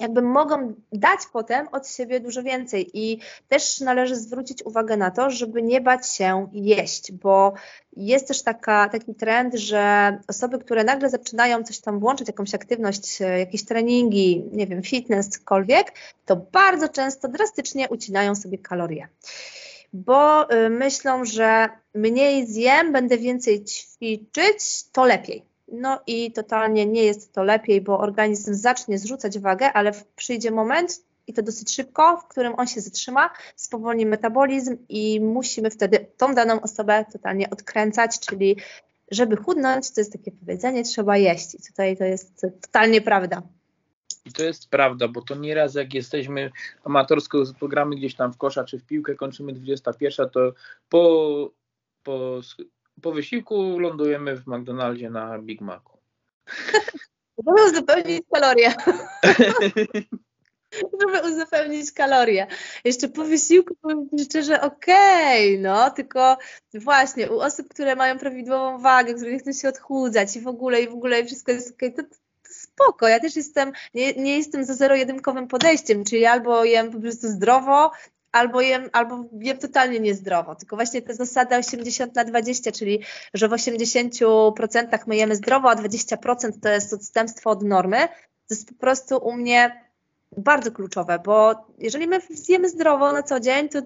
jakby 0.00 0.22
mogą 0.22 0.74
dać 0.92 1.20
potem 1.32 1.68
od 1.68 1.88
siebie 1.88 2.20
dużo 2.20 2.42
więcej 2.42 2.90
i 2.94 3.20
też 3.48 3.80
należy 3.80 4.16
zwrócić 4.16 4.62
uwagę 4.62 4.96
na 4.96 5.10
to, 5.10 5.30
żeby 5.30 5.62
nie 5.62 5.80
bać 5.80 6.12
się 6.12 6.48
jeść, 6.52 7.12
bo 7.12 7.52
jest 7.96 8.28
też 8.28 8.42
taka, 8.42 8.88
taki 8.88 9.14
trend, 9.14 9.54
że 9.54 10.18
osoby, 10.28 10.58
które 10.58 10.84
nagle 10.84 11.10
zaczynają 11.10 11.64
coś 11.64 11.80
tam 11.80 12.00
włączyć, 12.00 12.28
jakąś 12.28 12.54
aktywność, 12.54 13.22
e, 13.22 13.38
jakieś 13.38 13.64
treningi, 13.64 14.44
nie 14.52 14.66
wiem, 14.66 14.82
fitness, 14.82 15.28
cokolwiek, 15.28 15.92
to 16.26 16.36
bardzo 16.36 16.88
często 16.88 17.28
drastycznie 17.28 17.88
ucinają 17.88 18.34
sobie 18.34 18.58
kalorie. 18.58 19.08
bo 19.92 20.52
y, 20.52 20.70
myślą, 20.70 21.24
że 21.24 21.68
mniej 21.94 22.46
zjem, 22.46 22.92
będę 22.92 23.18
więcej 23.18 23.64
ćwiczyć, 23.64 24.90
to 24.92 25.04
lepiej. 25.04 25.49
No 25.72 26.00
i 26.06 26.32
totalnie 26.32 26.86
nie 26.86 27.02
jest 27.02 27.32
to 27.32 27.44
lepiej, 27.44 27.80
bo 27.80 27.98
organizm 27.98 28.54
zacznie 28.54 28.98
zrzucać 28.98 29.38
wagę, 29.38 29.72
ale 29.72 29.92
przyjdzie 30.16 30.50
moment, 30.50 31.02
i 31.26 31.32
to 31.32 31.42
dosyć 31.42 31.74
szybko, 31.74 32.16
w 32.16 32.28
którym 32.28 32.54
on 32.56 32.66
się 32.66 32.80
zatrzyma, 32.80 33.30
spowolni 33.56 34.06
metabolizm 34.06 34.76
i 34.88 35.20
musimy 35.20 35.70
wtedy 35.70 36.06
tą 36.16 36.34
daną 36.34 36.60
osobę 36.60 37.04
totalnie 37.12 37.50
odkręcać, 37.50 38.20
czyli 38.20 38.56
żeby 39.10 39.36
chudnąć, 39.36 39.90
to 39.90 40.00
jest 40.00 40.12
takie 40.12 40.32
powiedzenie, 40.32 40.84
trzeba 40.84 41.16
jeść. 41.16 41.54
I 41.54 41.58
tutaj 41.68 41.96
to 41.96 42.04
jest 42.04 42.46
totalnie 42.62 43.00
prawda. 43.00 43.42
I 44.24 44.32
to 44.32 44.42
jest 44.42 44.70
prawda, 44.70 45.08
bo 45.08 45.22
to 45.22 45.34
nieraz 45.34 45.74
jak 45.74 45.94
jesteśmy 45.94 46.50
amatorsko, 46.84 47.42
programy 47.58 47.96
gdzieś 47.96 48.14
tam 48.14 48.32
w 48.32 48.36
kosza 48.36 48.64
czy 48.64 48.78
w 48.78 48.84
piłkę, 48.84 49.14
kończymy 49.14 49.52
21, 49.52 50.30
to 50.30 50.52
po, 50.88 51.50
po, 52.02 52.40
po 53.02 53.12
wysiłku 53.12 53.78
lądujemy 53.78 54.36
w 54.36 54.46
McDonaldzie 54.46 55.10
na 55.10 55.38
Big 55.38 55.60
Macu. 55.60 55.98
Żeby 57.46 57.70
uzupełnić 57.70 58.22
kalorie. 58.32 58.74
Żeby 61.00 61.28
uzupełnić 61.28 61.92
kalorie. 61.92 62.46
Jeszcze 62.84 63.08
po 63.08 63.24
wysiłku 63.24 63.74
powiem 63.82 64.08
szczerze, 64.24 64.60
okej, 64.60 65.58
okay, 65.58 65.62
no, 65.62 65.90
tylko 65.90 66.38
właśnie 66.74 67.30
u 67.30 67.40
osób, 67.40 67.68
które 67.68 67.96
mają 67.96 68.18
prawidłową 68.18 68.78
wagę, 68.78 69.14
które 69.14 69.32
nie 69.32 69.38
chcą 69.38 69.52
się 69.52 69.68
odchudzać 69.68 70.36
i 70.36 70.40
w 70.40 70.48
ogóle, 70.48 70.82
i 70.82 70.88
w 70.88 70.94
ogóle, 70.94 71.20
i 71.20 71.26
wszystko 71.26 71.52
jest 71.52 71.74
okej, 71.74 71.94
okay, 71.94 72.04
to, 72.04 72.16
spoko. 72.50 73.08
Ja 73.08 73.20
też 73.20 73.36
jestem, 73.36 73.72
nie, 73.94 74.12
nie 74.12 74.36
jestem 74.36 74.64
za 74.64 74.74
zero-jedynkowym 74.74 75.48
podejściem, 75.48 76.04
czyli 76.04 76.26
albo 76.26 76.64
jem 76.64 76.90
po 76.90 77.00
prostu 77.00 77.28
zdrowo, 77.28 77.90
albo 78.32 78.60
jem, 78.60 78.90
albo 78.92 79.24
jem 79.32 79.58
totalnie 79.58 80.00
niezdrowo. 80.00 80.54
Tylko 80.54 80.76
właśnie 80.76 81.02
ta 81.02 81.14
zasada 81.14 81.58
80 81.58 82.14
na 82.14 82.24
20, 82.24 82.72
czyli 82.72 83.02
że 83.34 83.48
w 83.48 83.52
80% 83.52 84.98
my 85.06 85.16
jemy 85.16 85.36
zdrowo, 85.36 85.70
a 85.70 85.76
20% 85.76 86.52
to 86.62 86.68
jest 86.68 86.92
odstępstwo 86.92 87.50
od 87.50 87.62
normy, 87.62 88.08
to 88.48 88.54
jest 88.54 88.68
po 88.68 88.74
prostu 88.74 89.16
u 89.16 89.32
mnie 89.32 89.84
bardzo 90.36 90.72
kluczowe, 90.72 91.18
bo 91.24 91.66
jeżeli 91.78 92.06
my 92.06 92.20
zjemy 92.30 92.68
zdrowo 92.68 93.12
na 93.12 93.22
co 93.22 93.40
dzień, 93.40 93.68
to 93.68 93.82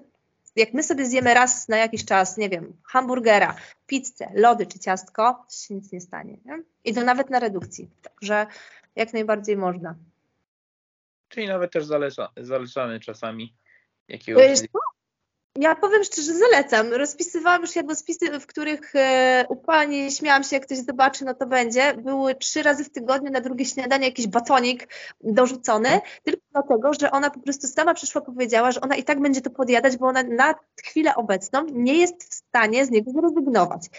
jak 0.55 0.73
my 0.73 0.83
sobie 0.83 1.05
zjemy 1.05 1.33
raz 1.33 1.67
na 1.67 1.77
jakiś 1.77 2.05
czas, 2.05 2.37
nie 2.37 2.49
wiem, 2.49 2.73
hamburgera, 2.83 3.55
pizzę, 3.87 4.31
lody 4.33 4.65
czy 4.65 4.79
ciastko, 4.79 5.45
się 5.49 5.75
nic 5.75 5.91
nie 5.91 6.01
stanie. 6.01 6.37
Nie? 6.45 6.63
I 6.83 6.93
to 6.93 7.03
nawet 7.03 7.29
na 7.29 7.39
redukcji. 7.39 7.89
Także 8.01 8.47
jak 8.95 9.13
najbardziej 9.13 9.57
można. 9.57 9.95
Czyli 11.29 11.47
nawet 11.47 11.71
też 11.71 11.85
zaleca, 11.85 12.29
zalecamy 12.37 12.99
czasami 12.99 13.53
jakiegoś 14.07 14.61
ja 15.59 15.75
powiem 15.75 16.03
szczerze, 16.03 16.33
zalecam. 16.33 16.93
Rozpisywałam 16.93 17.61
już 17.61 17.75
jadłospisy, 17.75 18.39
w 18.39 18.45
których 18.45 18.95
e, 18.95 19.45
u 19.49 19.55
Pani 19.55 20.11
śmiałam 20.11 20.43
się, 20.43 20.55
jak 20.55 20.65
ktoś 20.65 20.77
zobaczy, 20.77 21.25
no 21.25 21.33
to 21.33 21.45
będzie. 21.45 21.93
Były 21.93 22.35
trzy 22.35 22.63
razy 22.63 22.83
w 22.83 22.89
tygodniu 22.89 23.31
na 23.31 23.41
drugie 23.41 23.65
śniadanie 23.65 24.05
jakiś 24.05 24.27
batonik 24.27 24.87
dorzucony, 25.23 26.01
tylko 26.23 26.41
dlatego, 26.51 26.91
że 27.01 27.11
ona 27.11 27.29
po 27.29 27.39
prostu 27.39 27.67
sama 27.67 27.93
przyszła, 27.93 28.21
powiedziała, 28.21 28.71
że 28.71 28.81
ona 28.81 28.95
i 28.95 29.03
tak 29.03 29.21
będzie 29.21 29.41
to 29.41 29.49
podjadać, 29.49 29.97
bo 29.97 30.07
ona 30.07 30.23
na 30.23 30.55
chwilę 30.83 31.15
obecną 31.15 31.65
nie 31.71 31.93
jest 31.93 32.23
w 32.23 32.33
stanie 32.33 32.85
z 32.85 32.89
niego 32.89 33.11
zrezygnować. 33.11 33.89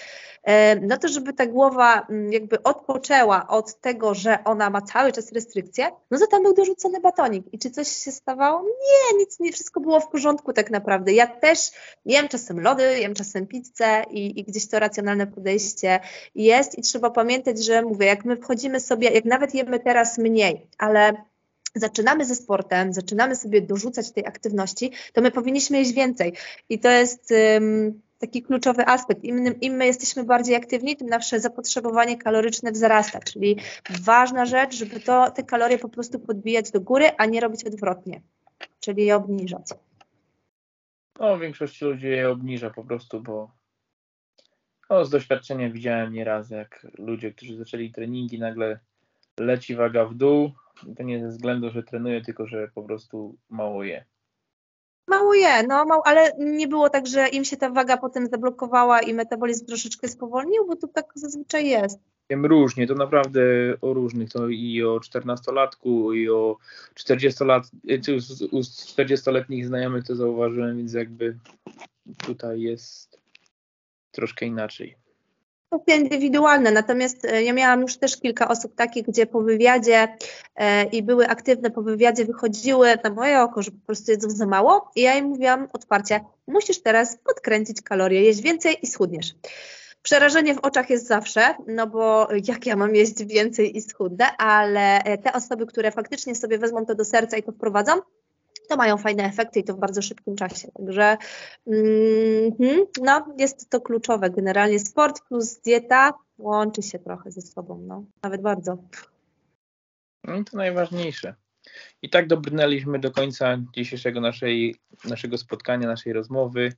E, 0.42 0.80
no 0.80 0.96
to, 0.96 1.08
żeby 1.08 1.32
ta 1.32 1.46
głowa 1.46 2.06
mm, 2.10 2.32
jakby 2.32 2.62
odpoczęła 2.62 3.48
od 3.48 3.80
tego, 3.80 4.14
że 4.14 4.44
ona 4.44 4.70
ma 4.70 4.82
cały 4.82 5.12
czas 5.12 5.32
restrykcje, 5.32 5.90
no 6.10 6.18
to 6.18 6.26
tam 6.26 6.42
był 6.42 6.54
dorzucony 6.54 7.00
batonik. 7.00 7.46
I 7.52 7.58
czy 7.58 7.70
coś 7.70 7.88
się 7.88 8.12
stawało? 8.12 8.62
Nie, 8.62 9.18
nic, 9.18 9.40
nie, 9.40 9.52
wszystko 9.52 9.80
było 9.80 10.00
w 10.00 10.08
porządku 10.08 10.52
tak 10.52 10.70
naprawdę. 10.70 11.12
Ja 11.12 11.26
też 11.46 11.70
jem 12.04 12.28
czasem 12.28 12.60
lody, 12.60 13.00
jem 13.00 13.14
czasem 13.14 13.46
pizzę 13.46 14.04
i, 14.10 14.40
i 14.40 14.44
gdzieś 14.44 14.68
to 14.68 14.78
racjonalne 14.78 15.26
podejście 15.26 16.00
jest 16.34 16.78
i 16.78 16.82
trzeba 16.82 17.10
pamiętać, 17.10 17.64
że 17.64 17.82
mówię, 17.82 18.06
jak 18.06 18.24
my 18.24 18.36
wchodzimy 18.36 18.80
sobie, 18.80 19.10
jak 19.10 19.24
nawet 19.24 19.54
jemy 19.54 19.80
teraz 19.80 20.18
mniej, 20.18 20.66
ale 20.78 21.12
zaczynamy 21.74 22.24
ze 22.24 22.34
sportem, 22.34 22.92
zaczynamy 22.92 23.36
sobie 23.36 23.60
dorzucać 23.60 24.10
tej 24.10 24.26
aktywności, 24.26 24.92
to 25.12 25.22
my 25.22 25.30
powinniśmy 25.30 25.78
jeść 25.78 25.92
więcej. 25.92 26.32
I 26.68 26.78
to 26.78 26.90
jest 26.90 27.32
taki 28.18 28.42
kluczowy 28.42 28.86
aspekt. 28.86 29.24
Im, 29.24 29.60
Im 29.60 29.74
my 29.74 29.86
jesteśmy 29.86 30.24
bardziej 30.24 30.56
aktywni, 30.56 30.96
tym 30.96 31.08
nasze 31.08 31.40
zapotrzebowanie 31.40 32.18
kaloryczne 32.18 32.72
wzrasta. 32.72 33.20
Czyli 33.20 33.56
ważna 34.00 34.46
rzecz, 34.46 34.74
żeby 34.74 35.00
to, 35.00 35.30
te 35.30 35.42
kalorie 35.42 35.78
po 35.78 35.88
prostu 35.88 36.18
podbijać 36.18 36.70
do 36.70 36.80
góry, 36.80 37.10
a 37.18 37.26
nie 37.26 37.40
robić 37.40 37.64
odwrotnie, 37.64 38.20
czyli 38.80 39.06
je 39.06 39.16
obniżać. 39.16 39.85
No, 41.20 41.38
większość 41.38 41.82
ludzi 41.82 42.06
je 42.06 42.30
obniża 42.30 42.70
po 42.70 42.84
prostu, 42.84 43.20
bo 43.20 43.50
no, 44.90 45.04
z 45.04 45.10
doświadczenia 45.10 45.70
widziałem 45.70 46.12
nieraz, 46.12 46.50
jak 46.50 46.86
ludzie, 46.98 47.32
którzy 47.32 47.56
zaczęli 47.56 47.92
treningi, 47.92 48.38
nagle 48.38 48.78
leci 49.40 49.74
waga 49.74 50.04
w 50.04 50.14
dół. 50.14 50.52
I 50.86 50.94
to 50.94 51.02
nie 51.02 51.20
ze 51.20 51.28
względu, 51.28 51.70
że 51.70 51.82
trenuje, 51.82 52.20
tylko 52.20 52.46
że 52.46 52.68
po 52.74 52.82
prostu 52.82 53.36
mało 53.50 53.84
je. 53.84 54.04
Mało 55.08 55.34
je, 55.34 55.62
no, 55.68 55.84
mało, 55.84 56.06
ale 56.06 56.32
nie 56.38 56.68
było 56.68 56.90
tak, 56.90 57.06
że 57.06 57.28
im 57.28 57.44
się 57.44 57.56
ta 57.56 57.70
waga 57.70 57.96
potem 57.96 58.26
zablokowała 58.26 59.00
i 59.00 59.14
metabolizm 59.14 59.66
troszeczkę 59.66 60.08
spowolnił, 60.08 60.66
bo 60.66 60.76
to 60.76 60.88
tak 60.88 61.12
zazwyczaj 61.14 61.68
jest. 61.68 62.00
Wiem 62.30 62.46
różnie, 62.46 62.86
to 62.86 62.94
naprawdę 62.94 63.40
o 63.80 63.94
różnych, 63.94 64.30
to 64.30 64.48
i 64.48 64.82
o 64.82 64.98
14-latku, 64.98 66.12
i 66.14 66.30
o 66.30 66.56
40 66.94 67.44
lat, 67.44 67.70
czy 68.04 68.16
u 68.52 68.60
40-letnich 68.60 69.66
znajomych 69.66 70.04
to 70.04 70.16
zauważyłem, 70.16 70.76
więc 70.76 70.92
jakby 70.92 71.38
tutaj 72.26 72.60
jest 72.60 73.20
troszkę 74.10 74.46
inaczej. 74.46 74.96
Kwestie 75.70 76.02
indywidualne, 76.02 76.72
natomiast 76.72 77.24
e, 77.24 77.42
ja 77.42 77.52
miałam 77.52 77.80
już 77.80 77.96
też 77.96 78.16
kilka 78.16 78.48
osób 78.48 78.74
takich, 78.74 79.06
gdzie 79.06 79.26
po 79.26 79.40
wywiadzie 79.40 80.16
e, 80.56 80.84
i 80.84 81.02
były 81.02 81.28
aktywne 81.28 81.70
po 81.70 81.82
wywiadzie, 81.82 82.24
wychodziły 82.24 82.94
na 83.04 83.10
moje 83.10 83.42
oko, 83.42 83.62
że 83.62 83.70
po 83.70 83.86
prostu 83.86 84.10
jedzą 84.10 84.30
za 84.30 84.46
mało 84.46 84.90
i 84.96 85.02
ja 85.02 85.14
im 85.14 85.24
mówiłam 85.24 85.68
otwarcie, 85.72 86.20
musisz 86.46 86.82
teraz 86.82 87.18
podkręcić 87.24 87.82
kalorie, 87.82 88.22
jeść 88.22 88.40
więcej 88.40 88.76
i 88.82 88.86
schudniesz. 88.86 89.34
Przerażenie 90.06 90.54
w 90.54 90.58
oczach 90.58 90.90
jest 90.90 91.06
zawsze, 91.06 91.54
no 91.66 91.86
bo 91.86 92.28
jak 92.48 92.66
ja 92.66 92.76
mam 92.76 92.94
jeść 92.94 93.24
więcej 93.24 93.76
i 93.76 93.80
schudnę, 93.80 94.36
ale 94.36 94.98
e, 94.98 95.18
te 95.18 95.32
osoby, 95.32 95.66
które 95.66 95.90
faktycznie 95.90 96.34
sobie 96.34 96.58
wezmą 96.58 96.86
to 96.86 96.94
do 96.94 97.04
serca 97.04 97.36
i 97.36 97.42
to 97.42 97.52
wprowadzą, 97.52 97.92
to 98.68 98.76
mają 98.76 98.96
fajne 98.96 99.24
efekty 99.24 99.60
i 99.60 99.64
to 99.64 99.74
w 99.74 99.78
bardzo 99.78 100.02
szybkim 100.02 100.36
czasie. 100.36 100.68
Także 100.76 101.16
mm, 101.66 102.86
no, 103.02 103.34
jest 103.38 103.70
to 103.70 103.80
kluczowe. 103.80 104.30
Generalnie 104.30 104.78
sport 104.78 105.20
plus 105.28 105.60
dieta 105.60 106.14
łączy 106.38 106.82
się 106.82 106.98
trochę 106.98 107.30
ze 107.30 107.42
sobą, 107.42 107.84
no, 107.86 108.04
nawet 108.22 108.42
bardzo. 108.42 108.78
No 110.24 110.44
to 110.44 110.56
najważniejsze. 110.56 111.34
I 112.02 112.10
tak 112.10 112.26
dobrnęliśmy 112.26 112.98
do 112.98 113.10
końca 113.10 113.58
dzisiejszego 113.74 114.20
naszej, 114.20 114.76
naszego 115.04 115.38
spotkania, 115.38 115.86
naszej 115.86 116.12
rozmowy. 116.12 116.72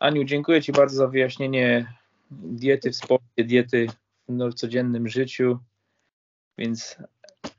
Aniu, 0.00 0.24
dziękuję 0.24 0.62
Ci 0.62 0.72
bardzo 0.72 0.96
za 0.96 1.08
wyjaśnienie 1.08 1.86
diety 2.30 2.90
w 2.90 2.96
sporcie, 2.96 3.44
diety 3.44 3.86
w 4.28 4.54
codziennym 4.54 5.08
życiu, 5.08 5.58
więc 6.58 6.96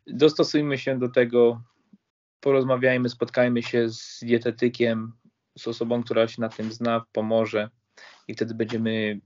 dostosujmy 0.08 0.78
się 0.78 1.00
do 1.00 1.10
tego, 1.10 1.62
porozmawiajmy, 2.40 3.10
spotkajmy 3.10 3.64
się 3.64 3.90
z 3.90 4.20
dietetykiem, 4.22 5.14
z 5.58 5.68
osobą, 5.68 6.04
która 6.04 6.28
się 6.28 6.42
na 6.42 6.50
tym 6.50 6.72
zna, 6.72 7.06
pomoże 7.12 7.70
i 8.28 8.34
wtedy 8.34 8.54
będziemy 8.54 9.20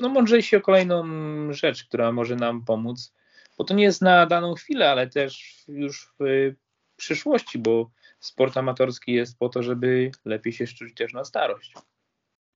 no 0.00 0.08
mądrzejsi 0.08 0.56
o 0.56 0.60
kolejną 0.60 1.04
rzecz, 1.52 1.84
która 1.84 2.12
może 2.12 2.36
nam 2.36 2.64
pomóc, 2.64 3.14
bo 3.58 3.64
to 3.64 3.74
nie 3.74 3.84
jest 3.84 4.02
na 4.02 4.26
daną 4.26 4.54
chwilę, 4.54 4.90
ale 4.90 5.06
też 5.06 5.64
już 5.68 6.12
w 6.20 6.52
przyszłości, 6.96 7.58
bo 7.58 7.90
sport 8.20 8.56
amatorski 8.56 9.12
jest 9.12 9.38
po 9.38 9.48
to, 9.48 9.62
żeby 9.62 10.10
lepiej 10.24 10.52
się 10.52 10.66
czuć 10.66 10.94
też 10.94 11.12
na 11.12 11.24
starość. 11.24 11.74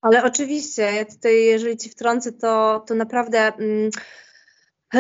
Ale 0.05 0.25
oczywiście, 0.25 0.83
ja 0.83 1.05
tutaj, 1.05 1.45
jeżeli 1.45 1.77
ci 1.77 1.91
wtrącę, 1.91 2.33
to, 2.33 2.85
to 2.87 2.95
naprawdę 2.95 3.53
mm, 3.59 3.91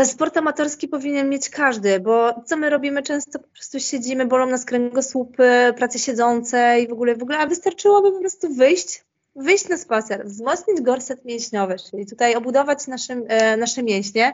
sport 0.04 0.36
amatorski 0.36 0.88
powinien 0.88 1.28
mieć 1.28 1.50
każdy, 1.50 2.00
bo 2.00 2.42
co 2.46 2.56
my 2.56 2.70
robimy? 2.70 3.02
Często 3.02 3.38
po 3.38 3.48
prostu 3.48 3.80
siedzimy, 3.80 4.26
bolą 4.26 4.46
nas 4.46 4.64
kręgosłupy, 4.64 5.74
prace 5.76 5.98
siedzące 5.98 6.80
i 6.80 6.88
w 6.88 6.92
ogóle, 6.92 7.16
w 7.16 7.22
ogóle, 7.22 7.38
a 7.38 7.46
wystarczyłoby 7.46 8.12
po 8.12 8.20
prostu 8.20 8.54
wyjść, 8.54 9.04
wyjść 9.36 9.68
na 9.68 9.76
spacer, 9.76 10.26
wzmocnić 10.26 10.80
gorset 10.80 11.24
mięśniowy, 11.24 11.76
czyli 11.90 12.06
tutaj 12.06 12.34
obudować 12.34 12.86
nasze, 12.86 13.16
nasze 13.56 13.82
mięśnie 13.82 14.32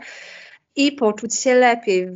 i 0.76 0.92
poczuć 0.92 1.36
się 1.36 1.54
lepiej, 1.54 2.10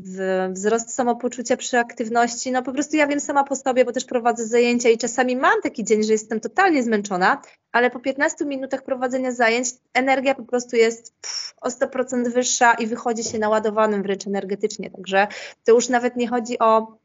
wzrost 0.51 0.95
samopoczucia 0.95 1.57
przy 1.57 1.79
aktywności. 1.79 2.53
No 2.53 2.63
po 2.63 2.73
prostu 2.73 2.97
ja 2.97 3.07
wiem 3.07 3.21
sama 3.21 3.45
po 3.45 3.57
sobie, 3.57 3.85
bo 3.85 3.93
też 3.93 4.05
prowadzę 4.05 4.47
zajęcia 4.47 4.89
i 4.89 4.99
czasami 4.99 5.37
mam 5.37 5.63
taki 5.63 5.85
dzień, 5.85 6.03
że 6.03 6.13
jestem 6.13 6.41
totalnie 6.41 6.83
zmęczona, 6.83 7.43
ale 7.73 7.91
po 7.91 8.01
15 8.01 8.45
minutach 8.45 8.83
prowadzenia 8.83 9.33
zajęć 9.33 9.69
energia 9.95 10.35
po 10.35 10.43
prostu 10.43 10.77
jest 10.77 11.15
pff, 11.21 11.55
o 11.61 11.69
100% 11.69 12.33
wyższa 12.33 12.75
i 12.75 12.87
wychodzi 12.87 13.25
się 13.25 13.39
naładowanym 13.39 14.03
wręcz 14.03 14.27
energetycznie. 14.27 14.91
Także 14.91 15.27
to 15.65 15.73
już 15.73 15.89
nawet 15.89 16.17
nie 16.17 16.29
chodzi 16.29 16.59
o 16.59 16.99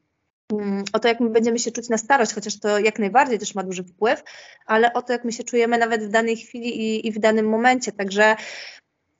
mm, 0.53 0.83
o 0.93 0.99
to, 0.99 1.07
jak 1.07 1.19
my 1.19 1.29
będziemy 1.29 1.59
się 1.59 1.71
czuć 1.71 1.89
na 1.89 1.97
starość, 1.97 2.33
chociaż 2.33 2.59
to 2.59 2.79
jak 2.79 2.99
najbardziej 2.99 3.39
też 3.39 3.55
ma 3.55 3.63
duży 3.63 3.83
wpływ, 3.83 4.23
ale 4.65 4.93
o 4.93 5.01
to, 5.01 5.13
jak 5.13 5.25
my 5.25 5.31
się 5.31 5.43
czujemy 5.43 5.77
nawet 5.77 6.03
w 6.03 6.09
danej 6.09 6.37
chwili 6.37 6.81
i, 6.81 7.07
i 7.07 7.11
w 7.11 7.19
danym 7.19 7.49
momencie. 7.49 7.91
Także 7.91 8.35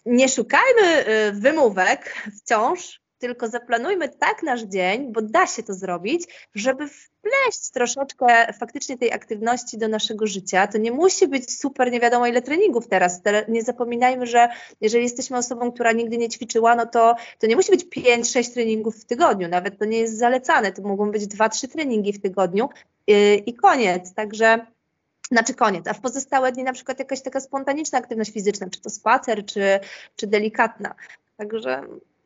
nie 0.09 0.29
szukajmy 0.29 1.07
y, 1.07 1.31
wymówek 1.31 2.15
wciąż, 2.37 2.99
tylko 3.19 3.47
zaplanujmy 3.47 4.09
tak 4.09 4.43
nasz 4.43 4.61
dzień, 4.61 5.13
bo 5.13 5.21
da 5.21 5.47
się 5.47 5.63
to 5.63 5.73
zrobić, 5.73 6.23
żeby 6.55 6.87
wpleść 6.87 7.71
troszeczkę 7.73 8.53
faktycznie 8.53 8.97
tej 8.97 9.11
aktywności 9.11 9.77
do 9.77 9.87
naszego 9.87 10.27
życia. 10.27 10.67
To 10.67 10.77
nie 10.77 10.91
musi 10.91 11.27
być 11.27 11.59
super, 11.59 11.91
nie 11.91 11.99
wiadomo 11.99 12.27
ile 12.27 12.41
treningów 12.41 12.87
teraz. 12.87 13.21
Nie 13.47 13.63
zapominajmy, 13.63 14.27
że 14.27 14.49
jeżeli 14.81 15.03
jesteśmy 15.03 15.37
osobą, 15.37 15.71
która 15.71 15.91
nigdy 15.91 16.17
nie 16.17 16.29
ćwiczyła, 16.29 16.75
no 16.75 16.85
to, 16.85 17.15
to 17.39 17.47
nie 17.47 17.55
musi 17.55 17.71
być 17.71 17.85
5-6 17.85 18.53
treningów 18.53 18.95
w 18.95 19.05
tygodniu, 19.05 19.47
nawet 19.47 19.79
to 19.79 19.85
nie 19.85 19.99
jest 19.99 20.17
zalecane. 20.17 20.71
To 20.71 20.81
mogą 20.81 21.11
być 21.11 21.23
2-3 21.23 21.67
treningi 21.67 22.13
w 22.13 22.21
tygodniu 22.21 22.69
yy, 23.07 23.35
i 23.35 23.53
koniec. 23.53 24.13
Także 24.13 24.65
znaczy 25.31 25.53
koniec, 25.53 25.87
a 25.87 25.93
w 25.93 26.01
pozostałe 26.01 26.51
dni 26.51 26.63
na 26.63 26.73
przykład 26.73 26.99
jakaś 26.99 27.21
taka 27.21 27.39
spontaniczna 27.39 27.99
aktywność 27.99 28.31
fizyczna, 28.31 28.69
czy 28.69 28.81
to 28.81 28.89
spacer, 28.89 29.45
czy, 29.45 29.79
czy 30.15 30.27
delikatna. 30.27 30.95
Także 31.37 31.83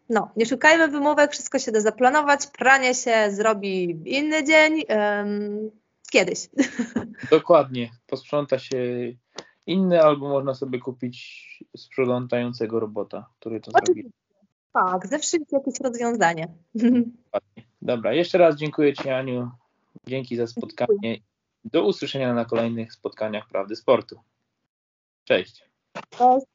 no, 0.10 0.32
nie 0.36 0.46
szukajmy 0.46 0.88
wymówek, 0.88 1.32
wszystko 1.32 1.60
się 1.60 1.72
da 1.72 1.82
zaplanować, 1.82 2.48
pranie 2.48 2.96
się 2.96 3.32
zrobi 3.32 3.84
inny 4.06 4.44
dzień, 4.44 4.84
kiedyś. 6.12 6.50
Dokładnie, 7.32 7.92
posprząta 8.08 8.60
się 8.60 8.78
inny, 9.68 10.02
albo 10.02 10.30
można 10.30 10.54
sobie 10.54 10.80
kupić 10.80 11.44
sprzątającego 11.78 12.80
robota, 12.80 13.30
który 13.40 13.62
to 13.62 13.72
Oczywiście. 13.74 14.10
zrobi. 14.74 14.92
Tak, 14.92 15.08
zawsze 15.08 15.38
jest 15.38 15.52
jakieś 15.52 15.80
rozwiązanie. 15.80 16.48
Dobra, 17.82 18.14
jeszcze 18.14 18.38
raz 18.38 18.56
dziękuję 18.56 18.94
Ci 18.94 19.10
Aniu, 19.10 19.52
dzięki 20.08 20.36
za 20.36 20.48
spotkanie. 20.48 21.18
Do 21.66 21.86
usłyszenia 21.86 22.34
na 22.34 22.46
kolejnych 22.46 22.94
spotkaniach 22.94 23.48
Prawdy 23.48 23.76
Sportu. 23.76 24.20
Cześć. 25.24 25.66
Cześć. 26.10 26.53